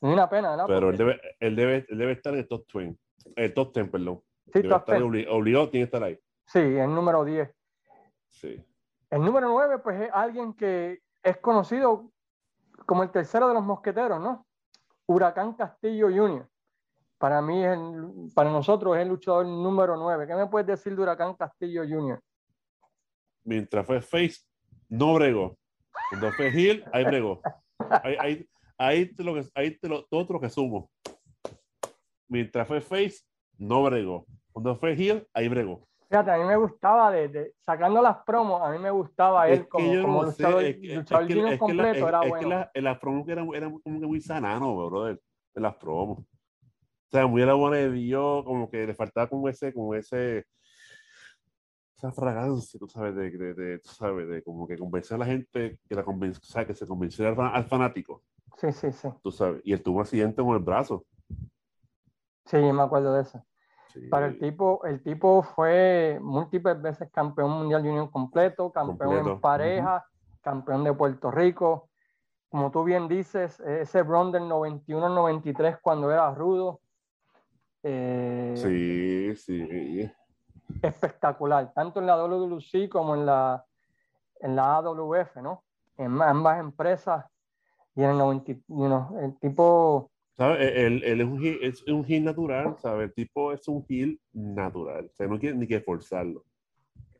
Ni 0.02 0.12
una 0.12 0.28
pena, 0.28 0.50
¿verdad? 0.50 0.66
Pero 0.66 0.90
él 0.90 0.98
debe, 0.98 1.20
él, 1.40 1.56
debe, 1.56 1.86
debe 1.88 2.12
estar 2.12 2.34
en 2.34 2.40
el 2.40 2.48
top 2.48 2.66
20, 2.74 3.00
el 3.34 3.54
top 3.54 3.72
10, 3.72 3.88
perdón. 3.88 4.20
Sí, 4.52 4.62
top 4.68 4.84
10. 4.86 5.26
Obligado, 5.30 5.70
tiene 5.70 5.86
que 5.86 5.96
estar 5.96 6.04
ahí. 6.04 6.20
Sí, 6.44 6.58
el 6.58 6.94
número 6.94 7.24
10. 7.24 7.50
Sí. 8.28 8.62
El 9.08 9.22
número 9.22 9.48
9, 9.48 9.78
pues 9.78 10.02
es 10.02 10.10
alguien 10.12 10.52
que 10.52 11.00
es 11.22 11.38
conocido 11.38 12.10
como 12.84 13.04
el 13.04 13.10
tercero 13.10 13.48
de 13.48 13.54
los 13.54 13.62
mosqueteros, 13.62 14.20
¿no? 14.20 14.46
Huracán 15.06 15.54
Castillo 15.54 16.08
Jr. 16.08 16.46
Para 17.16 17.40
mí, 17.40 17.64
es 17.64 18.34
para 18.34 18.50
nosotros 18.50 18.96
es 18.96 19.02
el 19.02 19.08
luchador 19.08 19.46
número 19.46 19.96
9. 19.96 20.26
¿Qué 20.26 20.34
me 20.34 20.46
puedes 20.46 20.66
decir 20.66 20.94
de 20.94 21.00
Huracán 21.00 21.32
Castillo 21.36 21.84
Jr.? 21.88 22.20
Mientras 23.44 23.86
fue 23.86 24.02
Face, 24.02 24.42
no 24.88 25.14
bregó. 25.14 25.56
Cuando 26.10 26.32
fue 26.32 26.48
Hill, 26.48 26.84
ahí 26.92 27.04
bregó. 27.04 27.40
Ahí, 28.02 28.16
ahí, 28.18 28.48
ahí 28.78 29.06
te 29.14 29.22
lo, 29.24 29.34
ahí 29.54 29.70
te 29.78 29.88
lo, 29.88 30.04
todo 30.04 30.40
lo 30.40 30.48
sumo. 30.48 30.90
Mientras 32.28 32.66
fue 32.66 32.80
Face, 32.80 33.20
no 33.58 33.82
bregó. 33.82 34.26
Cuando 34.52 34.76
fue 34.76 34.94
Hill, 34.94 35.26
ahí 35.32 35.48
bregó. 35.48 35.86
Fíjate, 36.08 36.30
a 36.30 36.38
mí 36.38 36.44
me 36.44 36.56
gustaba, 36.56 37.10
de, 37.10 37.54
sacando 37.60 38.00
las 38.00 38.18
promos, 38.24 38.62
a 38.62 38.70
mí 38.70 38.78
me 38.78 38.90
gustaba 38.90 39.48
él 39.48 39.66
como, 39.66 40.02
como 40.02 40.22
no 40.22 40.30
luchador, 40.30 40.62
es 40.62 40.76
que, 40.76 40.94
luchador 40.94 41.30
es 41.30 41.50
que, 41.50 41.58
completo, 41.58 42.00
la, 42.04 42.08
era 42.08 42.20
es 42.22 42.28
bueno. 42.28 42.66
Que 42.72 42.82
las 42.82 42.98
promos 42.98 43.28
eran, 43.28 43.48
eran 43.54 43.78
como 43.80 44.00
que 44.00 44.06
muy 44.06 44.20
sanano, 44.20 44.76
brother, 44.76 45.20
de 45.54 45.60
las 45.60 45.74
promos. 45.76 46.18
O 46.20 47.10
sea, 47.10 47.26
muy 47.26 47.42
buena 47.44 47.76
de 47.76 47.90
Dios, 47.90 48.44
como 48.44 48.70
que 48.70 48.86
le 48.86 48.94
faltaba 48.94 49.28
como 49.28 49.48
ese, 49.48 49.72
como 49.72 49.94
ese, 49.94 50.44
esa 52.04 52.12
fragancia, 52.12 52.78
tú 52.78 52.86
sabes, 52.86 53.14
de, 53.14 53.30
de, 53.30 53.54
de, 53.54 53.78
tú 53.78 53.88
sabes, 53.88 54.28
de 54.28 54.42
como 54.42 54.66
que 54.66 54.76
convencer 54.76 55.14
a 55.14 55.18
la 55.18 55.26
gente, 55.26 55.78
que, 55.88 55.94
la 55.94 56.04
convenc 56.04 56.36
o 56.36 56.44
sea, 56.44 56.66
que 56.66 56.74
se 56.74 56.86
convenciera 56.86 57.30
al, 57.30 57.54
al 57.54 57.64
fanático. 57.64 58.22
Sí, 58.58 58.72
sí, 58.72 58.92
sí. 58.92 59.08
Tú 59.22 59.30
sabes, 59.30 59.62
y 59.64 59.72
él 59.72 59.82
tuvo 59.82 59.96
un 59.96 60.02
accidente 60.02 60.42
con 60.42 60.54
el 60.54 60.62
brazo. 60.62 61.04
Sí, 62.44 62.58
me 62.58 62.82
acuerdo 62.82 63.14
de 63.14 63.22
eso. 63.22 63.42
Para 64.10 64.26
el 64.26 64.38
tipo, 64.38 64.84
el 64.84 65.02
tipo 65.02 65.42
fue 65.42 66.18
múltiples 66.20 66.82
veces 66.82 67.08
campeón 67.12 67.50
mundial 67.50 67.82
junior 67.82 68.10
completo, 68.10 68.72
campeón 68.72 69.28
en 69.28 69.40
pareja, 69.40 70.04
campeón 70.40 70.82
de 70.82 70.92
Puerto 70.92 71.30
Rico. 71.30 71.88
Como 72.48 72.72
tú 72.72 72.82
bien 72.82 73.06
dices, 73.06 73.60
ese 73.60 74.02
Bron 74.02 74.32
del 74.32 74.44
91-93 74.44 75.78
cuando 75.80 76.10
era 76.10 76.34
rudo. 76.34 76.80
Eh, 77.84 78.54
sí, 78.56 79.36
sí. 79.36 80.10
Espectacular, 80.82 81.72
tanto 81.74 82.00
en 82.00 82.06
la 82.06 82.16
WWC 82.16 82.88
como 82.88 83.14
en 83.14 83.26
la, 83.26 83.64
en 84.40 84.56
la 84.56 84.76
AWF, 84.76 85.36
¿no? 85.36 85.64
En 85.96 86.20
ambas 86.20 86.60
empresas 86.60 87.24
y 87.94 88.02
en 88.02 88.10
el 88.10 88.18
90, 88.18 88.52
el 89.22 89.38
tipo... 89.38 90.10
¿Sabes? 90.36 90.60
E, 90.60 90.86
él, 90.86 91.04
él, 91.04 91.20
es, 91.20 91.26
un 91.26 91.40
heel, 91.40 91.58
es 91.62 91.86
un 91.86 92.04
heel 92.04 92.24
natural, 92.24 92.76
¿sabes? 92.78 93.08
El 93.08 93.14
tipo 93.14 93.52
es 93.52 93.68
un 93.68 93.84
heel 93.88 94.20
natural. 94.32 95.06
O 95.06 95.14
sea, 95.14 95.28
no 95.28 95.38
quiere 95.38 95.56
ni 95.56 95.66
que 95.66 95.80
forzarlo. 95.80 96.44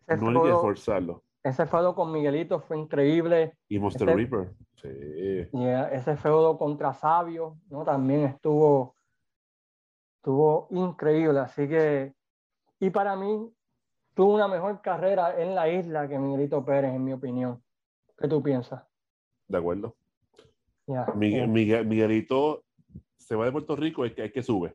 no 0.08 0.28
hay 0.28 0.50
que 0.50 0.56
forzarlo. 0.56 1.22
Ese 1.44 1.66
feudo 1.66 1.94
con 1.94 2.10
Miguelito 2.10 2.58
fue 2.58 2.78
increíble. 2.78 3.56
Y 3.68 3.78
Monster 3.78 4.08
Reaper. 4.08 4.54
Sí. 4.76 4.88
ese 5.92 6.16
feudo 6.16 6.58
contra 6.58 6.92
Sabio, 6.94 7.58
¿no? 7.68 7.84
También 7.84 8.24
estuvo, 8.24 8.96
estuvo 10.16 10.66
increíble. 10.70 11.38
Así 11.40 11.68
que, 11.68 12.14
y 12.80 12.90
para 12.90 13.16
mí, 13.16 13.52
tuvo 14.14 14.34
una 14.34 14.48
mejor 14.48 14.80
carrera 14.80 15.40
en 15.40 15.54
la 15.54 15.68
isla 15.68 16.08
que 16.08 16.18
Miguelito 16.18 16.64
Pérez, 16.64 16.94
en 16.94 17.04
mi 17.04 17.12
opinión. 17.12 17.62
¿Qué 18.16 18.28
tú 18.28 18.42
piensas? 18.42 18.82
De 19.48 19.58
acuerdo. 19.58 19.94
Miguelito 21.14 22.62
se 23.16 23.34
va 23.34 23.46
de 23.46 23.52
Puerto 23.52 23.74
Rico, 23.74 24.04
es 24.04 24.12
que, 24.12 24.22
hay 24.22 24.32
que 24.32 24.42
sube. 24.42 24.74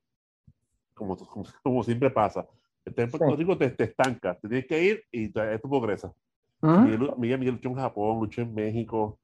Como, 0.94 1.16
como, 1.62 1.84
siempre 1.84 2.10
pasa. 2.10 2.48
Estás 2.84 3.06
en 3.06 3.12
Puerto 3.12 3.36
Rico, 3.36 3.58
te, 3.58 3.70
te 3.70 3.84
estancas. 3.86 4.40
Te 4.42 4.48
tienes 4.48 4.68
que 4.68 4.84
ir 4.84 5.04
y 5.12 5.26
esto 5.26 5.70
progresa. 5.70 6.14
Miguel, 6.62 7.14
Miguel, 7.18 7.52
luchó 7.52 7.70
en 7.70 7.76
Japón, 7.76 8.20
luchó 8.20 8.42
en 8.42 8.54
México. 8.54 9.18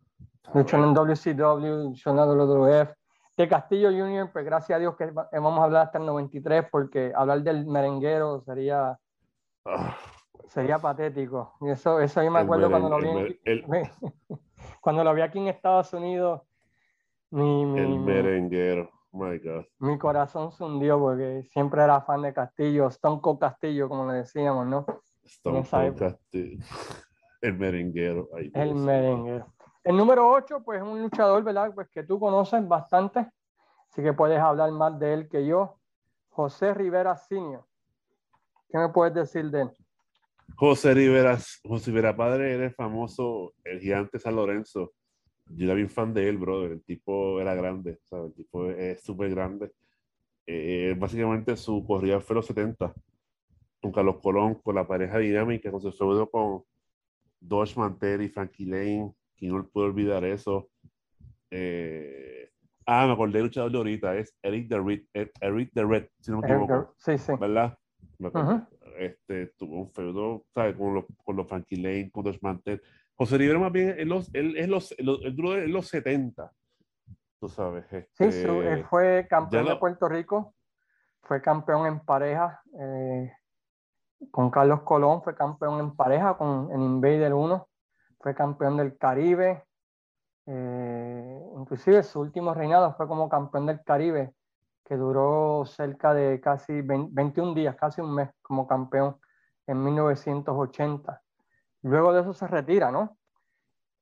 Luchó 0.54 0.78
en 0.78 0.94
WCW, 0.94 1.90
luchó 1.90 2.12
en 2.12 2.16
WWF. 2.16 2.90
De 3.38 3.48
Castillo 3.50 3.90
Junior, 3.90 4.30
pues 4.32 4.46
gracias 4.46 4.78
a 4.78 4.80
Dios 4.80 4.96
que 4.96 5.12
vamos 5.12 5.60
a 5.60 5.64
hablar 5.64 5.86
hasta 5.88 5.98
el 5.98 6.06
93, 6.06 6.68
porque 6.72 7.12
hablar 7.16 7.42
del 7.42 7.66
merenguero 7.66 8.42
sería. 8.42 8.98
Ah, 9.66 9.98
sería 10.48 10.80
patético. 10.80 11.56
Y 11.62 11.70
eso, 11.70 12.00
eso 12.00 12.24
yo 12.24 12.32
me 12.32 12.40
acuerdo 12.40 12.70
cuando 12.70 12.90
lo 12.90 13.00
vi. 13.00 13.40
cuando 14.82 15.04
lo 15.04 15.14
vi 15.14 15.22
aquí 15.22 15.40
en 15.40 15.48
Estados 15.48 15.94
Unidos 15.94 16.42
el 17.32 18.00
merenguero. 18.00 18.90
My 19.12 19.40
God. 19.40 19.66
Mi 19.80 19.98
corazón 19.98 20.52
se 20.52 20.64
hundió 20.64 21.00
porque 21.00 21.44
siempre 21.52 21.82
era 21.84 22.02
fan 22.02 22.22
de 22.22 22.34
Castillo, 22.34 22.88
Stone 22.88 23.22
Cold 23.22 23.40
Castillo, 23.40 23.88
como 23.88 24.12
le 24.12 24.20
decíamos, 24.20 24.68
¿no? 24.68 24.86
Stone 25.24 25.66
Cold 25.70 25.98
Castillo. 25.98 26.58
El 27.42 27.58
merenguero. 27.60 28.30
el 28.34 28.74
merenguero. 28.74 29.54
El 29.86 29.96
número 29.96 30.30
8, 30.30 30.64
pues 30.66 30.82
es 30.82 30.86
un 30.86 31.02
luchador, 31.02 31.42
¿verdad? 31.44 31.72
Pues 31.74 31.88
que 31.90 32.04
tú 32.04 32.20
conoces 32.20 32.68
bastante, 32.68 33.20
así 33.90 34.04
que 34.04 34.12
puedes 34.12 34.40
hablar 34.40 34.72
más 34.72 35.00
de 35.00 35.14
él 35.14 35.30
que 35.30 35.46
yo. 35.46 35.80
José 36.28 36.74
Rivera 36.74 37.16
Senior. 37.16 37.64
¿Qué 38.70 38.78
me 38.78 38.90
puedes 38.90 39.14
decir 39.14 39.50
de 39.50 39.62
él? 39.62 39.72
José 40.58 40.94
Rivera, 40.94 41.38
José 41.64 41.92
Rivera 41.92 42.16
Padre 42.16 42.54
era 42.54 42.70
famoso, 42.72 43.54
el 43.64 43.80
gigante 43.80 44.20
San 44.20 44.36
Lorenzo 44.36 44.92
yo 45.48 45.66
era 45.66 45.76
bien 45.76 45.90
fan 45.90 46.14
de 46.14 46.28
él, 46.28 46.38
brother. 46.38 46.72
El 46.72 46.84
tipo 46.84 47.40
era 47.40 47.54
grande, 47.54 48.00
¿sabes? 48.04 48.32
El 48.32 48.34
tipo 48.34 48.70
es 48.70 49.02
súper 49.04 49.30
grande. 49.30 49.72
Eh, 50.48 50.96
básicamente 50.98 51.56
su 51.56 51.86
corrida 51.86 52.20
fue 52.20 52.36
los 52.36 52.46
70, 52.46 52.94
con 53.82 53.92
Carlos 53.92 54.18
Colón, 54.22 54.56
con 54.56 54.76
la 54.76 54.88
pareja 54.88 55.18
dinámica, 55.18 55.72
con 55.72 55.82
su 55.82 55.92
feudo 55.92 56.30
con, 56.30 56.64
Dosh 57.40 57.76
Mantel 57.78 58.24
y 58.24 58.30
Frankie 58.30 58.66
Lane, 58.66 59.14
que 59.36 59.48
no 59.48 59.66
puede 59.68 59.88
olvidar 59.88 60.24
eso. 60.26 60.70
Eh, 61.52 62.50
ah, 62.86 63.06
me 63.08 63.14
acordé 63.14 63.34
del 63.34 63.44
luchador 63.44 63.72
de 63.72 63.78
ahorita, 63.78 64.16
es 64.18 64.36
Eric 64.42 64.70
the 64.70 64.80
Red, 64.80 65.02
Eric 65.42 65.72
the 65.74 65.84
Red 65.84 66.08
si 66.20 66.32
no 66.32 66.40
me 66.40 66.48
equivoco. 66.48 66.94
Sí, 66.98 67.18
sí. 67.18 67.34
¿Verdad? 67.40 67.78
este, 68.98 69.48
tuvo 69.58 69.82
un 69.82 69.92
feudo 69.92 70.46
¿sabes? 70.54 70.76
Con, 70.76 70.94
los, 70.94 71.06
con 71.24 71.36
los 71.36 71.48
Frankie 71.48 71.78
Lane, 71.78 72.12
con 72.12 72.24
Dosh 72.24 72.40
Mantel. 72.42 72.82
José 73.16 73.38
Rivera 73.38 73.60
más 73.60 73.72
bien 73.72 73.96
él, 73.98 74.10
los, 74.10 74.34
él, 74.34 74.58
él, 74.58 74.70
los, 74.70 74.94
él, 74.98 75.36
duró 75.36 75.56
en 75.56 75.72
los 75.72 75.88
70, 75.88 76.52
tú 77.40 77.48
sabes. 77.48 77.86
Este, 77.92 78.32
sí, 78.32 78.44
él 78.44 78.86
fue 78.86 79.26
campeón 79.30 79.66
de 79.66 79.76
Puerto 79.78 80.10
Rico, 80.10 80.54
fue 81.22 81.42
campeón 81.42 81.88
en 81.88 82.00
pareja 82.02 82.62
eh, 82.80 83.32
con 84.32 84.50
Carlos 84.52 84.82
Colón, 84.82 85.22
fue 85.24 85.36
campeón 85.36 85.80
en 85.80 85.96
pareja 85.96 86.38
con 86.38 86.72
en 86.72 86.82
Invader 86.82 87.34
1, 87.34 87.68
fue 88.26 88.34
campeón 88.34 88.76
del 88.76 88.98
Caribe, 88.98 89.66
eh, 90.48 91.40
inclusive 91.60 92.02
su 92.02 92.22
último 92.22 92.56
reinado 92.56 92.96
fue 92.96 93.08
como 93.08 93.30
campeón 93.30 93.68
del 93.68 93.84
Caribe, 93.84 94.34
que 94.84 94.96
duró 94.96 95.64
cerca 95.68 96.12
de 96.12 96.42
casi 96.42 96.82
21 96.82 97.54
días, 97.54 97.76
casi 97.76 98.02
un 98.02 98.16
mes 98.16 98.32
como 98.42 98.66
campeón 98.66 99.18
en 99.68 99.84
1980. 99.84 101.22
Luego 101.84 102.14
de 102.14 102.22
eso 102.22 102.34
se 102.34 102.48
retira, 102.48 102.90
¿no? 102.90 103.16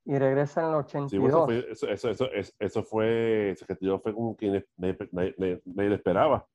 Y 0.06 0.18
regresa 0.18 0.62
en 0.62 0.70
el 0.70 0.76
82. 0.76 1.10
Sí, 1.10 1.28
eso, 1.28 1.46
fue, 1.46 1.92
eso, 1.92 2.08
eso, 2.10 2.30
eso, 2.60 2.84
fue, 2.84 3.56
se 3.58 3.66
retiró 3.66 4.00
fue 4.00 4.14
como 4.14 4.38
que 4.38 4.66
nadie, 4.78 4.98
nadie, 5.12 5.90
le 5.90 5.96
esperaba. 5.96 6.48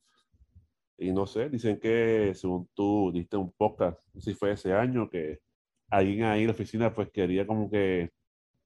Y 0.96 1.12
no 1.12 1.26
sé, 1.26 1.50
dicen 1.50 1.78
que 1.78 2.32
según 2.34 2.66
tú 2.72 3.12
diste 3.12 3.36
un 3.36 3.52
podcast, 3.52 4.00
si 4.18 4.32
fue 4.32 4.52
ese 4.52 4.72
año, 4.72 5.10
que 5.10 5.40
alguien 5.90 6.24
ahí 6.24 6.42
en 6.42 6.46
la 6.48 6.52
oficina 6.52 6.92
pues 6.92 7.10
quería 7.10 7.46
como 7.46 7.70
que, 7.70 8.10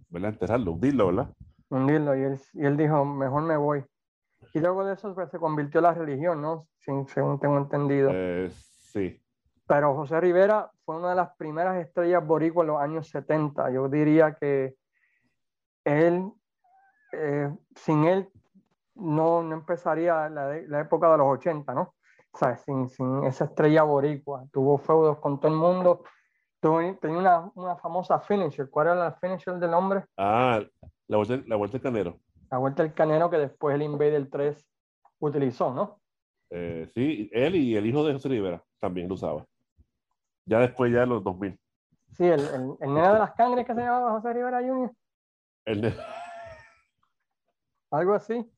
¿verdad? 0.08 0.30
Enterrarlo, 0.30 0.72
hundirlo, 0.72 1.06
¿verdad? 1.06 1.34
Hundirlo, 1.68 2.16
y 2.16 2.22
él, 2.22 2.40
y 2.54 2.64
él 2.66 2.76
dijo, 2.76 3.04
mejor 3.04 3.42
me 3.42 3.56
voy. 3.56 3.84
Y 4.52 4.60
luego 4.60 4.84
de 4.84 4.94
eso 4.94 5.14
pues, 5.14 5.30
se 5.30 5.38
convirtió 5.38 5.78
en 5.78 5.84
la 5.84 5.94
religión, 5.94 6.42
¿no? 6.42 6.68
según 6.78 7.38
tengo 7.38 7.58
entendido. 7.58 8.10
Eh, 8.12 8.50
sí. 8.50 9.22
Pero 9.66 9.94
José 9.94 10.20
Rivera 10.20 10.70
fue 10.84 10.96
una 10.96 11.10
de 11.10 11.16
las 11.16 11.34
primeras 11.36 11.80
estrellas 11.80 12.26
boricuas 12.26 12.64
en 12.64 12.72
los 12.72 12.82
años 12.82 13.08
70. 13.08 13.70
Yo 13.70 13.88
diría 13.88 14.34
que 14.34 14.74
él, 15.84 16.30
eh, 17.12 17.50
sin 17.76 18.04
él, 18.04 18.28
no, 18.94 19.42
no 19.42 19.54
empezaría 19.54 20.28
la, 20.28 20.60
la, 20.66 20.80
época 20.80 21.10
de 21.10 21.18
los 21.18 21.26
80, 21.28 21.72
¿no? 21.72 21.94
O 22.32 22.38
sea, 22.38 22.56
sin, 22.56 22.88
sin, 22.88 23.24
esa 23.24 23.44
estrella 23.44 23.82
boricua. 23.84 24.44
Tuvo 24.52 24.76
feudos 24.78 25.18
con 25.18 25.40
todo 25.40 25.52
el 25.52 25.58
mundo. 25.58 26.04
Tenía 26.62 27.18
una, 27.18 27.50
una, 27.56 27.76
famosa 27.76 28.20
finisher. 28.20 28.70
¿Cuál 28.70 28.86
era 28.86 28.96
la 28.96 29.12
finisher 29.14 29.58
del 29.58 29.74
hombre? 29.74 30.04
Ah, 30.16 30.60
la 31.08 31.16
vuelta, 31.16 31.42
la 31.48 31.56
vuelta 31.56 31.72
del 31.72 31.82
canero. 31.82 32.20
La 32.52 32.58
vuelta 32.58 32.84
del 32.84 32.94
canero 32.94 33.28
que 33.28 33.38
después 33.38 33.74
el 33.74 33.82
Invader 33.82 34.30
3 34.30 34.64
utilizó, 35.18 35.74
¿no? 35.74 36.00
Eh, 36.50 36.88
sí, 36.94 37.28
él 37.32 37.56
y 37.56 37.76
el 37.76 37.84
hijo 37.84 38.04
de 38.04 38.12
José 38.12 38.28
Rivera 38.28 38.62
también 38.78 39.08
lo 39.08 39.14
usaba. 39.14 39.44
Ya 40.44 40.60
después, 40.60 40.92
ya 40.92 41.00
de 41.00 41.06
los 41.06 41.24
2000. 41.24 41.58
Sí, 42.12 42.26
el, 42.26 42.40
el, 42.40 42.76
el 42.80 42.94
nene 42.94 43.08
de 43.08 43.18
las 43.18 43.32
cangres 43.32 43.66
que 43.66 43.74
se 43.74 43.80
llamaba 43.80 44.12
José 44.12 44.32
Rivera 44.32 44.60
Jr. 44.60 44.92
El 45.64 45.94
Algo 47.90 48.14
así. 48.14 48.48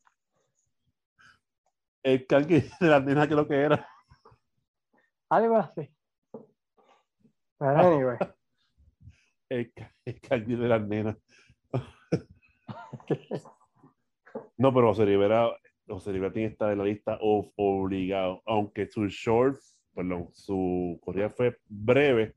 El 2.02 2.26
cangre 2.26 2.68
de 2.80 2.86
la 2.86 3.00
nena 3.00 3.26
que 3.26 3.34
lo 3.34 3.48
que 3.48 3.62
era. 3.62 3.88
Algo 5.30 5.56
así. 5.56 5.93
Pero 7.58 7.78
anyway. 7.78 8.16
el, 9.48 9.72
el 10.04 10.46
de 10.46 10.68
la 10.68 10.78
nena. 10.78 11.18
no, 14.56 14.72
pero 14.72 14.88
José 14.88 15.04
Rivera, 15.04 15.50
José 15.86 16.12
Rivera 16.12 16.32
tiene 16.32 16.48
que 16.48 16.52
estar 16.52 16.72
en 16.72 16.78
la 16.78 16.84
lista 16.84 17.18
obligado, 17.20 18.42
aunque 18.46 18.86
su 18.86 19.06
shorts 19.06 19.74
perdón, 19.94 20.28
su 20.32 20.98
corrida 21.02 21.30
fue 21.30 21.56
breve, 21.68 22.34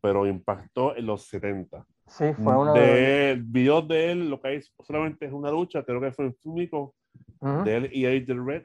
pero 0.00 0.26
impactó 0.26 0.96
en 0.96 1.06
los 1.06 1.26
70. 1.26 1.84
Sí, 2.06 2.32
fue 2.34 2.56
uno 2.56 2.74
de, 2.74 3.36
los 3.36 3.50
videos 3.50 3.88
de 3.88 4.12
él, 4.12 4.30
lo 4.30 4.40
que 4.40 4.48
hay 4.48 4.60
solamente 4.80 5.26
es 5.26 5.32
una 5.32 5.50
lucha, 5.50 5.82
creo 5.82 6.00
que 6.00 6.12
fue 6.12 6.26
el 6.26 6.36
único 6.44 6.94
de 7.64 7.76
él 7.76 7.90
y 7.92 8.06
Angel 8.06 8.44
Red, 8.44 8.64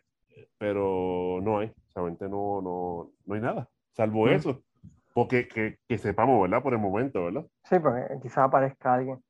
pero 0.58 1.40
no 1.42 1.60
hay, 1.60 1.72
solamente 1.88 2.28
no, 2.28 2.62
no, 2.62 3.12
no 3.26 3.36
hay 3.36 3.42
nada, 3.42 3.70
salvo 3.92 4.28
eso. 4.28 4.62
Porque 5.20 5.49
que, 5.49 5.78
que, 5.86 5.97
sepamos, 5.97 6.41
¿verdad? 6.41 6.63
Por 6.63 6.74
el 6.74 6.80
momento, 6.80 7.26
¿verdad? 7.26 7.45
Sí, 7.65 7.78
porque 7.78 8.20
quizás 8.22 8.45
aparezca 8.45 8.93
alguien. 8.93 9.22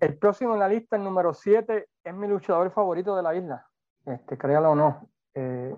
El 0.00 0.18
próximo 0.18 0.54
en 0.54 0.58
la 0.58 0.68
lista, 0.68 0.96
el 0.96 1.04
número 1.04 1.32
7, 1.32 1.86
es 2.02 2.14
mi 2.14 2.26
luchador 2.26 2.72
favorito 2.72 3.14
de 3.14 3.22
la 3.22 3.32
isla. 3.32 3.64
Este, 4.06 4.36
créalo 4.36 4.72
o 4.72 4.74
no. 4.74 5.08
Eh, 5.34 5.72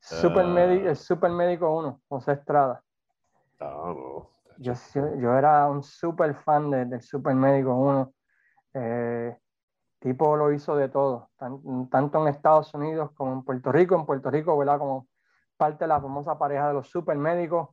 Super, 0.00 0.46
uh, 0.46 0.94
super 0.94 1.30
Médico 1.30 1.76
1, 1.76 2.00
José 2.08 2.32
Estrada. 2.32 2.82
Ah, 3.60 3.92
no. 3.94 4.30
yo, 4.56 4.72
yo, 5.18 5.36
era 5.36 5.68
un 5.68 5.82
super 5.82 6.34
fan 6.34 6.70
de, 6.70 6.86
del 6.86 7.02
Super 7.02 7.34
Médico 7.34 7.74
1. 7.74 8.14
Eh, 8.72 9.36
tipo 9.98 10.34
lo 10.36 10.50
hizo 10.50 10.76
de 10.76 10.88
todo, 10.88 11.28
tanto 11.90 12.22
en 12.22 12.28
Estados 12.28 12.72
Unidos 12.72 13.10
como 13.16 13.34
en 13.34 13.42
Puerto 13.42 13.70
Rico. 13.70 13.96
En 13.96 14.06
Puerto 14.06 14.30
Rico, 14.30 14.56
¿verdad? 14.56 14.78
Como 14.78 15.08
parte 15.56 15.84
de 15.84 15.88
la 15.88 16.00
famosa 16.00 16.38
pareja 16.38 16.68
de 16.68 16.74
los 16.74 16.88
super 16.88 17.16
médicos. 17.16 17.68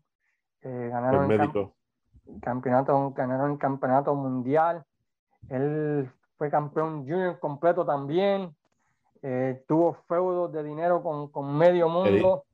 Eh, 0.61 0.89
ganaron 0.91 1.29
el 1.29 1.37
campeonato, 2.41 3.11
ganaron 3.11 3.51
el 3.51 3.57
campeonato 3.57 4.15
mundial. 4.15 4.83
Él 5.49 6.09
fue 6.37 6.49
campeón 6.49 7.01
junior 7.01 7.39
completo 7.39 7.85
también. 7.85 8.55
Eh, 9.21 9.63
tuvo 9.67 9.93
feudos 10.07 10.51
de 10.51 10.63
dinero 10.63 11.01
con, 11.01 11.29
con 11.29 11.57
medio 11.57 11.89
mundo. 11.89 12.45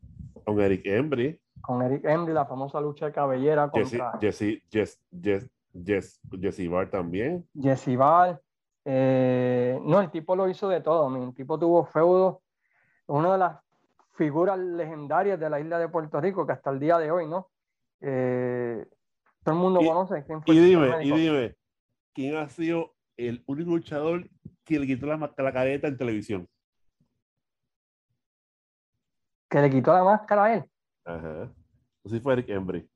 con 0.46 0.60
Eric 0.60 0.86
Embry. 0.86 1.40
Con 1.62 1.82
Eric 1.82 2.06
Embry, 2.06 2.34
la 2.34 2.46
famosa 2.46 2.80
lucha 2.80 3.08
de 3.08 3.12
cabellera 3.12 3.70
contra... 3.70 4.18
Jesse, 4.20 4.64
Jesse, 4.72 5.00
Jesse, 5.12 5.50
Jesse, 5.74 6.20
Jesse 6.40 6.70
Bar 6.70 6.90
también. 6.90 7.48
Jesse 7.54 7.96
Bar. 7.96 8.42
Eh, 8.86 9.80
no, 9.84 10.00
el 10.00 10.10
tipo 10.10 10.36
lo 10.36 10.48
hizo 10.50 10.70
de 10.70 10.82
todo. 10.82 11.16
El 11.16 11.34
tipo 11.34 11.60
tuvo 11.60 11.86
feudos. 11.86 12.38
Una 13.08 13.34
de 13.34 13.38
las 13.40 13.58
figuras 14.20 14.60
legendarias 14.60 15.40
de 15.40 15.50
la 15.50 15.62
isla 15.62 15.80
de 15.80 15.88
Puerto 15.88 16.20
Rico, 16.20 16.46
que 16.46 16.52
hasta 16.52 16.70
el 16.72 16.80
día 16.80 16.98
de 16.98 17.10
hoy, 17.10 17.26
¿no? 17.26 17.50
Eh, 18.02 18.86
todo 19.44 19.56
el 19.56 19.62
mundo 19.62 19.80
conoce. 19.80 20.26
¿quién 20.26 20.44
fue 20.44 20.56
y 20.56 20.60
dime, 20.60 21.06
y 21.06 21.12
dime, 21.12 21.56
¿quién 22.14 22.36
ha 22.36 22.50
sido 22.50 22.94
el 23.16 23.42
único 23.48 23.72
luchador 23.72 24.30
que 24.66 24.78
le 24.78 24.86
quitó 24.86 25.06
la, 25.06 25.34
la 25.38 25.54
careta 25.54 25.88
en 25.88 25.98
televisión? 25.98 26.48
que 29.50 29.62
le 29.62 29.70
quitó 29.70 29.94
la 29.94 30.04
máscara 30.04 30.44
a 30.44 30.54
él. 30.56 30.66
Ajá. 31.06 31.50
Así 32.06 32.20
fue 32.20 32.34
Eric 32.34 32.50
Embry. 32.50 32.88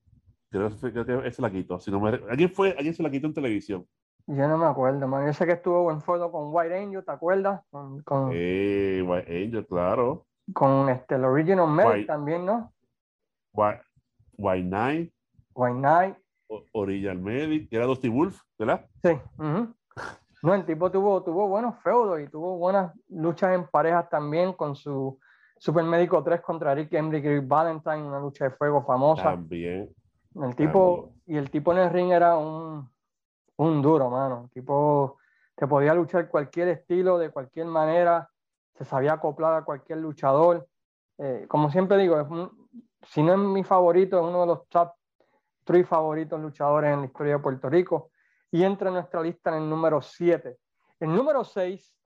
Creo, 0.52 0.70
que 0.70 1.12
él 1.26 1.34
se 1.34 1.42
la 1.42 1.50
quitó. 1.50 1.80
Si 1.80 1.90
no 1.90 2.00
me... 2.00 2.10
¿Alguien, 2.30 2.52
fue, 2.52 2.76
¿Alguien 2.78 2.94
se 2.94 3.02
la 3.02 3.10
quitó 3.10 3.26
en 3.26 3.34
televisión? 3.34 3.88
Yo 4.28 4.48
no 4.48 4.58
me 4.58 4.68
acuerdo, 4.68 5.08
man. 5.08 5.26
Yo 5.26 5.34
sé 5.34 5.48
que 5.48 5.54
estuvo 5.54 5.90
en 5.90 6.00
foto 6.00 6.32
con 6.32 6.54
White 6.54 6.78
Angel, 6.78 7.04
¿te 7.04 7.12
acuerdas? 7.12 7.62
Con, 7.72 8.04
con... 8.04 8.30
Eh, 8.34 9.04
White 9.04 9.46
Angel, 9.46 9.66
claro. 9.66 10.28
Con 10.52 10.90
este, 10.90 11.16
el 11.16 11.24
Original 11.24 11.70
Medic 11.70 12.08
también, 12.08 12.46
¿no? 12.46 12.74
White, 13.54 13.82
White 14.38 14.68
Knight. 14.68 15.14
White 15.54 15.78
Knight. 15.78 16.18
Original 16.74 17.20
Medic, 17.20 17.72
era 17.72 17.86
Dusty 17.86 18.10
Wolf, 18.10 18.42
¿verdad? 18.60 18.86
Sí. 19.04 19.18
No, 20.44 20.54
el 20.54 20.66
tipo 20.66 20.92
tuvo, 20.92 21.24
tuvo 21.24 21.48
buenos 21.48 21.82
feudos 21.82 22.20
y 22.20 22.28
tuvo 22.28 22.58
buenas 22.58 22.94
luchas 23.08 23.56
en 23.56 23.66
parejas 23.66 24.10
también 24.10 24.54
con 24.54 24.76
su 24.76 25.18
Super 25.58 25.86
Médico 25.86 26.22
3 26.22 26.42
contra 26.42 26.76
Rick 26.76 26.94
Embry 26.94 27.20
y 27.20 27.40
Valentine, 27.40 28.04
una 28.04 28.20
lucha 28.20 28.46
de 28.46 28.52
fuego 28.52 28.84
famosa. 28.84 29.24
También. 29.24 29.90
El 30.36 30.56
tipo, 30.56 31.14
y 31.26 31.38
el 31.38 31.50
tipo 31.50 31.72
en 31.72 31.78
el 31.78 31.90
ring 31.90 32.12
era 32.12 32.38
un, 32.38 32.90
un 33.56 33.82
duro, 33.82 34.10
mano. 34.10 34.44
El 34.44 34.50
tipo 34.50 35.18
te 35.56 35.66
podía 35.68 35.94
luchar 35.94 36.28
cualquier 36.28 36.68
estilo, 36.70 37.18
de 37.18 37.30
cualquier 37.30 37.68
manera, 37.68 38.30
se 38.76 38.86
sabía 38.86 39.14
acoplar 39.14 39.54
a 39.54 39.64
cualquier 39.64 40.00
luchador. 40.00 40.68
Eh, 41.18 41.46
como 41.48 41.70
siempre 41.70 41.98
digo, 41.98 42.20
es 42.20 42.28
si 43.08 43.22
no 43.22 43.34
es 43.34 43.40
mi 43.40 43.64
favorito, 43.64 44.18
es 44.18 44.24
uno 44.24 44.42
de 44.42 44.48
los 44.48 44.68
top 44.70 44.94
3 45.66 45.88
favoritos 45.88 46.40
luchadores 46.40 46.94
en 46.94 47.02
la 47.02 47.06
historia 47.06 47.34
de 47.34 47.40
Puerto 47.40 47.70
Rico. 47.70 48.12
Y 48.52 48.64
entra 48.64 48.90
en 48.90 48.96
nuestra 48.96 49.22
lista 49.22 49.50
en 49.50 49.64
el 49.64 49.70
número 49.70 50.02
7. 50.02 50.58
El 51.00 51.16
número 51.16 51.44
6, 51.44 51.98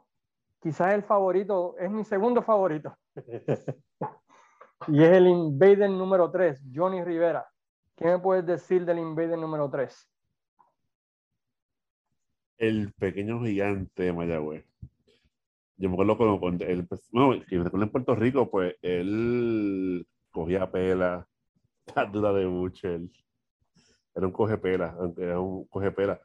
quizás 0.62 0.94
el 0.94 1.04
favorito, 1.04 1.76
es 1.78 1.92
mi 1.92 2.04
segundo 2.04 2.42
favorito. 2.42 2.98
y 4.88 5.04
es 5.04 5.12
el 5.12 5.28
Invader 5.28 5.90
número 5.90 6.32
3, 6.32 6.64
Johnny 6.74 7.04
Rivera. 7.04 7.48
¿Qué 7.96 8.06
me 8.06 8.20
puedes 8.20 8.46
decir 8.46 8.86
del 8.86 9.00
Invader 9.00 9.38
número 9.38 9.70
3? 9.70 10.10
El 12.58 12.94
pequeño 12.94 13.40
gigante 13.42 14.04
de 14.04 14.14
Mayagüez. 14.14 14.66
Yo 15.78 15.90
me 15.90 15.96
acuerdo 15.96 16.40
cuando, 16.40 16.66
él, 16.66 16.88
bueno, 17.12 17.44
en 17.52 17.90
Puerto 17.90 18.16
Rico, 18.16 18.50
pues 18.50 18.76
él 18.82 20.08
cogía 20.32 20.70
pela, 20.72 21.28
dura 22.12 22.34
de 22.34 22.46
Buchel. 22.46 23.12
era 24.16 24.26
un 24.26 24.34
cogepela, 24.34 24.98
era 25.18 25.40
un 25.40 25.66
cogepela. 25.68 26.20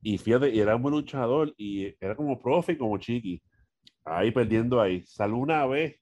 Y 0.00 0.18
fíjate, 0.18 0.50
y 0.50 0.60
era 0.60 0.76
un 0.76 0.82
buen 0.82 0.94
luchador 0.94 1.52
y 1.56 1.94
era 2.02 2.16
como 2.16 2.40
profe, 2.40 2.76
como 2.76 2.98
chiqui. 2.98 3.42
Ahí 4.04 4.30
perdiendo 4.30 4.80
ahí. 4.80 5.02
Salvo 5.06 5.38
una 5.38 5.66
vez, 5.66 5.98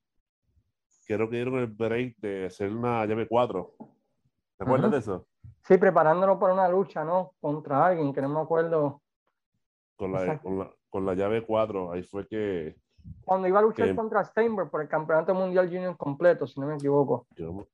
creo 1.07 1.29
que 1.29 1.37
dieron 1.37 1.59
el 1.59 1.69
break 1.69 2.17
de 2.19 2.47
hacer 2.47 2.73
una 2.73 3.05
llave 3.07 3.29
4. 3.29 3.75
¿Te 4.59 4.65
acuerdas 4.65 4.91
de 4.91 4.99
eso? 4.99 5.27
Sí, 5.65 5.79
preparándolo 5.79 6.39
para 6.39 6.55
una 6.55 6.69
lucha, 6.69 7.05
¿no? 7.05 7.35
Contra 7.41 7.87
alguien, 7.87 8.13
que 8.13 8.23
no 8.23 8.29
me 8.29 8.41
acuerdo. 8.41 9.03
Con 9.97 10.13
la, 10.13 10.41
con 10.41 10.59
la, 10.59 10.75
con 10.89 11.07
la, 11.07 11.15
llave 11.15 11.45
4, 11.45 11.93
ahí 11.93 12.03
fue 12.03 12.27
que... 12.27 12.77
Cuando 13.25 13.49
iba 13.49 13.59
a 13.59 13.63
luchar 13.63 13.95
contra 13.95 14.25
Steinberg 14.25 14.71
por 14.71 14.83
el 14.83 14.89
Campeonato 14.89 15.35
Mundial 15.35 15.67
Junior 15.67 15.97
completo, 15.97 16.47
si 16.47 16.61
no 16.61 16.67
me 16.67 16.75
equivoco. 16.75 17.27
Yo 17.37 17.67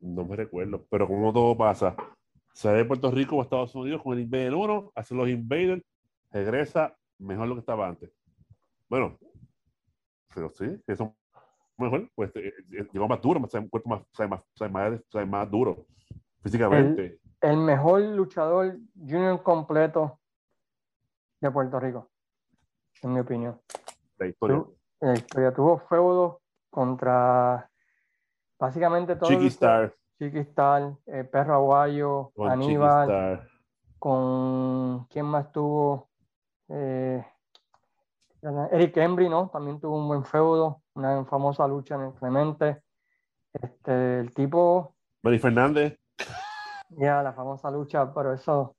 no 0.00 0.24
me 0.24 0.36
recuerdo, 0.36 0.84
pero 0.90 1.06
como 1.06 1.32
todo 1.32 1.56
pasa, 1.56 1.94
sale 2.52 2.78
de 2.78 2.84
Puerto 2.84 3.10
Rico 3.10 3.36
o 3.36 3.42
Estados 3.42 3.74
Unidos 3.74 4.02
con 4.02 4.14
el 4.14 4.20
Invader 4.20 4.54
1, 4.54 4.92
hace 4.94 5.14
los 5.14 5.28
Invaders, 5.28 5.82
regresa 6.30 6.96
mejor 7.18 7.48
lo 7.48 7.54
que 7.54 7.60
estaba 7.60 7.88
antes. 7.88 8.10
Bueno, 8.88 9.18
pero 10.34 10.50
sí, 10.50 10.80
eso 10.86 11.14
mejor, 11.76 12.08
pues 12.14 12.30
eh, 12.36 12.52
eh, 12.72 12.86
llegó 12.92 13.08
más 13.08 13.20
duro, 13.20 13.40
un 13.40 13.68
cuerpo 13.68 13.88
más, 13.88 14.02
más, 14.28 14.70
más, 14.70 15.26
más 15.26 15.50
duro 15.50 15.86
físicamente. 16.42 17.18
El, 17.40 17.56
mejor 17.56 18.02
luchador 18.02 18.78
junior 18.94 19.42
completo 19.42 20.20
de 21.40 21.50
Puerto 21.50 21.80
Rico, 21.80 22.10
en 23.02 23.14
mi 23.14 23.20
opinión. 23.20 23.60
La 24.20 24.26
historia. 24.26 24.62
La 25.00 25.14
historia 25.14 25.52
tuvo 25.52 25.78
feudos 25.78 26.36
contra 26.68 27.68
básicamente 28.58 29.16
todo. 29.16 29.30
Chiqui 29.30 29.46
Star. 29.46 29.94
Chiqui 30.18 30.40
Star, 30.40 30.92
eh, 31.06 31.24
Perro 31.24 31.54
Aguayo, 31.54 32.32
Aníbal. 32.38 33.48
Con 33.98 35.06
quién 35.06 35.24
más 35.24 35.50
tuvo. 35.50 36.10
Eh, 36.68 37.24
Eric 38.70 38.96
Embry, 38.98 39.30
¿no? 39.30 39.48
También 39.48 39.80
tuvo 39.80 39.98
un 39.98 40.06
buen 40.06 40.24
feudo, 40.24 40.82
una 40.94 41.24
famosa 41.24 41.66
lucha 41.66 41.94
en 41.94 42.02
el 42.02 42.12
Clemente. 42.12 42.82
Este, 43.54 44.20
el 44.20 44.34
tipo. 44.34 44.96
Mari 45.22 45.38
Fernández. 45.38 45.98
Ya, 46.90 47.22
la 47.22 47.32
famosa 47.32 47.70
lucha, 47.70 48.12
pero 48.12 48.34
eso. 48.34 48.76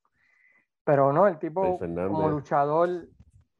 Pero 0.83 1.11
no, 1.11 1.27
el 1.27 1.39
tipo 1.39 1.79
como 1.79 2.29
luchador 2.29 3.07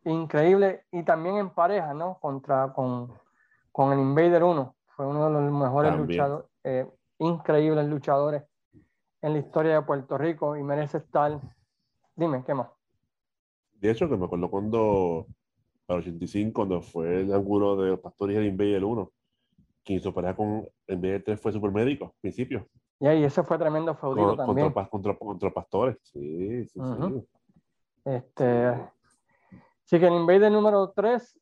increíble 0.05 0.85
y 0.91 1.03
también 1.03 1.37
en 1.37 1.49
pareja, 1.49 1.93
¿no? 1.93 2.17
Contra 2.19 2.73
con, 2.73 3.13
con 3.71 3.93
el 3.93 3.99
Invader 3.99 4.43
1. 4.43 4.75
Fue 4.95 5.05
uno 5.05 5.25
de 5.25 5.31
los 5.31 5.51
mejores 5.51 5.95
luchadores, 5.95 6.47
eh, 6.63 6.87
increíbles 7.19 7.87
luchadores 7.87 8.43
en 9.21 9.33
la 9.33 9.39
historia 9.39 9.75
de 9.75 9.81
Puerto 9.83 10.17
Rico 10.17 10.57
y 10.57 10.63
merece 10.63 10.97
estar. 10.97 11.39
Dime, 12.15 12.43
¿qué 12.45 12.53
más? 12.53 12.67
De 13.73 13.91
hecho, 13.91 14.09
que 14.09 14.17
me 14.17 14.25
acuerdo 14.25 14.49
cuando, 14.49 15.27
para 15.85 15.99
85, 15.99 16.53
cuando 16.53 16.81
fue 16.81 17.21
el 17.21 17.33
ángulo 17.33 17.75
de 17.77 17.91
los 17.91 17.99
pastores 17.99 18.35
del 18.35 18.47
Invader 18.47 18.83
1, 18.83 19.11
quien 19.83 19.99
hizo 19.99 20.13
pareja 20.13 20.35
con 20.35 20.67
el 20.87 20.95
Invader 20.95 21.23
3 21.23 21.39
fue 21.39 21.51
Supermédico, 21.51 22.05
al 22.05 22.13
principio. 22.21 22.67
Y 22.99 23.07
ahí 23.07 23.23
ese 23.23 23.41
fue 23.41 23.57
tremendo 23.57 23.95
feudito 23.95 24.35
también. 24.35 24.71
Contra, 24.71 25.17
contra, 25.17 25.49
pastores, 25.51 25.97
sí, 26.03 26.67
sí, 26.67 26.79
sí. 26.79 27.27
Este, 28.05 28.75
sí 28.75 28.81
que 28.81 29.00
el 29.97 30.13
Invader 30.13 30.51
número 30.51 30.91
3 30.91 31.39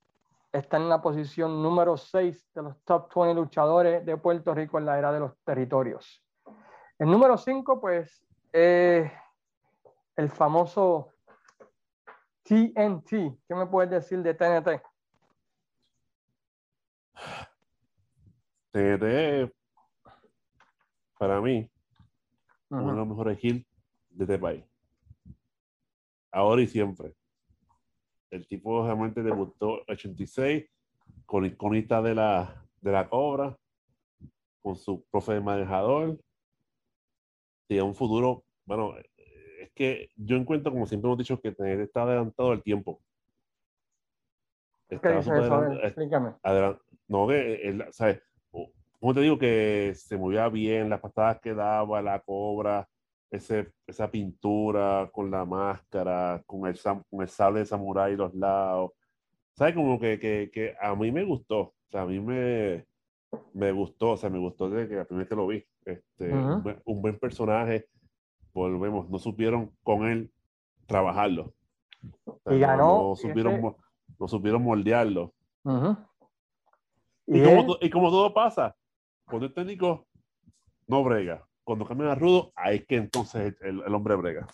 está 0.51 0.77
en 0.77 0.89
la 0.89 1.01
posición 1.01 1.61
número 1.61 1.97
6 1.97 2.49
de 2.53 2.63
los 2.63 2.81
top 2.83 3.13
20 3.13 3.35
luchadores 3.35 4.05
de 4.05 4.17
Puerto 4.17 4.53
Rico 4.53 4.79
en 4.79 4.85
la 4.85 4.97
era 4.97 5.11
de 5.11 5.19
los 5.19 5.37
territorios. 5.43 6.23
El 6.97 7.11
número 7.11 7.37
5, 7.37 7.79
pues, 7.79 8.25
es 8.51 9.11
el 10.15 10.29
famoso 10.29 11.13
TNT. 12.43 13.09
¿Qué 13.47 13.55
me 13.55 13.67
puedes 13.67 13.91
decir 13.91 14.23
de 14.23 14.33
TNT? 14.33 14.81
TNT 18.71 19.53
para 21.17 21.41
mí, 21.41 21.69
uno 22.69 22.91
de 22.91 22.97
los 22.97 23.07
mejores 23.07 23.37
hits 23.43 23.67
de 24.09 24.23
este 24.23 24.39
país. 24.39 24.65
Ahora 26.31 26.61
y 26.61 26.67
siempre. 26.67 27.18
El 28.31 28.47
tipo 28.47 28.85
realmente 28.85 29.23
debutó 29.23 29.79
en 29.79 29.93
86 29.93 30.65
con 31.25 31.45
iconita 31.45 32.01
de 32.01 32.15
la, 32.15 32.65
de 32.81 32.91
la 32.91 33.09
cobra, 33.09 33.57
con 34.61 34.75
su 34.75 35.03
profe 35.09 35.33
de 35.33 35.41
manejador. 35.41 36.19
Y 37.67 37.79
un 37.79 37.95
futuro, 37.95 38.43
bueno, 38.65 38.95
es 39.59 39.71
que 39.73 40.09
yo 40.15 40.35
encuentro, 40.35 40.71
como 40.71 40.85
siempre 40.85 41.07
hemos 41.07 41.17
dicho, 41.17 41.39
que 41.39 41.49
está 41.49 42.03
adelantado 42.03 42.53
el 42.53 42.63
tiempo. 42.63 43.01
¿Qué 44.87 44.95
dice 44.95 45.31
eso? 45.37 45.73
Explícame. 45.83 46.33
no, 47.07 47.27
que, 47.27 47.55
él, 47.61 47.85
¿sabes? 47.91 48.21
como 48.99 49.13
te 49.13 49.21
digo, 49.21 49.37
que 49.39 49.93
se 49.95 50.17
movía 50.17 50.49
bien, 50.49 50.89
las 50.89 50.99
patadas 50.99 51.39
que 51.39 51.53
daba, 51.53 52.01
la 52.01 52.19
cobra, 52.19 52.87
ese, 53.31 53.71
esa 53.85 54.09
pintura 54.09 55.09
con 55.11 55.29
la 55.29 55.45
máscara, 55.45 56.41
con 56.45 56.67
el, 56.67 56.79
con 56.81 57.21
el 57.21 57.27
sable 57.27 57.59
de 57.59 57.65
samurái 57.65 58.15
los 58.15 58.33
lados. 58.33 58.91
¿Sabes? 59.53 59.75
Como 59.75 59.99
que, 59.99 60.19
que, 60.19 60.49
que, 60.51 60.75
a 60.81 60.95
mí 60.95 61.11
me 61.11 61.23
gustó. 61.23 61.59
O 61.59 61.75
sea, 61.89 62.01
a 62.01 62.05
mí 62.05 62.19
me, 62.19 62.85
me 63.53 63.71
gustó. 63.71 64.11
O 64.11 64.17
sea, 64.17 64.29
me 64.29 64.39
gustó 64.39 64.69
desde 64.69 64.89
que 64.89 64.95
la 64.95 65.05
primera 65.05 65.23
vez 65.23 65.29
que 65.29 65.35
lo 65.35 65.47
vi. 65.47 65.65
Este, 65.85 66.33
un, 66.85 67.01
buen, 67.01 67.19
personaje. 67.19 67.87
Volvemos. 68.53 69.09
No 69.09 69.19
supieron 69.19 69.71
con 69.83 70.05
él 70.05 70.31
trabajarlo. 70.87 71.53
y 72.49 72.59
ganó. 72.59 73.09
No, 73.09 73.15
supieron, 73.15 73.75
no 74.17 74.27
supieron 74.27 74.63
moldearlo. 74.63 75.33
y, 77.27 77.43
como, 77.43 77.77
y 77.81 77.89
como 77.89 78.09
todo 78.09 78.33
pasa, 78.33 78.75
cuando 79.25 79.45
el 79.45 79.53
técnico 79.53 80.07
no 80.87 81.03
brega, 81.03 81.45
cuando 81.69 81.85
cambia 81.85 82.11
a 82.11 82.15
rudo, 82.15 82.51
ahí 82.55 82.77
es 82.77 82.87
que 82.87 82.95
entonces 82.95 83.55
el, 83.61 83.93
hombre 83.93 84.15
brega. 84.15 84.47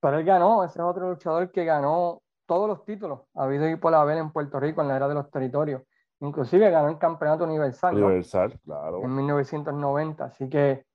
Pero 0.00 0.18
él 0.18 0.24
ganó, 0.24 0.64
ese 0.64 0.78
es 0.78 0.80
otro 0.82 1.10
luchador 1.10 1.52
que 1.52 1.62
ganó 1.66 2.22
todos 2.46 2.66
los 2.66 2.86
títulos 2.86 3.20
ha 3.34 3.44
habido 3.44 3.68
y 3.68 3.76
por 3.76 3.94
haber 3.94 4.16
en 4.16 4.32
Puerto 4.32 4.58
Rico 4.58 4.80
en 4.80 4.88
la 4.88 4.96
era 4.96 5.08
de 5.08 5.14
los 5.14 5.30
territorios. 5.30 5.82
Inclusive 6.20 6.70
ganó 6.70 6.88
el 6.88 6.96
campeonato 6.96 7.44
universal. 7.44 7.94
Universal, 8.02 8.58
claro. 8.64 9.02
En 9.02 9.14
1990. 9.14 10.24
Así 10.24 10.48
que 10.48 10.86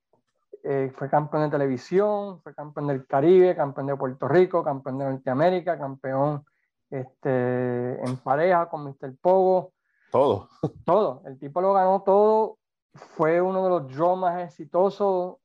eh, 0.64 0.92
fue 0.96 1.08
campeón 1.08 1.44
de 1.44 1.50
televisión, 1.50 2.40
fue 2.42 2.52
campeón 2.52 2.88
del 2.88 3.06
Caribe, 3.06 3.54
campeón 3.54 3.86
de 3.86 3.96
Puerto 3.96 4.26
Rico, 4.26 4.64
campeón 4.64 4.98
de 4.98 5.04
Norteamérica, 5.04 5.78
campeón 5.78 6.44
este, 6.90 8.04
en 8.04 8.16
pareja 8.24 8.68
con 8.68 8.82
Mr. 8.82 9.16
Pogo. 9.20 9.70
Todo. 10.10 10.48
Todo. 10.84 11.22
El 11.26 11.38
tipo 11.38 11.60
lo 11.60 11.74
ganó 11.74 12.02
todo 12.02 12.58
fue 12.94 13.40
uno 13.40 13.64
de 13.64 13.70
los 13.70 13.94
draws 13.94 14.18
más 14.18 14.40
exitosos 14.42 15.36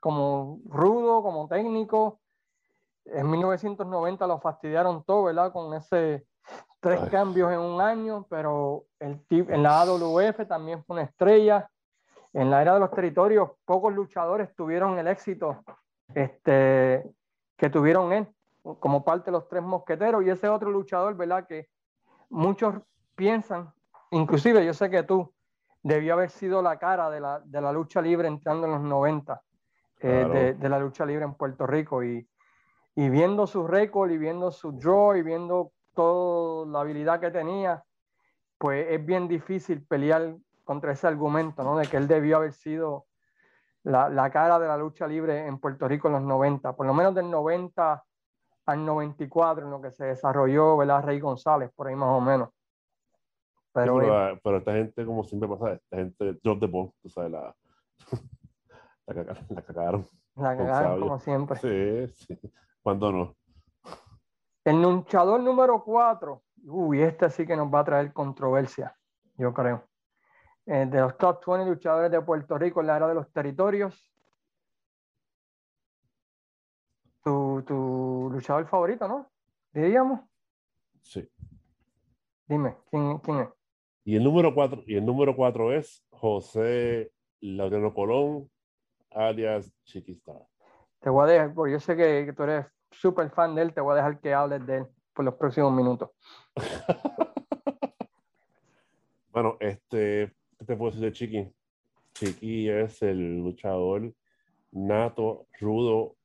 como 0.00 0.60
rudo, 0.66 1.22
como 1.22 1.48
técnico. 1.48 2.20
En 3.04 3.30
1990 3.30 4.26
lo 4.26 4.38
fastidiaron 4.38 5.02
todo, 5.04 5.24
¿verdad? 5.24 5.52
Con 5.52 5.74
ese 5.74 6.26
tres 6.80 7.00
cambios 7.10 7.52
en 7.52 7.58
un 7.58 7.80
año, 7.80 8.26
pero 8.30 8.84
el, 9.00 9.20
en 9.30 9.62
la 9.62 9.80
AWF 9.82 10.46
también 10.46 10.84
fue 10.84 10.94
una 10.94 11.04
estrella. 11.04 11.70
En 12.32 12.50
la 12.50 12.62
era 12.62 12.74
de 12.74 12.80
los 12.80 12.90
territorios, 12.90 13.50
pocos 13.64 13.92
luchadores 13.92 14.54
tuvieron 14.54 14.98
el 14.98 15.08
éxito 15.08 15.64
este, 16.14 17.10
que 17.56 17.70
tuvieron 17.70 18.12
él, 18.12 18.28
como 18.62 19.04
parte 19.04 19.26
de 19.26 19.32
los 19.32 19.48
tres 19.48 19.62
mosqueteros. 19.62 20.24
Y 20.24 20.30
ese 20.30 20.48
otro 20.48 20.70
luchador, 20.70 21.16
¿verdad? 21.16 21.46
Que 21.46 21.68
muchos 22.28 22.74
piensan, 23.16 23.72
inclusive 24.10 24.64
yo 24.64 24.74
sé 24.74 24.90
que 24.90 25.02
tú, 25.02 25.32
debió 25.82 26.14
haber 26.14 26.30
sido 26.30 26.62
la 26.62 26.78
cara 26.78 27.10
de 27.10 27.20
la, 27.20 27.40
de 27.40 27.60
la 27.60 27.72
lucha 27.72 28.02
libre 28.02 28.28
entrando 28.28 28.66
en 28.66 28.72
los 28.72 28.82
90, 28.82 29.40
eh, 30.00 30.08
de, 30.08 30.54
de, 30.54 30.68
la 30.68 30.78
lucha 30.78 31.04
libre 31.04 31.24
en 31.24 31.34
Puerto 31.34 31.66
Rico. 31.66 32.02
Y, 32.02 32.28
y 32.94 33.08
viendo 33.10 33.46
su 33.46 33.66
récord 33.66 34.10
y 34.10 34.18
viendo 34.18 34.50
su 34.50 34.72
draw 34.72 35.14
y 35.14 35.22
viendo 35.22 35.72
toda 35.94 36.66
la 36.66 36.80
habilidad 36.80 37.20
que 37.20 37.30
tenía, 37.30 37.84
pues 38.58 38.86
es 38.90 39.04
bien 39.04 39.28
difícil 39.28 39.84
pelear 39.86 40.36
contra 40.64 40.92
ese 40.92 41.06
argumento, 41.06 41.62
¿no? 41.62 41.78
De 41.78 41.86
que 41.86 41.96
él 41.96 42.08
debió 42.08 42.38
haber 42.38 42.52
sido 42.52 43.06
la, 43.84 44.08
la, 44.08 44.30
cara 44.30 44.58
de 44.58 44.66
la 44.66 44.76
lucha 44.76 45.06
libre 45.06 45.46
en 45.46 45.58
Puerto 45.58 45.88
Rico 45.88 46.08
en 46.08 46.14
los 46.14 46.22
90, 46.22 46.74
por 46.74 46.86
lo 46.86 46.92
menos 46.92 47.14
del 47.14 47.30
90 47.30 48.04
al 48.66 48.84
94, 48.84 49.64
en 49.64 49.70
lo 49.70 49.80
que 49.80 49.92
se 49.92 50.04
desarrolló, 50.04 50.76
¿verdad? 50.76 51.04
Rey 51.04 51.20
González, 51.20 51.70
por 51.74 51.86
ahí 51.86 51.96
más 51.96 52.10
o 52.10 52.20
menos. 52.20 52.50
Pero, 53.84 54.40
pero, 54.42 54.58
esta 54.58 54.72
gente, 54.72 55.06
como 55.06 55.24
siempre 55.24 55.48
pasa, 55.48 55.74
esta 55.74 55.96
gente, 55.96 56.38
drop 56.42 56.60
the 56.60 56.66
ball, 56.66 56.92
tú 57.02 57.08
sabes, 57.08 57.30
la, 57.30 57.54
la, 59.06 59.14
cagaron. 59.14 59.46
La 59.48 59.62
cagaron, 59.62 60.06
la 60.36 60.56
cagaron 60.56 61.00
como 61.00 61.18
siempre. 61.20 61.58
Sí, 61.58 62.14
sí. 62.26 62.38
¿Cuándo 62.82 63.12
no? 63.12 63.36
El 64.64 64.82
luchador 64.82 65.40
número 65.40 65.82
4, 65.82 66.42
uy, 66.66 67.02
este 67.02 67.30
sí 67.30 67.46
que 67.46 67.56
nos 67.56 67.72
va 67.72 67.80
a 67.80 67.84
traer 67.84 68.12
controversia, 68.12 68.94
yo 69.36 69.52
creo. 69.54 69.88
Eh, 70.66 70.86
de 70.86 71.00
los 71.00 71.16
top 71.16 71.42
20 71.46 71.70
luchadores 71.70 72.10
de 72.10 72.20
Puerto 72.20 72.58
Rico 72.58 72.80
en 72.80 72.88
la 72.88 72.96
era 72.96 73.08
de 73.08 73.14
los 73.14 73.32
territorios, 73.32 74.12
tu, 77.22 77.62
tu 77.66 78.28
luchador 78.30 78.66
favorito, 78.66 79.08
¿no? 79.08 79.30
Diríamos. 79.72 80.20
Sí. 81.02 81.26
Dime, 82.46 82.76
¿quién, 82.90 83.18
quién 83.18 83.38
es? 83.40 83.48
Y 84.08 84.16
el 84.16 84.24
número 84.24 84.54
cuatro, 84.54 84.82
y 84.86 84.94
el 84.94 85.04
número 85.04 85.36
cuatro 85.36 85.70
es 85.70 86.02
José 86.08 87.12
Laureano 87.42 87.92
Colón, 87.92 88.50
alias 89.10 89.70
Chiquistar. 89.84 90.46
Te 90.98 91.10
voy 91.10 91.24
a 91.24 91.30
dejar, 91.30 91.52
porque 91.52 91.72
yo 91.72 91.78
sé 91.78 91.94
que, 91.94 92.24
que 92.24 92.32
tú 92.32 92.44
eres 92.44 92.64
súper 92.90 93.28
fan 93.28 93.54
de 93.54 93.60
él, 93.60 93.74
te 93.74 93.82
voy 93.82 93.92
a 93.92 93.96
dejar 93.96 94.18
que 94.18 94.32
hables 94.32 94.66
de 94.66 94.78
él 94.78 94.86
por 95.12 95.26
los 95.26 95.34
próximos 95.34 95.74
minutos. 95.74 96.08
bueno, 99.30 99.58
este, 99.60 100.32
¿qué 100.58 100.64
te 100.64 100.74
puedo 100.74 100.90
decir 100.90 101.04
de 101.04 101.12
Chiqui? 101.12 101.54
Chiqui 102.14 102.70
es 102.70 103.02
el 103.02 103.40
luchador 103.40 104.10
nato, 104.70 105.48
rudo, 105.60 106.16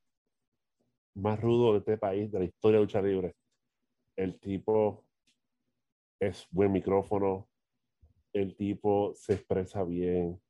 más 1.16 1.38
rudo 1.38 1.74
de 1.74 1.80
este 1.80 1.98
país, 1.98 2.32
de 2.32 2.38
la 2.38 2.44
historia 2.46 2.78
de 2.78 2.84
lucha 2.86 3.02
libre. 3.02 3.34
El 4.16 4.40
tipo 4.40 5.04
es 6.18 6.48
buen 6.50 6.72
micrófono, 6.72 7.46
el 8.34 8.56
tipo 8.56 9.14
se 9.14 9.34
expresa 9.34 9.84
bien. 9.84 10.40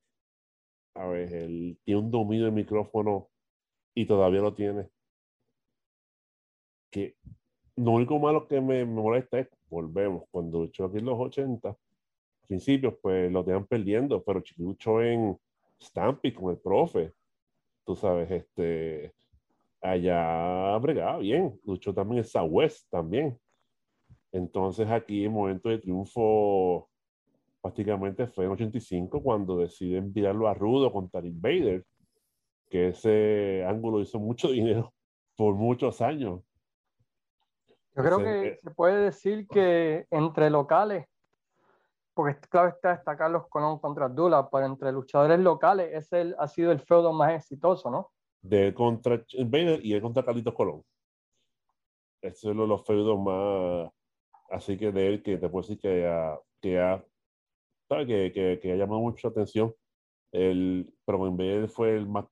A 0.95 1.07
ver, 1.07 1.33
él 1.33 1.79
tiene 1.85 2.01
un 2.01 2.11
dominio 2.11 2.47
del 2.47 2.55
micrófono 2.55 3.29
y 3.95 4.07
todavía 4.07 4.41
lo 4.41 4.55
tiene. 4.55 4.89
Que 6.91 7.17
lo 7.77 7.93
único 7.93 8.19
malo 8.19 8.49
que 8.49 8.61
me, 8.61 8.85
molesta 8.85 9.39
es, 9.39 9.49
volvemos, 9.69 10.25
cuando 10.31 10.61
luchó 10.61 10.87
aquí 10.87 10.99
en 10.99 11.05
los 11.05 11.19
80, 11.19 11.77
principios, 12.47 12.95
pues 13.03 13.31
lo 13.31 13.45
tenían 13.45 13.67
perdiendo, 13.67 14.23
pero 14.23 14.43
luchó 14.57 15.03
en 15.03 15.39
Stampy 15.81 16.33
con 16.33 16.51
el 16.53 16.59
profe, 16.59 17.13
tú 17.85 17.97
sabes, 17.97 18.31
este, 18.31 19.13
allá 19.81 20.79
bregaba 20.79 21.19
bien, 21.19 21.61
luchó 21.65 21.93
también 21.93 22.19
en 22.19 22.25
Southwest 22.25 22.89
también. 22.91 23.39
Entonces 24.33 24.89
aquí 24.89 25.25
el 25.25 25.31
momento 25.31 25.69
de 25.69 25.79
triunfo 25.79 26.89
prácticamente 27.65 28.27
fue 28.27 28.45
en 28.45 28.51
85 28.51 29.23
cuando 29.23 29.57
deciden 29.57 30.05
enviarlo 30.05 30.49
a 30.49 30.53
Rudo 30.53 30.93
contra 30.93 31.21
el 31.21 31.29
Invader, 31.29 31.87
que 32.69 32.89
ese 32.89 33.65
ángulo 33.67 34.03
hizo 34.03 34.19
mucho 34.19 34.49
dinero 34.53 34.93
por 35.35 35.55
muchos 35.55 36.03
años. 36.03 36.43
Yo 37.97 38.03
creo 38.03 38.19
que 38.19 38.49
eh, 38.49 38.59
se 38.63 38.71
puede 38.71 39.05
decir 39.05 39.47
que 39.49 40.07
entre 40.11 40.51
locales, 40.51 41.07
porque 42.13 42.39
claro 42.51 42.69
está 42.69 42.93
está 42.93 43.17
Carlos 43.17 43.45
Colón 43.49 43.79
contra 43.79 44.11
Dula, 44.11 44.51
pero 44.51 44.67
entre 44.67 44.93
luchadores 44.93 45.39
locales 45.41 45.89
ese 45.95 46.35
ha 46.39 46.47
sido 46.47 46.71
el 46.71 46.81
feudo 46.81 47.15
más 47.15 47.33
exitoso, 47.33 47.91
¿no? 47.91 48.11
De 48.43 48.75
contra 48.75 49.25
Invader 49.31 49.81
y 49.83 49.95
el 49.95 50.03
contra 50.03 50.23
Carlitos 50.23 50.53
Colón. 50.53 50.83
Esos 52.21 52.41
son 52.41 52.69
los 52.69 52.85
feudos 52.85 53.19
más, 53.19 53.91
así 54.51 54.77
que 54.77 54.93
de 54.93 55.09
él 55.09 55.23
que 55.23 55.39
te 55.39 55.49
puedo 55.49 55.63
decir 55.63 55.79
que 55.79 56.07
ha, 56.07 56.39
que 56.61 56.79
ha, 56.79 57.03
que, 57.99 58.33
que, 58.33 58.59
que 58.61 58.73
ha 58.73 58.77
llamado 58.77 59.01
mucha 59.01 59.29
atención. 59.29 59.75
El, 60.33 60.93
pero 61.05 61.27
Invader 61.27 61.69
fue 61.69 61.95
el 61.97 62.07
más, 62.07 62.27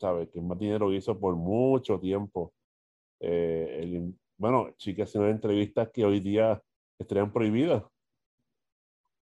¿sabes? 0.00 0.28
Que 0.30 0.40
más 0.40 0.58
dinero 0.58 0.92
hizo 0.92 1.18
por 1.18 1.36
mucho 1.36 2.00
tiempo. 2.00 2.54
Eh, 3.20 3.80
el, 3.82 4.14
bueno, 4.36 4.70
chicas 4.76 5.08
haciendo 5.08 5.28
entrevistas 5.28 5.90
que 5.92 6.04
hoy 6.04 6.20
día 6.20 6.60
estarían 6.98 7.32
prohibidas 7.32 7.82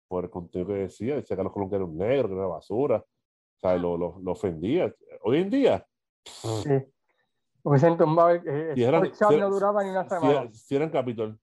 por 0.08 0.24
el 0.26 0.30
contenido 0.30 0.74
que 0.74 0.80
decía, 0.82 1.16
decía 1.16 1.36
Carlos 1.36 1.54
Colón 1.54 1.70
que 1.70 1.76
era 1.76 1.86
un 1.86 1.98
negro, 1.98 2.30
que 2.30 2.36
era 2.36 2.48
basura, 2.48 2.98
o 2.98 3.60
sea, 3.60 3.76
lo, 3.76 3.98
lo, 3.98 4.20
lo, 4.20 4.32
ofendía. 4.32 4.94
Hoy 5.24 5.40
en 5.40 5.50
día... 5.50 5.86
Sí. 6.24 6.72
Porque 7.62 7.80
se 7.80 7.88
entumbaba, 7.88 8.36
eh, 8.36 8.72
si 8.76 8.84
eran, 8.84 9.14
si, 9.14 9.38
no 9.38 9.50
duraba 9.50 9.84
ni 9.84 9.90
una 9.90 10.08
semana. 10.08 10.50
Si, 10.54 10.60
si 10.60 10.76
eran 10.76 10.90
Capitol. 10.90 11.38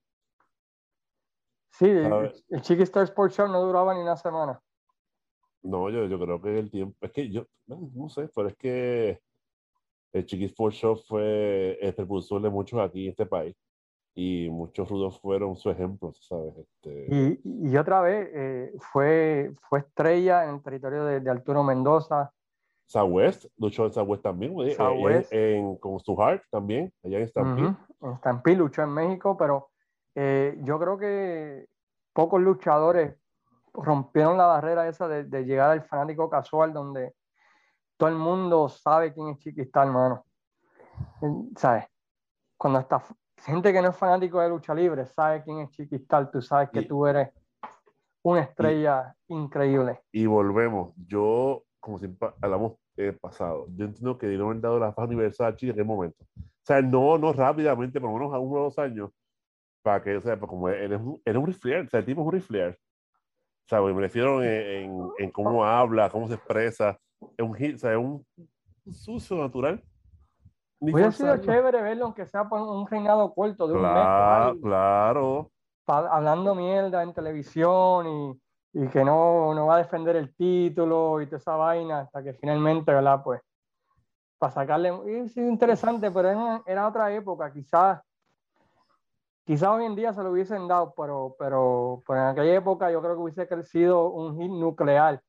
Sí, 1.77 1.89
el, 1.89 2.33
el 2.49 2.61
Chiqui 2.61 2.83
Star 2.83 3.03
Sports 3.03 3.35
Show 3.35 3.47
no 3.47 3.61
duraba 3.61 3.93
ni 3.93 4.01
una 4.01 4.15
semana. 4.15 4.61
No, 5.61 5.89
yo, 5.89 6.05
yo 6.05 6.17
creo 6.19 6.41
que 6.41 6.59
el 6.59 6.71
tiempo, 6.71 6.95
es 7.01 7.11
que 7.11 7.29
yo, 7.29 7.45
no 7.67 8.07
sé, 8.07 8.29
pero 8.33 8.47
es 8.47 8.55
que 8.55 9.19
el 10.13 10.25
Chiqui 10.25 10.45
Sports 10.45 10.77
Show 10.77 10.95
fue 10.95 11.77
el 11.81 11.93
propulsor 11.93 12.41
de 12.41 12.49
muchos 12.49 12.79
aquí 12.79 13.05
en 13.05 13.09
este 13.11 13.25
país 13.25 13.55
y 14.15 14.47
muchos 14.49 14.87
rudos 14.89 15.19
fueron 15.19 15.57
su 15.57 15.69
ejemplo, 15.69 16.13
¿sabes? 16.13 16.53
Este... 16.57 17.07
Y, 17.43 17.69
y, 17.69 17.75
otra 17.75 17.99
vez 17.99 18.29
eh, 18.33 18.73
fue, 18.79 19.51
fue 19.67 19.79
estrella 19.79 20.45
en 20.45 20.55
el 20.55 20.63
territorio 20.63 21.03
de, 21.03 21.19
de 21.19 21.29
Arturo 21.29 21.61
Mendoza. 21.63 22.31
Southwest, 22.85 23.47
luchó 23.57 23.85
en 23.85 23.91
Southwest 23.91 24.23
también, 24.23 24.53
Southwest. 24.71 25.33
En, 25.33 25.65
en, 25.65 25.75
con 25.77 25.99
Stu 25.99 26.21
Hart 26.21 26.43
también, 26.49 26.93
allá 27.03 27.19
en 27.19 27.27
Stampede. 27.27 27.67
Uh 27.67 27.71
-huh. 27.71 28.11
En 28.11 28.17
Stampede 28.17 28.55
luchó 28.55 28.83
en 28.83 28.93
México, 28.93 29.35
pero 29.35 29.71
eh, 30.15 30.57
yo 30.61 30.79
creo 30.79 30.97
que 30.97 31.67
pocos 32.13 32.41
luchadores 32.41 33.15
rompieron 33.73 34.37
la 34.37 34.45
barrera 34.47 34.87
esa 34.87 35.07
de, 35.07 35.25
de, 35.25 35.43
llegar 35.43 35.71
al 35.71 35.83
fanático 35.83 36.29
casual 36.29 36.73
donde 36.73 37.13
todo 37.97 38.09
el 38.09 38.15
mundo 38.15 38.69
sabe 38.69 39.13
quién 39.13 39.29
es 39.29 39.39
Chiquista, 39.39 39.83
hermano. 39.83 40.25
¿Sabes? 41.55 41.85
Cuando 42.57 42.79
está 42.79 43.01
gente 43.43 43.71
que 43.71 43.81
no 43.81 43.89
es 43.89 43.97
fanático 43.97 44.39
de 44.39 44.49
lucha 44.49 44.73
libre 44.73 45.05
sabe 45.05 45.43
quién 45.43 45.59
es 45.59 45.69
Chiquistal, 45.71 46.31
tú 46.31 46.41
sabes 46.41 46.69
que 46.69 46.81
y, 46.81 46.87
tú 46.87 47.05
eres 47.05 47.29
una 48.23 48.41
estrella 48.41 49.15
y, 49.27 49.35
increíble. 49.35 50.01
Y 50.11 50.25
volvemos, 50.25 50.93
yo, 51.07 51.63
como 51.79 51.99
siempre 51.99 52.29
hablamos 52.41 52.73
eh, 52.97 53.11
pasado, 53.13 53.67
yo 53.75 53.85
entiendo 53.85 54.17
que 54.17 54.27
no 54.27 54.51
han 54.51 54.61
dado 54.61 54.79
la 54.79 54.93
faz 54.93 55.07
universal 55.07 55.53
a 55.53 55.55
Chile 55.55 55.71
en 55.71 55.75
aquel 55.75 55.85
momento. 55.85 56.23
O 56.35 56.65
sea, 56.65 56.81
no, 56.81 57.17
no 57.17 57.33
rápidamente, 57.33 57.99
por 57.99 58.09
lo 58.09 58.17
menos 58.17 58.33
a 58.33 58.39
uno 58.39 58.61
o 58.61 58.63
dos 58.63 58.79
años, 58.79 59.11
para 59.85 60.01
que, 60.01 60.17
o 60.17 60.21
sea, 60.21 60.35
pues 60.35 60.49
como 60.49 60.67
él 60.67 60.93
es 60.93 60.99
un, 60.99 61.21
él 61.23 61.35
es 61.35 61.37
un 61.37 61.45
riflear, 61.45 61.85
o 61.85 61.89
sea, 61.89 61.99
el 61.99 62.07
tipo 62.07 62.21
es 62.21 62.25
un 62.25 62.33
riflear. 62.33 62.71
O 62.71 63.67
sea, 63.67 63.81
me 63.81 64.01
refiero 64.01 64.41
en, 64.41 64.49
en, 64.49 65.09
en 65.19 65.31
cómo 65.31 65.63
habla, 65.63 66.09
cómo 66.09 66.27
se 66.27 66.33
expresa. 66.33 66.97
Es 67.37 67.45
un, 67.45 67.51
o 67.51 67.77
sea, 67.77 67.91
es 67.91 67.97
un 67.97 68.25
sucio 68.91 69.37
natural. 69.37 69.83
Hubiera 70.79 71.11
sido 71.11 71.37
chévere 71.37 71.83
verlo, 71.83 72.05
aunque 72.05 72.25
sea 72.25 72.49
por 72.49 72.61
un 72.61 72.87
reinado 72.87 73.31
corto 73.31 73.67
de 73.67 73.73
un 73.75 73.79
claro, 73.81 74.53
mes. 74.53 74.63
Claro. 74.63 75.51
Hablando 75.85 76.55
mierda 76.55 77.03
en 77.03 77.13
televisión 77.13 78.07
y, 78.07 78.41
y, 78.81 78.87
que 78.87 79.03
no, 79.03 79.53
no 79.53 79.67
va 79.67 79.75
a 79.75 79.83
defender 79.83 80.15
el 80.15 80.35
título 80.35 81.21
y 81.21 81.27
toda 81.27 81.37
esa 81.37 81.55
vaina, 81.55 81.99
hasta 82.01 82.23
que 82.23 82.33
finalmente, 82.33 82.91
¿verdad? 82.91 83.21
Pues, 83.23 83.39
para 84.39 84.51
sacarle. 84.51 84.91
Es 85.05 85.37
interesante, 85.37 86.09
pero 86.09 86.29
era, 86.29 86.63
era 86.65 86.87
otra 86.87 87.13
época, 87.13 87.53
quizás. 87.53 88.01
Quizás 89.45 89.69
hoy 89.69 89.85
en 89.85 89.95
día 89.95 90.11
se 90.11 90.23
lo 90.23 90.31
hubiesen 90.31 90.67
dado, 90.67 90.95
pero, 90.97 91.35
pero, 91.37 92.01
pero 92.07 92.19
en 92.19 92.27
aquella 92.27 92.55
época 92.55 92.91
yo 92.91 92.99
creo 92.99 93.13
que 93.13 93.21
hubiese 93.21 93.47
crecido 93.47 94.09
un 94.09 94.39
hit 94.39 94.49
nuclear 94.51 95.21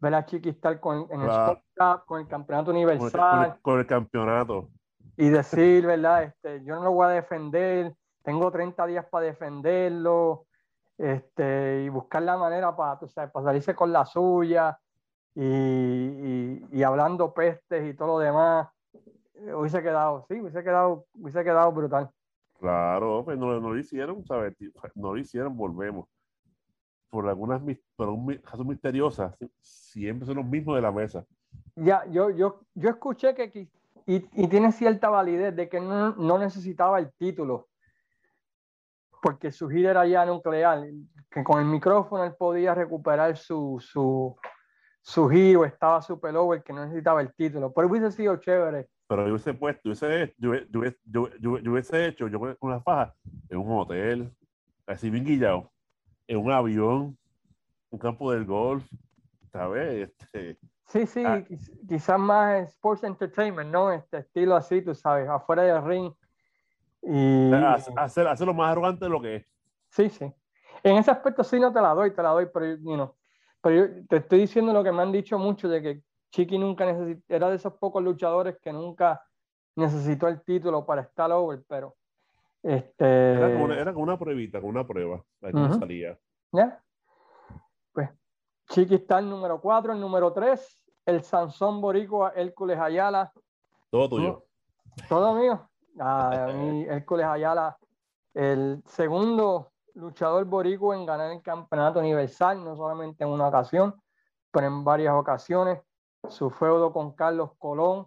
ver 0.00 0.14
a 0.14 0.26
Chiquistar 0.26 0.78
con, 0.80 1.06
en 1.10 1.20
claro. 1.22 1.52
el 1.52 1.58
Cup, 1.74 2.04
con 2.04 2.20
el 2.20 2.28
campeonato 2.28 2.70
universal. 2.72 3.10
Con 3.10 3.44
el, 3.44 3.60
con 3.62 3.78
el, 3.78 3.86
campeonato. 3.86 4.68
Y 5.16 5.30
decir, 5.30 5.86
¿verdad? 5.86 6.24
Este, 6.24 6.62
yo 6.62 6.74
no 6.74 6.84
lo 6.84 6.92
voy 6.92 7.06
a 7.06 7.08
defender, 7.10 7.94
tengo 8.22 8.50
30 8.50 8.84
días 8.86 9.06
para 9.06 9.24
defenderlo, 9.24 10.44
este, 10.98 11.84
y 11.84 11.88
buscar 11.88 12.22
la 12.22 12.36
manera 12.36 12.76
para, 12.76 12.98
tú 12.98 13.08
sabes, 13.08 13.30
para 13.30 13.46
salirse 13.46 13.74
con 13.74 13.92
la 13.92 14.04
suya, 14.04 14.78
y, 15.34 15.42
y, 15.42 16.66
y, 16.70 16.82
hablando 16.82 17.32
pestes 17.32 17.88
y 17.88 17.94
todo 17.94 18.08
lo 18.08 18.18
demás. 18.18 18.68
Hubiese 19.56 19.82
quedado, 19.82 20.24
sí, 20.28 20.40
hubiese 20.40 20.62
quedado, 20.62 21.06
hubiese 21.14 21.42
quedado 21.42 21.72
brutal. 21.72 22.10
Claro, 22.58 23.24
pues 23.24 23.38
no, 23.38 23.58
lo 23.58 23.78
hicieron, 23.78 24.24
¿sabes? 24.24 24.56
No 24.94 25.14
lo 25.14 25.18
hicieron, 25.18 25.56
volvemos 25.56 26.08
por 27.10 27.28
algunas 27.28 27.62
por 27.94 28.66
misteriosas, 28.66 29.36
siempre 29.60 30.26
son 30.26 30.36
los 30.36 30.46
mismos 30.46 30.74
de 30.74 30.82
la 30.82 30.90
mesa. 30.90 31.24
Ya, 31.76 32.04
yo, 32.10 32.30
yo, 32.30 32.62
yo 32.74 32.90
escuché 32.90 33.34
que, 33.36 33.68
y, 34.06 34.16
y 34.32 34.48
tiene 34.48 34.72
cierta 34.72 35.10
validez, 35.10 35.54
de 35.54 35.68
que 35.68 35.80
no, 35.80 36.16
no, 36.16 36.38
necesitaba 36.38 36.98
el 36.98 37.12
título, 37.12 37.68
porque 39.22 39.52
su 39.52 39.68
gira 39.68 39.92
era 39.92 40.06
ya 40.06 40.26
nuclear, 40.26 40.88
que 41.30 41.44
con 41.44 41.60
el 41.60 41.66
micrófono 41.66 42.24
él 42.24 42.34
podía 42.36 42.74
recuperar 42.74 43.36
su, 43.36 43.78
su, 43.80 44.36
su 45.00 45.28
giro, 45.28 45.64
estaba 45.64 46.02
super 46.02 46.36
over, 46.36 46.64
que 46.64 46.72
no 46.72 46.84
necesitaba 46.84 47.20
el 47.20 47.32
título, 47.32 47.72
pero 47.72 47.88
hubiese 47.88 48.10
sido 48.10 48.36
chévere. 48.36 48.88
Pero 49.06 49.26
yo 49.26 49.34
hubiese 49.34 49.54
puesto, 49.54 49.82
yo 49.84 49.90
hubiese, 49.90 50.34
yo, 50.38 50.54
yo, 50.54 50.82
yo, 51.04 51.58
yo, 51.60 51.72
hubiese 51.72 52.06
hecho, 52.06 52.28
yo 52.28 52.40
con 52.40 52.56
una 52.60 52.80
faja, 52.80 53.14
en 53.48 53.58
un 53.58 53.78
hotel, 53.78 54.32
así 54.86 55.10
bien 55.10 55.24
guillado 55.24 55.70
en 56.26 56.38
un 56.38 56.50
avión, 56.50 57.18
un 57.90 57.98
campo 57.98 58.32
del 58.32 58.44
golf, 58.44 58.84
¿sabes? 59.52 60.08
Este, 60.08 60.58
sí, 60.86 61.06
sí, 61.06 61.24
ah, 61.24 61.42
quizás 61.88 62.18
más 62.18 62.68
sports 62.70 63.04
entertainment, 63.04 63.70
¿no? 63.70 63.92
Este 63.92 64.18
estilo 64.18 64.56
así, 64.56 64.82
tú 64.82 64.94
sabes, 64.94 65.28
afuera 65.28 65.62
del 65.62 65.84
ring. 65.84 66.12
Y... 67.02 67.52
Hacer, 67.96 68.26
hacerlo 68.26 68.54
más 68.54 68.72
arrogante 68.72 69.04
de 69.04 69.10
lo 69.10 69.20
que 69.20 69.36
es. 69.36 69.46
Sí, 69.90 70.08
sí. 70.08 70.32
En 70.82 70.96
ese 70.96 71.10
aspecto 71.10 71.44
sí 71.44 71.60
no 71.60 71.72
te 71.72 71.80
la 71.80 71.90
doy, 71.94 72.12
te 72.12 72.22
la 72.22 72.30
doy, 72.30 72.46
pero, 72.52 72.66
you 72.76 72.94
know, 72.94 73.14
pero 73.60 73.86
yo 73.86 74.06
te 74.08 74.16
estoy 74.16 74.40
diciendo 74.40 74.72
lo 74.72 74.82
que 74.82 74.92
me 74.92 75.02
han 75.02 75.12
dicho 75.12 75.38
mucho 75.38 75.68
de 75.68 75.82
que 75.82 76.02
Chiqui 76.34 76.58
nunca 76.58 76.84
necesitaba, 76.84 77.36
era 77.36 77.48
de 77.50 77.56
esos 77.56 77.74
pocos 77.74 78.02
luchadores 78.02 78.58
que 78.60 78.72
nunca 78.72 79.24
necesitó 79.76 80.26
el 80.26 80.42
título 80.42 80.84
para 80.84 81.02
estar 81.02 81.30
over, 81.30 81.62
pero 81.68 81.94
este... 82.60 83.34
Era 83.34 83.52
como 83.52 83.66
una, 83.66 83.78
era 83.78 83.92
como 83.92 84.02
una 84.02 84.18
pruebita, 84.18 84.58
como 84.58 84.70
una 84.70 84.84
prueba, 84.84 85.22
la 85.40 85.52
que 85.52 85.58
Ujú. 85.58 85.74
salía. 85.74 86.18
¿Ya? 86.50 86.82
Pues 87.92 88.10
Chiqui 88.68 88.96
está 88.96 89.20
el 89.20 89.30
número 89.30 89.60
4, 89.60 89.92
el 89.92 90.00
número 90.00 90.32
3, 90.32 90.82
el 91.06 91.22
Sansón 91.22 91.80
Boricua, 91.80 92.32
Hércules 92.34 92.80
Ayala, 92.80 93.32
Todo 93.90 94.08
tuyo. 94.08 94.44
todo 95.08 95.34
mío. 95.34 95.70
Ah, 96.00 96.46
a 96.48 96.52
mí, 96.52 96.82
Hércules 96.88 97.26
Ayala, 97.26 97.78
el 98.32 98.82
segundo 98.86 99.70
luchador 99.94 100.44
boricua 100.46 100.96
en 100.96 101.06
ganar 101.06 101.30
el 101.30 101.42
campeonato 101.42 102.00
universal, 102.00 102.64
no 102.64 102.74
solamente 102.74 103.22
en 103.22 103.30
una 103.30 103.46
ocasión, 103.46 103.94
pero 104.50 104.66
en 104.66 104.82
varias 104.82 105.14
ocasiones. 105.14 105.80
Su 106.28 106.50
feudo 106.50 106.92
con 106.92 107.12
Carlos 107.12 107.50
Colón 107.58 108.06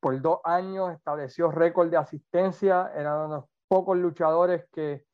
por 0.00 0.20
dos 0.20 0.40
años 0.44 0.92
estableció 0.92 1.50
récord 1.50 1.90
de 1.90 1.96
asistencia, 1.96 2.92
era 2.94 3.14
uno 3.16 3.22
de 3.22 3.40
los 3.40 3.44
pocos 3.66 3.96
luchadores 3.96 4.66
que 4.70 5.04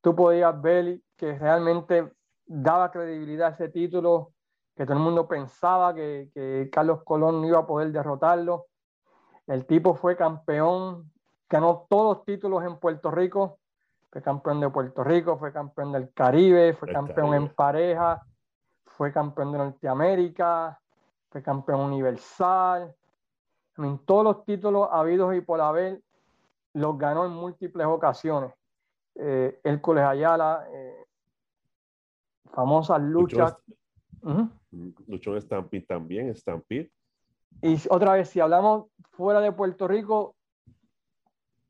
tú 0.00 0.14
podías 0.14 0.60
ver 0.60 1.00
que 1.16 1.38
realmente 1.38 2.12
daba 2.46 2.90
credibilidad 2.90 3.48
a 3.48 3.54
ese 3.54 3.68
título, 3.68 4.32
que 4.74 4.84
todo 4.84 4.96
el 4.96 5.02
mundo 5.02 5.28
pensaba 5.28 5.94
que, 5.94 6.30
que 6.32 6.70
Carlos 6.72 7.02
Colón 7.04 7.40
no 7.40 7.46
iba 7.46 7.58
a 7.58 7.66
poder 7.66 7.92
derrotarlo. 7.92 8.66
El 9.46 9.66
tipo 9.66 9.94
fue 9.94 10.16
campeón, 10.16 11.12
ganó 11.48 11.86
todos 11.88 12.16
los 12.16 12.24
títulos 12.24 12.64
en 12.64 12.78
Puerto 12.78 13.10
Rico, 13.10 13.58
fue 14.10 14.22
campeón 14.22 14.60
de 14.60 14.70
Puerto 14.70 15.04
Rico, 15.04 15.38
fue 15.38 15.52
campeón 15.52 15.92
del 15.92 16.12
Caribe, 16.12 16.72
fue 16.74 16.88
El 16.88 16.94
campeón 16.94 17.30
Caribe. 17.30 17.36
en 17.36 17.54
pareja, 17.54 18.22
fue 18.86 19.12
campeón 19.12 19.52
de 19.52 19.58
Norteamérica, 19.58 20.80
fue 21.30 21.42
campeón 21.42 21.80
universal. 21.80 22.94
Mean, 23.76 23.98
todos 24.04 24.24
los 24.24 24.44
títulos 24.44 24.88
habidos 24.90 25.34
y 25.34 25.40
por 25.40 25.60
haber 25.60 26.02
los 26.74 26.98
ganó 26.98 27.24
en 27.24 27.32
múltiples 27.32 27.86
ocasiones. 27.86 28.52
Eh, 29.14 29.58
Hércules 29.64 30.04
Ayala, 30.04 30.66
eh, 30.72 31.04
famosas 32.52 33.00
luchas. 33.00 33.56
Luchó 35.06 35.34
en 35.34 35.42
Stampede 35.42 35.86
también, 35.86 36.34
Stampede. 36.34 36.90
Y 37.62 37.76
otra 37.88 38.14
vez, 38.14 38.28
si 38.28 38.40
hablamos 38.40 38.86
fuera 39.10 39.40
de 39.40 39.52
Puerto 39.52 39.88
Rico, 39.88 40.36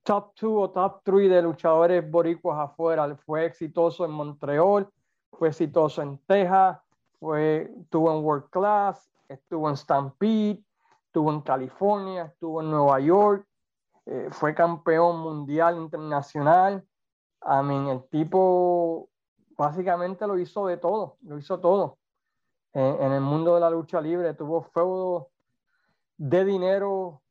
top 0.02 0.32
2 0.40 0.52
o 0.52 0.70
top 0.70 1.00
3 1.04 1.30
de 1.30 1.42
luchadores 1.42 2.10
boricuas 2.10 2.58
afuera. 2.58 3.14
Fue 3.16 3.44
exitoso 3.44 4.04
en 4.04 4.10
Montreal, 4.10 4.88
fue 5.32 5.48
exitoso 5.48 6.02
en 6.02 6.18
Texas, 6.26 6.78
fue, 7.18 7.70
estuvo 7.80 8.12
en 8.12 8.24
World 8.24 8.50
Class, 8.50 9.09
estuvo 9.30 9.68
en 9.68 9.76
Stampede, 9.76 10.62
estuvo 11.06 11.32
en 11.32 11.40
California, 11.40 12.24
estuvo 12.24 12.60
en 12.60 12.70
Nueva 12.70 13.00
York, 13.00 13.46
eh, 14.06 14.28
fue 14.30 14.54
campeón 14.54 15.20
mundial 15.20 15.76
internacional. 15.78 16.84
I 17.42 17.62
mean, 17.64 17.88
el 17.88 18.02
tipo 18.08 19.08
básicamente 19.56 20.26
lo 20.26 20.38
hizo 20.38 20.66
de 20.66 20.76
todo, 20.76 21.16
lo 21.22 21.38
hizo 21.38 21.58
todo. 21.60 21.98
En, 22.72 23.02
en 23.02 23.12
el 23.12 23.20
mundo 23.20 23.54
de 23.54 23.60
la 23.60 23.70
lucha 23.70 24.00
libre 24.00 24.34
tuvo 24.34 24.62
feudos 24.62 25.26
de 26.16 26.44
dinero, 26.44 27.22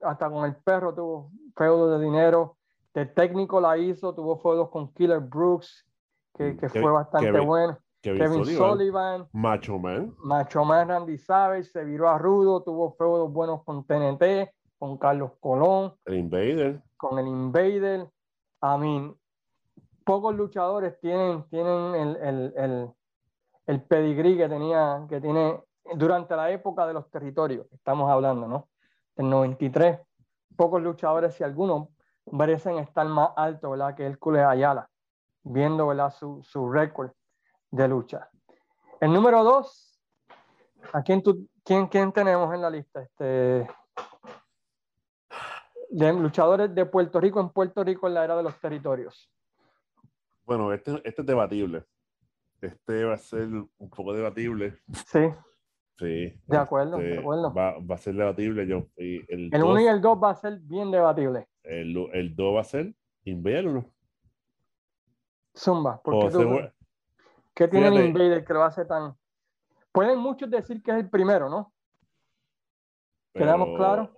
hasta 0.00 0.30
con 0.30 0.44
el 0.44 0.54
perro 0.56 0.94
tuvo 0.94 1.30
feudo 1.56 1.98
de 1.98 2.04
dinero, 2.04 2.56
de 2.94 3.06
técnico 3.06 3.60
la 3.60 3.76
hizo, 3.78 4.14
tuvo 4.14 4.36
feudos 4.38 4.68
con 4.70 4.92
Killer 4.92 5.20
Brooks, 5.20 5.86
que, 6.34 6.56
que 6.56 6.68
Kevin- 6.68 6.82
fue 6.82 6.92
bastante 6.92 7.26
Kevin 7.32 7.46
bueno, 7.46 7.78
Kevin, 8.02 8.18
Kevin 8.20 8.44
Sullivan, 8.44 8.70
Sullivan, 8.72 9.28
Macho 9.32 9.78
Man. 9.78 10.14
Macho 10.18 10.64
Man 10.64 10.88
Randy 10.88 11.16
Savage, 11.18 11.64
se 11.64 11.84
viró 11.84 12.08
a 12.08 12.18
Rudo, 12.18 12.62
tuvo 12.62 12.92
feudos 12.92 13.32
buenos 13.32 13.62
con 13.62 13.84
TNT, 13.84 14.50
con 14.78 14.98
Carlos 14.98 15.30
Colón, 15.38 15.94
El 16.06 16.14
Invader. 16.16 16.82
con 16.96 17.18
el 17.20 17.28
Invader. 17.28 18.08
I 18.60 18.78
mean, 18.78 19.14
pocos 20.04 20.34
luchadores 20.34 20.98
tienen, 20.98 21.44
tienen 21.48 21.94
el, 21.94 22.16
el, 22.16 22.54
el, 22.56 22.90
el 23.66 23.82
pedigrí 23.82 24.36
que 24.36 24.48
tenía, 24.48 25.06
que 25.08 25.20
tiene 25.20 25.62
durante 25.94 26.34
la 26.34 26.50
época 26.50 26.86
de 26.86 26.94
los 26.94 27.08
territorios, 27.08 27.66
estamos 27.70 28.10
hablando, 28.10 28.48
¿no? 28.48 28.68
Del 29.14 29.30
93. 29.30 30.00
Pocos 30.56 30.82
luchadores, 30.82 31.34
si 31.34 31.44
algunos, 31.44 31.88
merecen 32.30 32.78
estar 32.78 33.06
más 33.06 33.30
alto, 33.36 33.70
¿verdad? 33.70 33.94
Que 33.94 34.06
Hércules 34.06 34.44
Ayala, 34.44 34.90
viendo, 35.44 35.86
¿verdad? 35.86 36.10
Su, 36.10 36.42
su 36.42 36.68
récord 36.68 37.12
de 37.72 37.88
lucha. 37.88 38.30
El 39.00 39.12
número 39.12 39.42
dos, 39.42 39.98
¿a 40.92 41.02
quién, 41.02 41.22
tú, 41.22 41.48
quién, 41.64 41.88
quién 41.88 42.12
tenemos 42.12 42.54
en 42.54 42.60
la 42.62 42.70
lista? 42.70 43.02
Este, 43.02 43.66
de 45.90 46.12
luchadores 46.12 46.74
de 46.74 46.86
Puerto 46.86 47.20
Rico 47.20 47.40
en 47.40 47.50
Puerto 47.50 47.82
Rico 47.82 48.06
en 48.06 48.14
la 48.14 48.24
era 48.24 48.36
de 48.36 48.42
los 48.44 48.58
territorios. 48.60 49.30
Bueno, 50.44 50.72
este, 50.72 50.92
este 51.04 51.22
es 51.22 51.26
debatible. 51.26 51.84
Este 52.60 53.04
va 53.04 53.14
a 53.14 53.18
ser 53.18 53.48
un 53.48 53.90
poco 53.90 54.12
debatible. 54.12 54.78
Sí, 55.06 55.28
Sí. 55.98 56.34
de 56.46 56.56
acuerdo, 56.56 56.96
Este, 56.98 57.10
de 57.10 57.18
acuerdo. 57.18 57.52
Va, 57.54 57.78
va 57.78 57.94
a 57.94 57.98
ser 57.98 58.14
debatible. 58.14 58.66
Yo, 58.66 58.86
y 58.96 59.16
el 59.32 59.50
El 59.52 59.60
2 59.60 59.70
1 59.70 59.80
y 59.80 59.86
el 59.86 60.00
2 60.00 60.18
va 60.22 60.30
a 60.30 60.34
ser 60.34 60.58
bien 60.60 60.90
debatible. 60.90 61.48
el, 61.64 61.96
el 62.12 62.34
dos 62.34 62.56
va 62.56 62.60
a 62.62 62.64
ser 62.64 62.94
invierno. 63.24 63.84
Zumba, 65.56 66.00
porque 66.02 66.30
se 66.30 66.38
vuel- 66.38 66.72
¿qué 67.54 67.68
tiene 67.68 67.88
el. 67.88 68.06
Invader 68.06 68.44
que 68.44 68.52
lo 68.52 68.62
hace 68.62 68.84
tan... 68.84 69.14
Pueden 69.92 70.18
muchos 70.18 70.50
decir 70.50 70.82
que 70.82 70.90
es 70.90 70.98
el 70.98 71.10
primero, 71.10 71.48
¿no? 71.48 71.72
¿Quedamos 73.34 73.68
pero- 73.68 73.78
claros? 73.78 74.10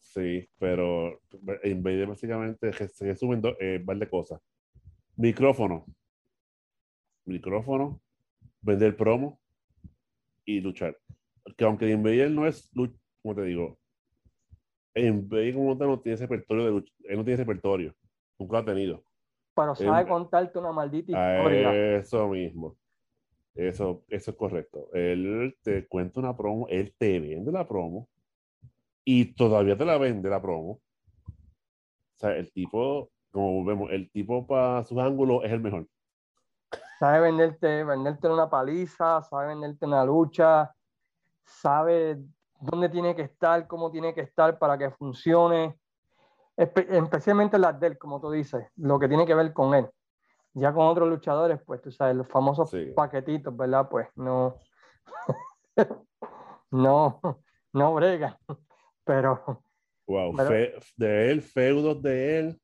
Sí, 0.00 0.48
pero 0.58 1.20
Invader 1.64 2.06
básicamente 2.06 2.72
se 2.72 3.04
resumen 3.06 3.42
eh, 3.58 3.82
par 3.84 3.96
de 3.96 4.08
cosas. 4.08 4.40
Micrófono. 5.16 5.86
Micrófono. 7.24 8.00
Vender 8.60 8.96
promo. 8.96 9.40
Y 10.44 10.60
luchar. 10.60 10.96
Que 11.56 11.64
aunque 11.64 11.90
Invader 11.90 12.30
no 12.30 12.46
es, 12.46 12.70
como 13.22 13.34
te 13.34 13.42
digo, 13.42 13.78
Invader 14.94 15.54
como 15.54 15.76
tal 15.76 15.88
no 15.88 16.00
tiene 16.00 16.14
ese 16.14 16.26
repertorio 16.26 16.64
de 16.66 16.70
lucha. 16.70 16.92
Él 17.04 17.16
no 17.16 17.24
tiene 17.24 17.38
repertorio. 17.38 17.94
Nunca 18.38 18.52
lo 18.52 18.58
ha 18.58 18.64
tenido. 18.64 19.04
Pero 19.54 19.74
sabe 19.74 20.02
Em, 20.02 20.08
contarte 20.08 20.58
una 20.58 20.72
maldita 20.72 21.12
historia. 21.12 21.96
eso 21.98 22.28
mismo. 22.28 22.76
Eso, 23.54 24.04
eso 24.08 24.30
es 24.32 24.36
correcto. 24.36 24.88
Él 24.92 25.56
te 25.62 25.86
cuenta 25.86 26.18
una 26.20 26.36
promo, 26.36 26.66
él 26.68 26.94
te 26.98 27.20
vende 27.20 27.52
la 27.52 27.66
promo 27.66 28.08
y 29.04 29.34
todavía 29.34 29.76
te 29.76 29.84
la 29.84 29.96
vende 29.96 30.28
la 30.28 30.42
promo. 30.42 30.80
O 31.28 32.16
sea, 32.16 32.36
el 32.36 32.52
tipo, 32.52 33.10
como 33.30 33.64
vemos, 33.64 33.90
el 33.92 34.10
tipo 34.10 34.46
para 34.46 34.82
sus 34.84 34.98
ángulos 34.98 35.44
es 35.44 35.52
el 35.52 35.60
mejor. 35.60 35.86
Sabe 36.98 37.20
venderte, 37.20 37.84
venderte 37.84 38.28
una 38.28 38.48
paliza, 38.48 39.22
sabe 39.22 39.48
venderte 39.48 39.86
una 39.86 40.04
lucha, 40.04 40.74
sabe 41.44 42.18
dónde 42.60 42.88
tiene 42.88 43.14
que 43.14 43.22
estar, 43.22 43.66
cómo 43.66 43.90
tiene 43.90 44.14
que 44.14 44.22
estar 44.22 44.58
para 44.58 44.78
que 44.78 44.90
funcione. 44.90 45.78
Espe- 46.56 46.86
especialmente 46.90 47.58
las 47.58 47.78
de 47.80 47.88
él, 47.88 47.98
como 47.98 48.20
tú 48.20 48.30
dices, 48.30 48.66
lo 48.76 48.98
que 48.98 49.08
tiene 49.08 49.26
que 49.26 49.34
ver 49.34 49.52
con 49.52 49.74
él. 49.74 49.88
Ya 50.52 50.72
con 50.72 50.86
otros 50.86 51.08
luchadores, 51.08 51.60
pues 51.66 51.82
tú 51.82 51.90
sabes, 51.90 52.14
los 52.14 52.28
famosos 52.28 52.70
Sí. 52.70 52.92
paquetitos, 52.94 53.56
¿verdad? 53.56 53.88
Pues 53.90 54.06
no, 54.14 54.56
no, 56.70 57.20
no 57.72 57.94
brega. 57.94 58.38
Pero 59.04 59.62
Wow. 60.06 60.36
Pero- 60.36 60.48
Fe- 60.50 60.74
de 60.96 61.30
él, 61.30 61.42
feudos 61.42 62.02
de 62.02 62.38
él, 62.38 62.60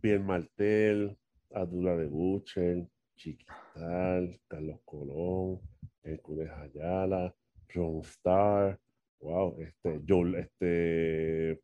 Pierre 0.00 0.22
Martel, 0.22 1.18
Abdullah 1.52 1.96
de 1.96 2.06
Butcher, 2.06 2.86
Chiquital, 3.16 4.40
Carlos 4.46 4.78
Colón, 4.84 5.60
Hércules 6.04 6.48
Ayala, 6.52 7.34
Ron 7.74 7.98
Star, 8.02 8.78
wow, 9.20 9.56
este, 9.60 10.00
Joel, 10.08 10.36
este, 10.36 11.60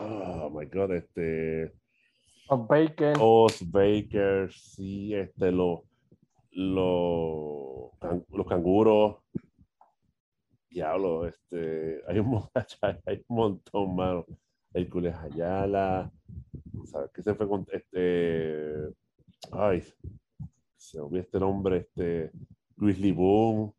oh 0.00 0.50
my 0.50 0.66
god, 0.66 0.92
este, 0.92 1.72
los 2.50 2.66
Baker, 2.66 3.16
Oz 3.20 3.62
Baker, 3.70 4.50
sí, 4.52 5.14
este, 5.14 5.52
los, 5.52 5.80
los, 6.50 7.90
can- 8.00 8.24
los 8.30 8.46
canguros, 8.46 9.16
diablo, 10.70 11.26
este, 11.26 12.00
hay 12.08 12.18
un, 12.18 12.28
mon- 12.28 12.48
hay 13.06 13.24
un 13.28 13.36
montón, 13.36 13.94
mano. 13.96 14.26
Hércules 14.74 15.14
Ayala, 15.16 16.10
¿sabes 16.86 17.10
qué 17.12 17.22
se 17.22 17.34
fue 17.34 17.46
con 17.46 17.66
este? 17.70 18.88
Ay, 19.50 19.84
se 20.76 20.98
olvidó 20.98 21.20
este 21.20 21.38
nombre, 21.38 21.76
este, 21.78 22.30
Grizzly 22.76 23.12
Boom, 23.12 23.74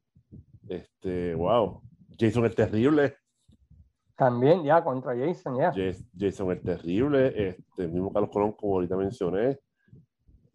este, 0.69 1.33
wow, 1.33 1.81
Jason 2.15 2.45
el 2.45 2.53
Terrible, 2.53 3.15
también 4.15 4.63
ya 4.63 4.83
contra 4.83 5.15
Jason, 5.17 5.57
ya. 5.57 5.71
Jas- 5.73 6.05
Jason 6.17 6.51
el 6.51 6.61
Terrible, 6.61 7.49
este, 7.49 7.87
mismo 7.87 8.11
Carlos 8.11 8.29
Colón, 8.31 8.51
como 8.53 8.75
ahorita 8.75 8.95
mencioné, 8.95 9.59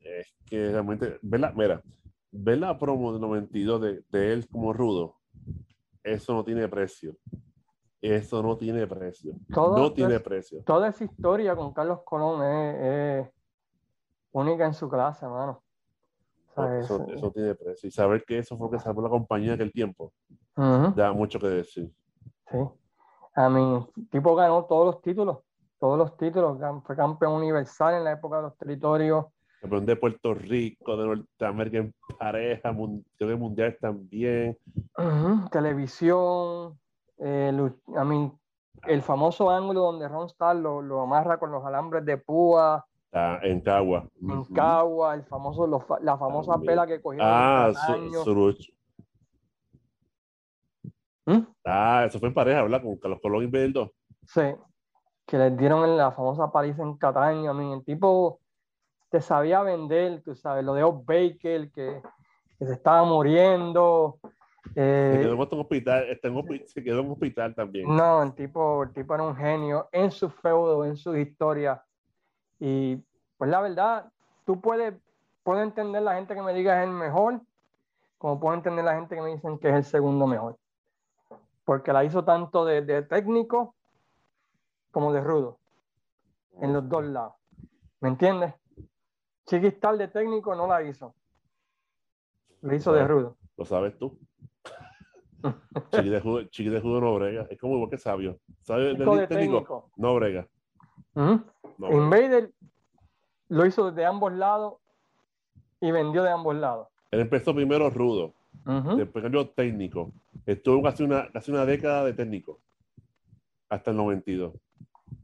es 0.01 0.27
que 0.47 0.71
realmente, 0.71 1.19
ver 1.23 1.41
la, 1.41 1.53
mira, 1.53 1.83
ver 2.31 2.59
la 2.59 2.79
promo 2.79 3.13
del 3.13 3.21
92 3.21 3.81
de, 3.81 4.03
de 4.11 4.33
él 4.33 4.49
como 4.49 4.73
rudo, 4.73 5.17
eso 6.03 6.33
no 6.35 6.45
tiene 6.45 6.69
precio. 6.69 7.17
Eso 8.01 8.43
no 8.43 8.57
tiene 8.57 8.87
precio. 8.87 9.35
Todo- 9.53 9.75
no 9.77 9.93
tiene 9.93 10.21
precio. 10.21 10.63
Toda 10.65 10.89
esa 10.89 11.05
historia 11.05 11.57
con 11.57 11.73
Carlos 11.75 12.01
Colón 12.05 12.45
es, 12.45 12.77
es 13.27 13.33
única 14.31 14.65
en 14.67 14.73
su 14.75 14.89
clase, 14.89 15.25
hermano. 15.27 15.63
Sea, 16.55 16.79
es- 16.79 16.85
eso, 16.85 17.05
eso 17.13 17.31
tiene 17.33 17.55
precio. 17.57 17.89
Y 17.89 17.91
saber 17.91 18.25
que 18.25 18.39
eso 18.39 18.57
fue 18.57 18.69
lo 18.69 18.71
que 18.71 18.79
salvó 18.79 19.03
la 19.03 19.09
compañía 19.09 19.49
en 19.49 19.55
aquel 19.55 19.73
tiempo, 19.73 20.13
Ujú, 20.57 20.95
da 20.95 21.13
mucho 21.13 21.41
que 21.41 21.49
decir. 21.49 21.91
sí. 22.51 22.59
A 23.35 23.49
mí, 23.49 23.87
tipo 24.11 24.35
ganó 24.35 24.64
todos 24.64 24.87
los 24.87 25.03
títulos, 25.03 25.39
todos 25.79 25.97
los 25.99 26.16
títulos. 26.16 26.59
Fue 26.85 26.97
campeón 26.97 27.33
universal 27.35 27.95
en 27.95 28.05
la 28.05 28.12
época 28.12 28.37
de 28.37 28.43
los 28.43 28.57
territorios. 28.57 29.26
Campeón 29.61 29.87
de 29.87 29.97
Puerto 29.97 30.35
Rico, 30.35 30.97
de 30.97 31.07
Norteamérica 31.07 31.79
en 31.79 31.95
pareja, 32.18 32.72
mun- 32.72 33.05
creo 33.16 33.31
que 33.31 33.37
mundial 33.37 33.76
también. 33.81 34.57
Ujú, 34.97 35.49
Televisión, 35.51 36.79
eh, 37.18 37.53
I 37.89 38.05
mean, 38.07 38.33
el 38.87 39.03
famoso 39.03 39.51
ángulo 39.51 39.81
donde 39.81 40.09
Ron 40.09 40.26
Starr 40.26 40.57
lo, 40.57 40.81
lo 40.83 41.01
amarra 41.01 41.39
con 41.39 41.51
los 41.51 41.64
alambres 41.64 42.05
de 42.05 42.16
púa 42.18 42.85
Ah, 43.12 43.39
en 43.43 43.61
Cagua. 43.62 44.07
en. 44.20 44.45
Cagua, 44.55 45.14
el 45.14 45.24
famoso, 45.24 45.66
los 45.66 45.83
la 46.03 46.16
famosa 46.18 46.53
También. 46.53 46.72
pela 46.72 46.87
que 46.87 47.01
cogieron 47.01 47.26
Ah, 47.29 47.72
Su-. 48.24 48.55
¿Mm? 51.29 51.47
Ah, 51.66 52.05
eso 52.07 52.18
fue 52.18 52.29
en 52.29 52.35
pareja, 52.35 52.62
¿verdad? 52.62 52.81
Con 52.83 52.97
Carlos 52.97 53.18
Colón 53.20 53.45
y 53.45 53.47
Beldo. 53.49 53.93
Sí, 54.26 54.41
que 55.26 55.37
les 55.37 55.55
dieron 55.59 55.85
en 55.85 55.99
la 55.99 56.11
famosa 56.11 56.51
paliza 56.51 56.83
en 56.83 56.97
Cataño. 56.97 57.53
I 57.53 57.55
mean, 57.55 57.72
el 57.72 57.85
tipo 57.85 58.41
te 59.11 59.20
sabía 59.20 59.61
vender, 59.61 60.22
tú 60.22 60.35
sabes, 60.35 60.64
lo 60.64 60.72
de 60.72 60.85
Oz 60.85 61.05
Baker, 61.05 61.70
que, 61.70 62.01
que 62.59 62.66
se 62.66 62.72
estaba 62.72 63.05
muriendo. 63.05 64.18
Se 64.72 65.16
eh, 65.16 65.18
quedó 65.20 65.35
en 65.35 65.39
un 65.39 65.61
hospital, 65.61 66.09
está 66.09 66.29
en 66.29 66.66
se 66.66 66.83
quedó 66.83 67.01
en 67.01 67.07
un 67.07 67.12
hospital 67.12 67.55
también. 67.55 67.95
No, 67.95 68.22
el 68.22 68.35
tipo, 68.35 68.85
el 68.85 68.93
tipo 68.95 69.14
era 69.14 69.24
un 69.24 69.37
genio 69.37 69.87
en 69.93 70.11
su 70.11 70.31
feudo, 70.31 70.87
en 70.87 70.97
su 70.97 71.14
historia. 71.14 71.85
Y 72.59 72.97
pues 73.37 73.51
la 73.51 73.61
verdad, 73.61 74.11
tú 74.47 74.62
puedes, 74.62 74.95
puedo 75.43 75.62
entender 75.62 76.01
la 76.01 76.14
gente 76.14 76.35
que 76.35 76.41
me 76.41 76.55
diga 76.55 76.83
es 76.83 76.89
el 76.89 76.95
mejor, 76.95 77.43
como 78.16 78.41
puedo 78.41 78.55
entender 78.55 78.83
la 78.83 78.95
gente 78.95 79.14
que 79.14 79.20
me 79.20 79.35
dicen 79.35 79.59
que 79.59 79.68
es 79.68 79.74
el 79.74 79.85
segundo 79.85 80.26
mejor. 80.26 80.57
Porque 81.69 81.93
la 81.93 82.03
hizo 82.03 82.25
tanto 82.25 82.64
de, 82.64 82.81
de 82.81 83.03
técnico 83.03 83.75
como 84.91 85.12
de 85.12 85.21
rudo, 85.21 85.59
en 86.62 86.73
los 86.73 86.89
dos 86.89 87.05
lados. 87.05 87.35
¿Me 88.01 88.09
entiendes? 88.09 88.55
Chiquistal 89.45 89.99
de 89.99 90.09
técnico 90.09 90.55
no 90.55 90.66
la 90.66 90.83
hizo. 90.83 91.14
La 92.62 92.75
hizo 92.75 92.91
de 92.95 93.07
rudo. 93.07 93.37
Lo 93.59 93.66
sabes 93.66 93.99
tú. 93.99 94.19
Chiqui 95.93 96.09
de 96.09 96.21
judo, 96.23 96.45
chiqui 96.45 96.71
de 96.71 96.81
judo 96.81 97.03
no 97.03 97.14
brega. 97.16 97.47
Es 97.51 97.59
como 97.61 97.75
igual 97.75 97.91
que 97.91 97.99
sabio. 97.99 98.39
¿Sabes 98.62 98.97
Chico 98.97 99.14
de 99.16 99.27
técnico? 99.27 99.57
técnico. 99.59 99.91
No 99.97 100.14
brega. 100.14 100.49
Ujú. 101.16 101.45
No 101.77 101.89
brega. 101.89 102.03
Invader 102.03 102.53
lo 103.49 103.66
hizo 103.66 103.91
de 103.93 104.07
ambos 104.07 104.33
lados 104.33 104.77
y 105.83 105.91
vendió 105.91 106.23
de 106.23 106.31
ambos 106.31 106.57
lados. 106.57 106.89
Él 107.11 107.21
empezó 107.21 107.55
primero 107.55 107.91
rudo, 107.91 108.33
Después 108.97 109.23
cambió 109.23 109.49
técnico. 109.49 110.12
Estuvo 110.45 110.83
casi 110.83 111.03
una, 111.03 111.31
casi 111.33 111.51
una 111.51 111.64
década 111.64 112.05
de 112.05 112.12
técnico. 112.12 112.61
Hasta 113.71 113.91
el 113.91 113.97
92. 113.97 114.55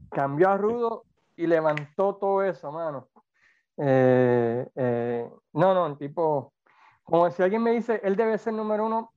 Cambió 0.09 0.49
a 0.49 0.57
Rudo 0.57 1.03
y 1.35 1.45
levantó 1.45 2.15
todo 2.15 2.43
eso, 2.43 2.71
mano. 2.71 3.07
Eh, 3.77 4.67
eh, 4.75 5.29
no, 5.53 5.73
no, 5.73 5.85
el 5.87 5.97
tipo, 5.97 6.53
como 7.03 7.29
si 7.29 7.43
alguien 7.43 7.61
me 7.61 7.71
dice, 7.71 7.99
él 8.03 8.15
debe 8.15 8.37
ser 8.37 8.53
número 8.53 8.85
uno, 8.85 9.13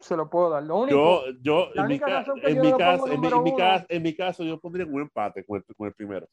se 0.00 0.16
lo 0.16 0.28
puedo 0.28 0.50
dar. 0.50 0.62
Lo 0.64 0.76
único, 0.78 0.96
Yo, 0.98 1.22
yo, 1.40 1.68
en 1.74 1.82
mi, 1.82 1.94
única 1.94 2.06
ca- 2.06 2.12
razón 2.20 2.40
que 2.40 2.48
en 2.48 2.56
yo 2.56 2.62
mi 2.62 2.72
caso, 2.72 3.06
en 3.06 3.20
mi, 3.20 3.56
caso, 3.56 3.86
en 3.88 4.02
mi 4.02 4.16
caso, 4.16 4.44
yo 4.44 4.58
pondría 4.58 4.86
un 4.86 5.02
empate 5.02 5.44
con 5.44 5.58
el, 5.58 5.76
con 5.76 5.86
el 5.86 5.94
primero. 5.94 6.26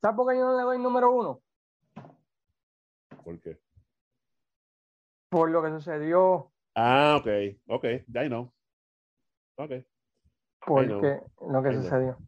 ¿sabes 0.00 0.16
por 0.16 0.32
qué 0.32 0.38
yo 0.38 0.46
no 0.46 0.56
le 0.56 0.62
doy 0.62 0.78
número 0.78 1.12
uno? 1.12 1.40
¿Por 3.22 3.38
qué? 3.40 3.58
Por 5.30 5.50
lo 5.50 5.62
que 5.62 5.70
sucedió, 5.70 6.50
Ah, 6.74 7.16
ok, 7.20 7.28
ok, 7.68 7.84
ya 8.08 8.24
I 8.24 8.28
know. 8.28 8.52
Ok, 9.56 9.70
porque 10.66 11.20
lo 11.40 11.62
que 11.62 11.68
I 11.70 11.72
know. 11.72 11.82
sucedió. 11.82 12.18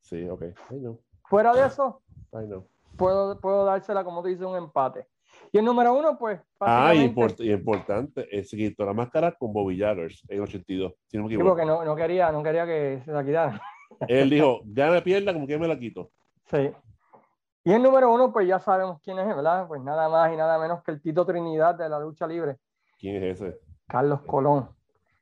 sí, 0.00 0.28
ok, 0.28 0.42
I 0.70 0.78
know, 0.78 1.00
Fuera 1.28 1.52
de 1.54 1.66
eso, 1.66 2.02
I 2.32 2.44
know. 2.46 2.68
puedo, 2.96 3.40
puedo 3.40 3.64
dársela, 3.64 4.04
como 4.04 4.22
tú 4.22 4.28
dices, 4.28 4.46
un 4.46 4.56
empate. 4.56 5.06
Y 5.52 5.58
el 5.58 5.64
número 5.64 5.94
uno, 5.94 6.16
pues, 6.18 6.40
Ah, 6.60 6.94
import- 6.94 7.40
y 7.44 7.50
importante, 7.52 8.26
eh, 8.30 8.44
se 8.44 8.56
quitó 8.56 8.84
la 8.86 8.92
máscara 8.92 9.32
con 9.32 9.52
Bobby 9.52 9.78
Jaggers 9.78 10.22
en 10.28 10.40
82, 10.40 10.94
si 11.06 11.16
no 11.16 11.24
me 11.24 11.28
Sí, 11.30 11.34
equivoco. 11.34 11.50
porque 11.56 11.66
no, 11.66 11.84
no 11.84 11.96
quería, 11.96 12.30
no 12.30 12.42
quería 12.42 12.66
que 12.66 13.02
se 13.04 13.12
la 13.12 13.24
quitaran. 13.24 13.60
Él 14.06 14.30
dijo, 14.30 14.60
gana 14.64 15.02
pierda, 15.02 15.32
como 15.32 15.46
que 15.46 15.58
me 15.58 15.66
la 15.68 15.78
quito. 15.78 16.12
Sí. 16.46 16.70
Y 17.64 17.72
el 17.72 17.82
número 17.82 18.12
uno, 18.12 18.32
pues 18.32 18.46
ya 18.46 18.58
sabemos 18.60 19.00
quién 19.02 19.18
es, 19.18 19.26
¿verdad? 19.26 19.66
Pues 19.66 19.80
nada 19.82 20.08
más 20.08 20.32
y 20.32 20.36
nada 20.36 20.58
menos 20.58 20.82
que 20.82 20.90
el 20.90 21.00
Tito 21.00 21.24
Trinidad 21.24 21.74
de 21.74 21.88
la 21.88 21.98
lucha 21.98 22.26
libre, 22.26 22.58
¿Quién 22.98 23.22
es 23.22 23.40
ese? 23.40 23.58
Carlos 23.88 24.20
Colón, 24.22 24.68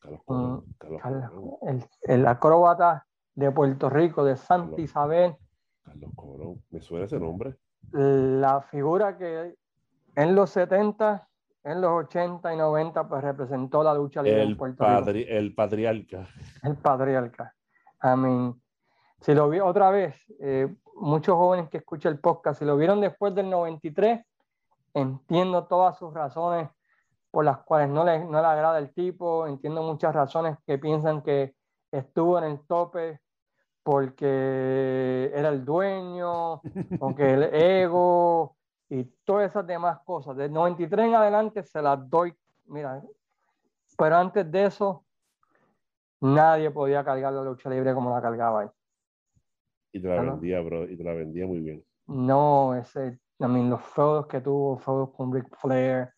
Carlos 0.00 0.20
Colón. 0.24 0.54
Mm, 0.54 0.72
Carlos, 0.78 1.00
Carlos, 1.02 1.30
Colón. 1.30 1.58
el, 1.68 1.84
el 2.02 2.26
acróbata 2.26 3.06
de 3.34 3.50
Puerto 3.52 3.88
Rico, 3.90 4.24
de 4.24 4.36
Santa 4.36 4.70
Carlos. 4.70 4.80
Isabel, 4.80 5.36
Carlos 5.84 6.10
Colón. 6.16 6.62
Me 6.70 6.80
suena 6.80 7.04
ese 7.06 7.18
nombre. 7.20 7.56
la 7.92 8.60
figura 8.62 9.16
que 9.16 9.54
en 10.16 10.34
los 10.34 10.50
70, 10.50 11.28
en 11.64 11.80
los 11.80 11.90
80 12.06 12.54
y 12.54 12.56
90, 12.56 13.08
pues 13.08 13.22
representó 13.22 13.82
la 13.82 13.94
lucha 13.94 14.22
libre 14.22 14.42
en 14.42 14.48
El, 14.50 14.56
Puerto 14.56 14.84
Rico. 14.84 15.10
el 15.28 15.54
patriarca. 15.54 16.28
El 16.62 16.76
patriarca. 16.76 17.54
I 18.02 18.16
mean, 18.16 18.60
si 19.20 19.32
lo 19.34 19.48
vi 19.48 19.60
otra 19.60 19.90
vez, 19.90 20.16
eh, 20.40 20.74
muchos 21.02 21.34
jóvenes 21.34 21.68
que 21.68 21.78
escuchan 21.78 22.12
el 22.12 22.20
podcast, 22.20 22.60
si 22.60 22.64
lo 22.64 22.76
vieron 22.76 23.00
después 23.00 23.34
del 23.34 23.50
93, 23.50 24.24
entiendo 24.94 25.66
todas 25.66 25.98
sus 25.98 26.14
razones 26.14 26.70
por 27.30 27.44
las 27.44 27.58
cuales 27.58 27.88
no 27.88 28.04
le, 28.04 28.24
no 28.24 28.40
le 28.40 28.46
agrada 28.46 28.78
el 28.78 28.92
tipo, 28.92 29.46
entiendo 29.46 29.82
muchas 29.82 30.14
razones 30.14 30.58
que 30.64 30.78
piensan 30.78 31.22
que 31.22 31.54
estuvo 31.90 32.38
en 32.38 32.44
el 32.44 32.60
tope 32.66 33.20
porque 33.82 35.32
era 35.34 35.48
el 35.48 35.64
dueño, 35.64 36.60
porque 37.00 37.34
el 37.34 37.42
ego 37.54 38.56
y 38.88 39.04
todas 39.24 39.50
esas 39.50 39.66
demás 39.66 39.98
cosas. 40.04 40.36
Del 40.36 40.52
93 40.52 41.06
en 41.06 41.14
adelante 41.16 41.62
se 41.64 41.82
las 41.82 42.08
doy, 42.08 42.32
mira, 42.66 43.02
pero 43.98 44.16
antes 44.16 44.48
de 44.50 44.66
eso, 44.66 45.04
nadie 46.20 46.70
podía 46.70 47.02
cargar 47.02 47.32
la 47.32 47.42
lucha 47.42 47.68
libre 47.70 47.92
como 47.92 48.10
la 48.10 48.22
cargaba 48.22 48.64
él. 48.64 48.70
Y 49.92 50.00
te 50.00 50.08
la 50.08 50.20
vendía, 50.22 50.60
bro. 50.60 50.88
Y 50.88 50.96
te 50.96 51.04
la 51.04 51.12
vendía 51.12 51.46
muy 51.46 51.60
bien. 51.60 51.84
No, 52.06 52.74
ese, 52.74 53.18
I 53.38 53.46
mean, 53.46 53.70
los 53.70 53.82
feudos 53.82 54.26
que 54.26 54.40
tuvo, 54.40 54.78
feudos 54.78 55.10
con 55.10 55.32
Ric 55.32 55.46
Flair, 55.58 56.10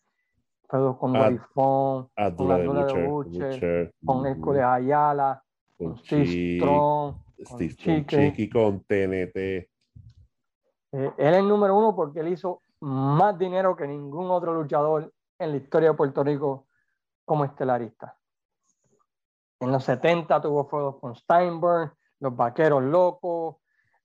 feudos 0.69 0.97
con 0.97 1.15
Ah, 1.15 1.23
Dory 1.23 1.37
Funk, 1.53 2.09
Abdullah 2.15 2.57
de 2.57 2.63
Abdullah 2.63 2.85
de 2.85 3.07
Butcher. 3.07 3.09
Butcher, 3.09 3.49
Butcher, 3.49 3.93
con 4.05 4.17
ujú, 4.17 4.27
Hércules 4.27 4.63
Ayala, 4.63 5.43
con 5.77 5.87
con 5.89 5.97
Steve 5.97 6.57
Strong. 6.57 7.15
con 7.43 7.69
Steve 7.69 8.05
con 8.05 8.05
Chiqui, 8.07 8.49
con 8.49 8.79
TNT. 8.81 9.37
Eh, 9.37 11.13
él 11.17 11.33
es 11.33 11.39
el 11.39 11.47
número 11.47 11.77
uno 11.77 11.95
porque 11.95 12.21
él 12.21 12.29
hizo 12.29 12.61
más 12.79 13.37
dinero 13.37 13.75
que 13.75 13.87
ningún 13.87 14.31
otro 14.31 14.53
luchador 14.53 15.11
en 15.37 15.51
la 15.51 15.57
historia 15.57 15.89
de 15.89 15.95
Puerto 15.97 16.23
Rico 16.23 16.67
como 17.25 17.43
estelarista. 17.43 18.17
En 19.59 19.71
los 19.71 19.83
70 19.83 20.41
tuvo 20.41 20.65
feudos 20.65 20.97
con 20.99 21.15
Steinberg, 21.15 21.93
los 22.19 22.35
Vaqueros 22.35 22.83
Locos. 22.83 23.57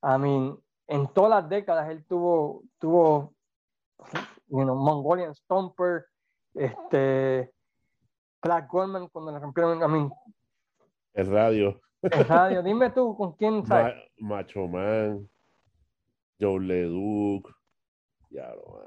I 0.02 0.18
mean, 0.18 0.58
en 0.88 1.06
todas 1.12 1.30
las 1.30 1.48
décadas 1.48 1.88
él 1.90 2.04
tuvo, 2.06 2.62
tuvo 2.78 3.34
you 4.48 4.62
know, 4.62 4.74
Mongolian 4.74 5.34
Stomper, 5.34 6.06
este, 6.54 7.52
Clark 8.40 8.68
Goldman 8.70 9.08
cuando 9.08 9.32
le 9.32 9.38
rompieron, 9.38 9.78
I 9.82 9.86
mean, 9.88 10.10
El 11.12 11.26
radio. 11.30 11.80
el 12.02 12.24
radio. 12.26 12.62
Dime 12.64 12.90
tú 12.90 13.16
con 13.16 13.32
quién 13.34 13.64
sabes. 13.66 13.94
Ma- 14.18 14.36
Macho 14.36 14.66
Man. 14.66 15.28
Joe 16.40 16.58
LeDuc. 16.60 17.52
Ya 18.30 18.48
lo. 18.54 18.80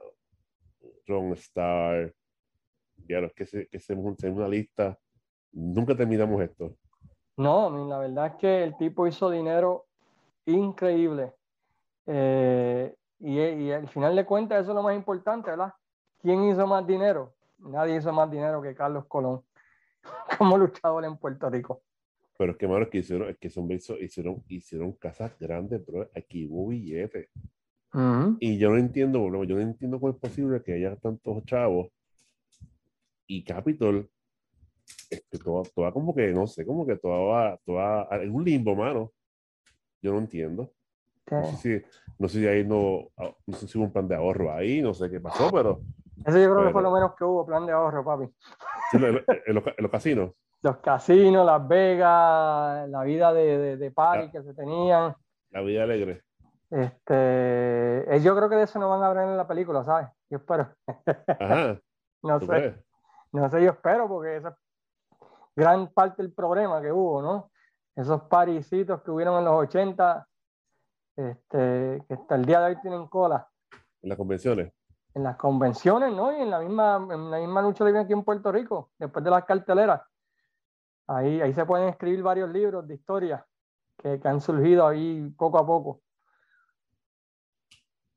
Ron 1.06 1.34
Star. 1.34 2.14
Ya 3.08 3.20
lo 3.22 3.30
que, 3.32 3.46
se, 3.46 3.68
que 3.68 3.78
hacemos 3.78 4.06
un- 4.06 4.32
una 4.32 4.48
lista. 4.48 4.98
Nunca 5.52 5.96
terminamos 5.96 6.42
esto. 6.42 6.76
No, 7.38 7.70
la 7.88 8.00
verdad 8.00 8.28
es 8.28 8.36
que 8.36 8.64
el 8.64 8.76
tipo 8.78 9.06
hizo 9.06 9.30
dinero 9.30 9.86
increíble. 10.46 11.34
Eh, 12.06 12.96
y, 13.20 13.40
y 13.40 13.72
al 13.72 13.88
final 13.88 14.16
de 14.16 14.26
cuentas, 14.26 14.62
eso 14.62 14.72
es 14.72 14.76
lo 14.76 14.84
más 14.84 14.96
importante, 14.96 15.50
¿verdad? 15.50 15.74
¿Quién 16.22 16.44
hizo 16.46 16.66
más 16.68 16.86
dinero? 16.86 17.34
Nadie 17.60 17.98
hizo 17.98 18.12
más 18.12 18.30
dinero 18.30 18.62
que 18.62 18.76
Carlos 18.76 19.06
Colón 19.08 19.44
como 20.38 20.58
luchador 20.58 21.06
en 21.06 21.18
Puerto 21.18 21.50
Rico. 21.50 21.82
Pero 22.38 22.54
es 22.54 22.58
que, 22.58 22.68
mano, 22.68 22.84
es 22.84 22.90
que 22.90 22.98
hicieron, 23.00 23.30
es 23.30 23.38
que 23.38 23.50
son 23.50 23.72
hicieron, 23.72 24.44
hicieron 24.48 24.92
casas 24.94 25.38
grandes, 25.40 25.86
bro. 25.86 26.10
Aquí 26.16 26.48
hubo 26.50 26.70
billetes. 26.70 27.30
Ujú. 27.94 28.38
Y 28.40 28.58
yo 28.58 28.72
no 28.72 28.78
entiendo, 28.78 29.24
bro, 29.26 29.44
yo 29.44 29.56
no 29.56 29.62
entiendo 29.62 30.00
cómo 30.00 30.14
es 30.14 30.20
posible 30.20 30.62
que 30.64 30.74
haya 30.74 30.96
tantos 30.96 31.46
chavos 31.46 31.90
y 33.28 33.44
Capitol 33.44 34.10
este, 35.10 35.38
todo, 35.40 35.64
todo 35.74 35.94
como 35.94 36.14
que, 36.14 36.32
no 36.32 36.48
sé, 36.48 36.66
como 36.66 36.86
que 36.86 36.98
todo 36.98 37.28
va 37.28 37.60
en 38.12 38.34
un 38.34 38.44
limbo, 38.44 38.76
mano. 38.76 39.12
Yo 40.04 40.12
no 40.12 40.20
entiendo. 40.20 40.70
No 41.32 41.46
sé 41.46 41.56
si, 41.56 41.86
no 42.20 42.28
sé 42.28 42.40
si 42.40 42.48
ahí 42.48 42.66
no, 42.66 43.08
no 43.48 43.58
sé 43.58 43.68
si 43.68 43.78
hubo 43.78 43.86
un 43.86 43.94
plan 43.94 44.08
de 44.08 44.16
ahorro 44.16 44.54
ahí, 44.54 44.82
no 44.82 44.94
sé 44.94 45.10
qué 45.10 45.22
pasó, 45.22 45.50
pero. 45.52 45.80
Eso 46.26 46.38
yo 46.38 46.54
creo 46.54 46.68
que 46.68 46.74
fue 46.74 46.84
lo 46.84 46.92
menos 46.92 47.16
que 47.16 47.24
hubo, 47.24 47.46
plan 47.46 47.66
de 47.66 47.72
ahorro, 47.72 48.04
papi. 48.04 48.26
en, 48.92 49.02
los, 49.02 49.24
en, 49.46 49.56
los, 49.56 49.92
casinos. 49.92 50.32
Los 50.62 50.78
casinos, 50.78 51.46
Las 51.46 51.68
Vegas, 51.68 52.88
la 52.90 53.04
vida 53.04 53.34
de, 53.34 53.58
de, 53.58 53.78
de 53.78 53.92
party 53.92 54.32
que 54.32 54.44
se 54.44 54.54
tenían. 54.54 55.14
La 55.52 55.62
vida 55.62 55.84
alegre. 55.84 56.24
Este, 56.70 58.16
eh, 58.16 58.22
yo 58.22 58.36
creo 58.36 58.50
que 58.50 58.56
de 58.56 58.64
eso 58.64 58.80
no 58.80 58.90
van 58.90 59.04
a 59.04 59.08
hablar 59.08 59.28
en 59.28 59.38
la 59.38 59.48
película, 59.48 59.84
¿sabes? 59.84 60.08
Yo 60.30 60.38
espero. 60.38 60.70
Ajá. 61.28 61.80
no 62.24 62.40
sé. 62.40 62.76
No 63.32 63.50
sé, 63.50 63.64
yo 63.64 63.72
espero, 63.72 64.08
porque 64.08 64.38
esa 64.38 64.50
es 64.50 64.56
gran 65.56 65.88
parte 65.88 66.22
del 66.22 66.34
problema 66.34 66.82
que 66.82 66.92
hubo, 66.92 67.22
¿no? 67.22 67.52
Esos 67.96 68.24
parisitos 68.24 69.02
que 69.04 69.12
hubieron 69.12 69.38
en 69.38 69.46
los 69.46 69.54
80, 69.54 70.28
este, 71.16 72.04
que 72.08 72.14
hasta 72.14 72.36
el 72.36 72.46
día 72.46 72.60
de 72.60 72.66
hoy 72.68 72.82
tienen 72.82 73.08
cola. 73.08 73.48
En 74.02 74.10
las 74.10 74.18
convenciones. 74.18 74.74
En 75.14 75.24
las 75.24 75.38
convenciones, 75.38 76.12
¿no? 76.12 76.36
Y 76.36 76.42
en 76.42 76.50
la 76.50 76.60
misma, 76.60 77.08
en 77.12 77.30
la 77.30 77.38
misma 77.38 77.62
lucha 77.62 77.86
libre 77.86 78.02
aquí 78.02 78.14
en 78.14 78.24
Puerto 78.24 78.52
Rico, 78.52 78.92
después 78.98 79.24
de 79.24 79.30
las 79.30 79.46
carteleras. 79.46 80.02
Ahí, 81.08 81.40
ahí 81.42 81.54
se 81.54 81.66
pueden 81.66 81.90
escribir 81.90 82.24
varios 82.24 82.50
libros 82.50 82.88
de 82.88 82.96
historia 82.96 83.46
que, 83.98 84.20
que 84.20 84.28
han 84.28 84.42
surgido 84.42 84.88
ahí 84.88 85.30
poco 85.38 85.60
a 85.60 85.66
poco. 85.66 86.02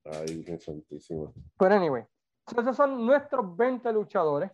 Ay, 0.05 0.43
qué 0.45 0.59
santísimo. 0.59 1.35
Pero 1.59 1.74
anyway, 1.74 2.05
esos 2.57 2.77
son 2.77 3.05
nuestros 3.05 3.57
20 3.57 3.93
luchadores 3.93 4.51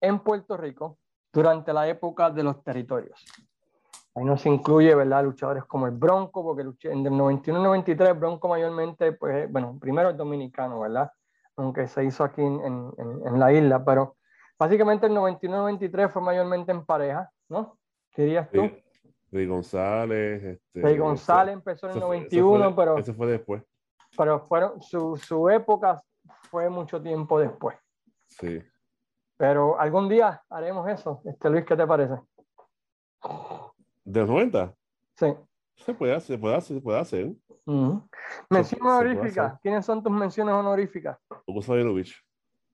en 0.00 0.18
Puerto 0.20 0.56
Rico 0.56 0.98
durante 1.32 1.72
la 1.72 1.88
época 1.88 2.30
de 2.30 2.42
los 2.42 2.62
territorios. 2.62 3.24
Ahí 4.14 4.24
no 4.24 4.36
se 4.36 4.50
incluye, 4.50 4.94
¿verdad? 4.94 5.24
Luchadores 5.24 5.64
como 5.64 5.86
el 5.86 5.92
Bronco, 5.92 6.42
porque 6.42 6.62
en 6.90 7.06
el 7.06 7.12
91-93 7.12 8.18
Bronco 8.18 8.48
mayormente, 8.48 9.12
pues, 9.12 9.50
bueno, 9.50 9.78
primero 9.80 10.10
el 10.10 10.16
dominicano, 10.16 10.80
¿verdad? 10.80 11.10
Aunque 11.56 11.86
se 11.88 12.04
hizo 12.04 12.22
aquí 12.24 12.42
en, 12.42 12.60
en, 12.62 12.92
en 13.26 13.40
la 13.40 13.52
isla, 13.52 13.82
pero 13.84 14.16
básicamente 14.58 15.06
el 15.06 15.12
91-93 15.12 16.10
fue 16.10 16.22
mayormente 16.22 16.72
en 16.72 16.84
pareja, 16.84 17.30
¿no? 17.48 17.78
¿Qué 18.10 18.24
dirías 18.24 18.50
tú? 18.50 18.70
Rey 19.30 19.46
González. 19.46 20.44
Este, 20.44 20.82
Rey 20.82 20.98
González 20.98 21.54
empezó 21.54 21.86
en 21.88 21.94
el 21.94 22.00
91, 22.00 22.76
pero. 22.76 22.98
Eso 22.98 23.14
fue 23.14 23.26
después. 23.28 23.62
Pero 24.16 24.40
fueron, 24.46 24.80
su, 24.82 25.16
su 25.16 25.48
época 25.48 26.02
fue 26.50 26.68
mucho 26.68 27.00
tiempo 27.00 27.40
después. 27.40 27.78
Sí. 28.26 28.62
Pero 29.42 29.76
algún 29.76 30.08
día 30.08 30.40
haremos 30.48 30.88
eso. 30.88 31.20
Este 31.24 31.50
Luis, 31.50 31.64
¿qué 31.64 31.74
te 31.74 31.84
parece? 31.84 32.14
¿De 34.04 34.20
los 34.20 34.28
90? 34.28 34.72
Sí. 35.16 35.34
Se 35.74 35.92
puede 35.94 36.14
hacer, 36.14 36.36
se 36.36 36.38
puede 36.40 36.54
hacer, 36.54 36.76
se 36.76 36.80
puede 36.80 37.00
hacer. 37.00 37.32
Mención 38.48 38.82
honorífica. 38.82 39.58
¿Quiénes 39.60 39.84
son 39.84 40.00
tus 40.00 40.12
menciones 40.12 40.54
honoríficas? 40.54 41.18
Hugo 41.44 41.60
Sabinovich. 41.60 42.14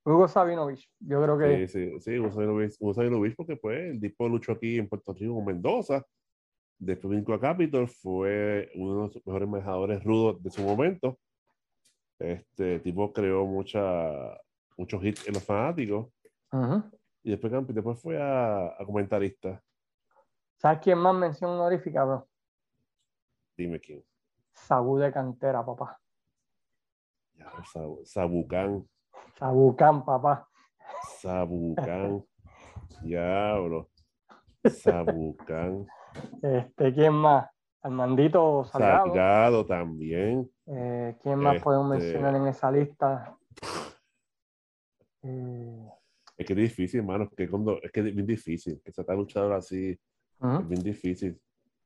Hugo 0.04 0.28
Sabinovich, 0.28 0.86
yo 0.98 1.22
creo 1.22 1.38
que. 1.38 1.66
Sí, 1.68 1.88
sí, 1.88 2.00
sí, 2.00 2.18
Hugo 2.18 2.32
Sabinovich, 2.32 2.76
Hugo 2.78 2.92
Sabinovich 2.92 3.34
porque 3.34 3.56
pues 3.56 3.92
el 3.92 3.98
tipo 3.98 4.28
luchó 4.28 4.52
aquí 4.52 4.76
en 4.76 4.90
Puerto 4.90 5.14
Rico 5.14 5.36
con 5.36 5.46
Mendoza 5.46 6.04
Después 6.78 7.18
vino 7.18 7.34
a 7.34 7.40
Capitol, 7.40 7.88
fue 7.88 8.70
uno 8.74 9.08
de 9.08 9.14
los 9.14 9.26
mejores 9.26 9.48
manejadores 9.48 10.04
rudos 10.04 10.42
de 10.42 10.50
su 10.50 10.60
momento. 10.60 11.18
Este 12.18 12.78
tipo 12.80 13.10
creó 13.10 13.46
mucha, 13.46 14.38
muchos 14.76 15.02
hits 15.02 15.26
en 15.26 15.32
los 15.32 15.42
fanáticos. 15.42 16.08
Y 17.22 17.30
después, 17.30 17.52
después 17.68 18.00
fue 18.00 18.20
a, 18.20 18.68
a, 18.78 18.84
comentarista. 18.84 19.62
¿Sabes 20.56 20.80
quién 20.82 20.98
más 20.98 21.14
mención 21.14 21.50
honorífica, 21.50 22.04
bro? 22.04 22.28
Dime 23.56 23.80
quién. 23.80 24.04
Sabú 24.52 24.98
de 24.98 25.12
cantera, 25.12 25.64
papá. 25.64 25.98
Ya, 27.34 27.52
Sabucán. 28.04 28.88
Sabucán, 29.38 30.04
papá. 30.04 30.48
Sabucán. 31.20 32.24
Diablo. 33.02 33.90
Sabucán. 34.64 35.86
Este, 36.42 36.94
¿Quién 36.94 37.14
más? 37.14 37.48
Armandito 37.82 38.64
Salgado. 38.64 39.06
Salgado 39.06 39.66
también. 39.66 40.50
Eh, 40.66 41.16
¿Quién 41.22 41.38
más 41.38 41.62
podemos 41.62 41.96
este 41.96 42.06
mencionar 42.06 42.34
en 42.34 42.46
esa 42.48 42.70
lista? 42.70 43.36
Eh... 45.22 45.88
Es 46.38 46.46
que 46.46 46.52
es 46.52 46.58
difícil, 46.58 47.00
hermano. 47.00 47.28
Que, 47.28 47.48
cuando, 47.48 47.82
es 47.82 47.90
que 47.90 48.00
es 48.00 48.14
bien 48.14 48.26
difícil. 48.26 48.80
Que 48.84 48.92
se 48.92 49.00
está 49.00 49.12
luchador 49.14 49.52
así. 49.54 49.90
Es 49.90 50.68
bien 50.68 50.82
difícil. 50.82 51.38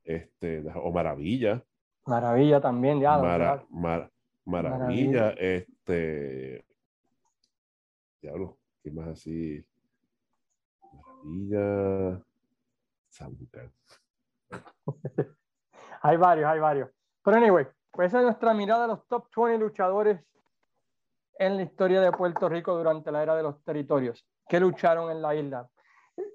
Este, 0.03 0.63
o 0.75 0.91
Maravilla. 0.91 1.63
Maravilla 2.05 2.61
también, 2.61 2.99
ya. 2.99 3.17
Mara, 3.17 3.65
mar, 3.71 4.11
maravilla, 4.45 4.77
maravilla, 4.77 5.29
este. 5.31 6.63
Diablo, 8.21 8.59
¿qué 8.83 8.91
más 8.91 9.07
así? 9.07 9.65
Maravilla. 10.93 12.23
Samuel. 13.09 13.71
hay 16.01 16.17
varios, 16.17 16.47
hay 16.47 16.59
varios. 16.59 16.89
Pero 17.23 17.37
anyway, 17.37 17.65
pues 17.91 18.07
esa 18.07 18.19
es 18.19 18.25
nuestra 18.25 18.53
mirada 18.53 18.85
a 18.85 18.87
los 18.87 19.07
top 19.07 19.27
20 19.35 19.59
luchadores 19.59 20.19
en 21.37 21.57
la 21.57 21.63
historia 21.63 22.01
de 22.01 22.11
Puerto 22.11 22.47
Rico 22.49 22.75
durante 22.75 23.11
la 23.11 23.23
era 23.23 23.35
de 23.35 23.43
los 23.43 23.61
territorios, 23.63 24.25
que 24.47 24.59
lucharon 24.59 25.11
en 25.11 25.21
la 25.21 25.35
isla. 25.35 25.67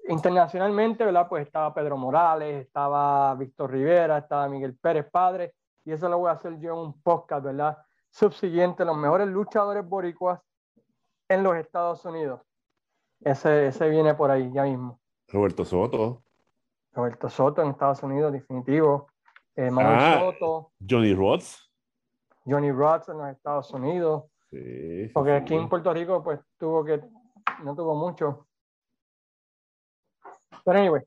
Internacionalmente, 0.07 1.05
¿verdad? 1.05 1.27
Pues 1.29 1.45
estaba 1.45 1.73
Pedro 1.73 1.97
Morales, 1.97 2.65
estaba 2.65 3.33
Víctor 3.35 3.71
Rivera, 3.71 4.17
estaba 4.17 4.49
Miguel 4.49 4.75
Pérez 4.77 5.09
Padre, 5.09 5.53
y 5.85 5.91
eso 5.91 6.09
lo 6.09 6.17
voy 6.17 6.29
a 6.29 6.33
hacer 6.33 6.59
yo 6.59 6.73
en 6.73 6.79
un 6.79 7.01
podcast, 7.01 7.43
¿verdad? 7.45 7.77
Subsiguiente, 8.09 8.83
los 8.83 8.97
mejores 8.97 9.27
luchadores 9.27 9.87
boricuas 9.87 10.41
en 11.29 11.43
los 11.43 11.55
Estados 11.55 12.03
Unidos. 12.05 12.41
Ese, 13.21 13.67
ese 13.67 13.89
viene 13.89 14.13
por 14.15 14.31
ahí 14.31 14.51
ya 14.51 14.63
mismo. 14.63 14.99
Roberto 15.27 15.63
Soto. 15.63 16.23
Roberto 16.93 17.29
Soto 17.29 17.61
en 17.61 17.69
Estados 17.69 18.01
Unidos, 18.03 18.33
definitivo. 18.33 19.07
Eh, 19.55 19.69
Manuel 19.69 19.97
ah, 19.99 20.19
Soto. 20.19 20.71
Johnny 20.87 21.13
Rods. 21.13 21.69
Johnny 22.45 22.71
Rods 22.71 23.09
en 23.09 23.17
los 23.17 23.27
Estados 23.29 23.71
Unidos. 23.71 24.23
Sí, 24.51 25.09
Porque 25.13 25.33
aquí 25.33 25.53
en 25.53 25.69
Puerto 25.69 25.93
Rico, 25.93 26.23
pues 26.23 26.39
tuvo 26.57 26.83
que, 26.83 27.01
no 27.63 27.75
tuvo 27.75 27.95
mucho. 27.95 28.47
Pero 30.65 30.79
anyway, 30.79 31.03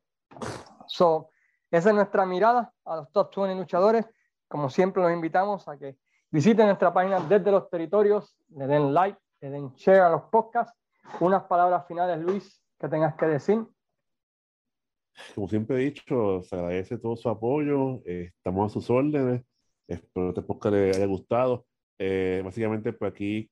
so, 0.87 1.31
esa 1.71 1.91
es 1.91 1.95
nuestra 1.95 2.25
mirada 2.25 2.73
a 2.85 2.97
los 2.97 3.13
top 3.13 3.35
20 3.37 3.57
luchadores. 3.57 4.07
Como 4.49 4.71
siempre, 4.71 5.03
los 5.03 5.13
invitamos 5.13 5.67
a 5.69 5.79
que 5.79 5.97
visiten 6.31 6.67
nuestra 6.67 6.93
página 6.93 7.21
desde 7.21 7.51
los 7.51 7.69
territorios, 7.69 8.37
le 8.51 8.67
den 8.67 8.95
like, 8.95 9.19
le 9.41 9.51
den 9.51 9.73
share 9.75 10.03
a 10.03 10.11
los 10.11 10.23
podcasts. 10.25 10.79
Unas 11.21 11.43
palabras 11.45 11.87
finales, 11.87 12.19
Luis, 12.21 12.63
que 12.79 12.89
tengas 12.89 13.15
que 13.17 13.27
decir 13.27 13.67
como 15.35 15.49
siempre 15.49 15.77
he 15.77 15.91
dicho, 15.91 16.43
se 16.43 16.57
agradece 16.57 16.99
todo 16.99 17.17
su 17.17 17.29
apoyo, 17.29 18.03
eh, 18.07 18.31
estamos 18.37 18.71
a 18.71 18.73
sus 18.73 18.89
órdenes, 18.91 19.43
espero 19.87 20.27
que 20.27 20.41
este 20.41 20.43
podcast 20.43 20.75
les 20.75 20.97
haya 20.97 21.07
gustado. 21.07 21.67
Eh, 22.05 22.43
básicamente, 22.45 22.93
pues 22.93 23.13
aquí 23.13 23.49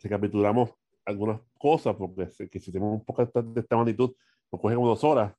recapitulamos 0.00 0.70
algunas 1.04 1.40
cosas, 1.58 1.96
porque 1.96 2.28
que 2.48 2.60
si 2.60 2.70
tenemos 2.70 3.00
un 3.00 3.04
podcast 3.04 3.34
de 3.34 3.60
esta 3.60 3.76
magnitud, 3.76 4.14
nos 4.52 4.60
coge 4.60 4.76
como 4.76 4.86
dos 4.86 5.02
horas 5.02 5.34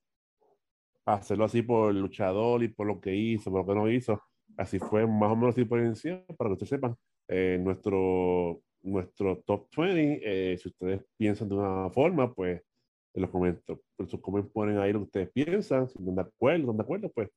hacerlo 1.06 1.46
así 1.46 1.62
por 1.62 1.92
el 1.92 2.02
luchador 2.02 2.64
y 2.64 2.68
por 2.68 2.86
lo 2.86 3.00
que 3.00 3.16
hizo, 3.16 3.50
por 3.50 3.62
lo 3.62 3.66
que 3.66 3.80
no 3.80 3.90
hizo. 3.90 4.22
Así 4.58 4.78
fue 4.78 5.08
más 5.08 5.32
o 5.32 5.38
menos 5.38 5.56
así 5.56 5.64
por 5.64 5.80
encima, 5.80 6.22
para 6.38 6.50
que 6.50 6.54
ustedes 6.54 6.70
sepan. 6.72 6.98
Eh, 7.30 7.58
nuestro, 7.62 8.62
nuestro 8.82 9.38
top 9.46 9.70
20, 9.78 10.58
si 10.58 10.68
ustedes 10.68 11.06
piensan 11.16 11.48
de 11.48 11.56
una 11.56 11.90
forma, 11.92 12.34
pues 12.34 12.62
en 13.14 13.22
los 13.22 13.32
comentarios, 13.32 13.80
sus 14.00 14.20
comentarios 14.20 14.54
ponen 14.54 14.80
ahí 14.80 14.92
lo 14.92 15.00
que 15.00 15.06
ustedes 15.06 15.32
piensan, 15.32 15.88
si 15.88 15.98
están 15.98 16.16
de 16.16 16.22
acuerdo, 16.24 16.64
están 16.64 16.78
de 16.78 16.84
acuerdo, 16.84 17.10
pues 17.16 17.30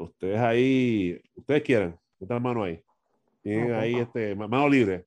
ustedes 0.00 0.38
ahí, 0.38 1.18
ustedes 1.34 1.62
quieran, 1.62 1.98
metan 2.20 2.42
mano 2.42 2.62
ahí. 2.62 2.82
Tienen 3.46 3.74
ahí 3.74 3.94
este, 3.94 4.34
mano 4.34 4.68
libre. 4.68 5.06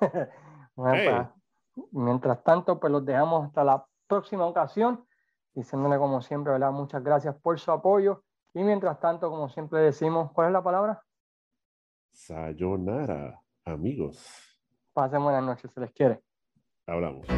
bueno, 0.74 1.30
pues, 1.74 1.86
mientras 1.92 2.42
tanto, 2.42 2.80
pues 2.80 2.92
los 2.92 3.06
dejamos 3.06 3.46
hasta 3.46 3.62
la 3.62 3.86
próxima 4.08 4.44
ocasión, 4.46 5.06
diciéndole 5.54 5.96
como 5.96 6.20
siempre, 6.20 6.54
¿verdad? 6.54 6.72
Muchas 6.72 7.04
gracias 7.04 7.36
por 7.36 7.56
su 7.60 7.70
apoyo. 7.70 8.24
Y 8.52 8.64
mientras 8.64 8.98
tanto, 8.98 9.30
como 9.30 9.48
siempre 9.48 9.78
decimos, 9.78 10.32
¿cuál 10.32 10.48
es 10.48 10.54
la 10.54 10.62
palabra? 10.64 11.04
Sayonara, 12.10 13.40
amigos. 13.64 14.26
Pasen 14.92 15.22
buenas 15.22 15.44
noches, 15.44 15.70
se 15.72 15.80
les 15.80 15.92
quiere. 15.92 16.20
Hablamos. 16.84 17.28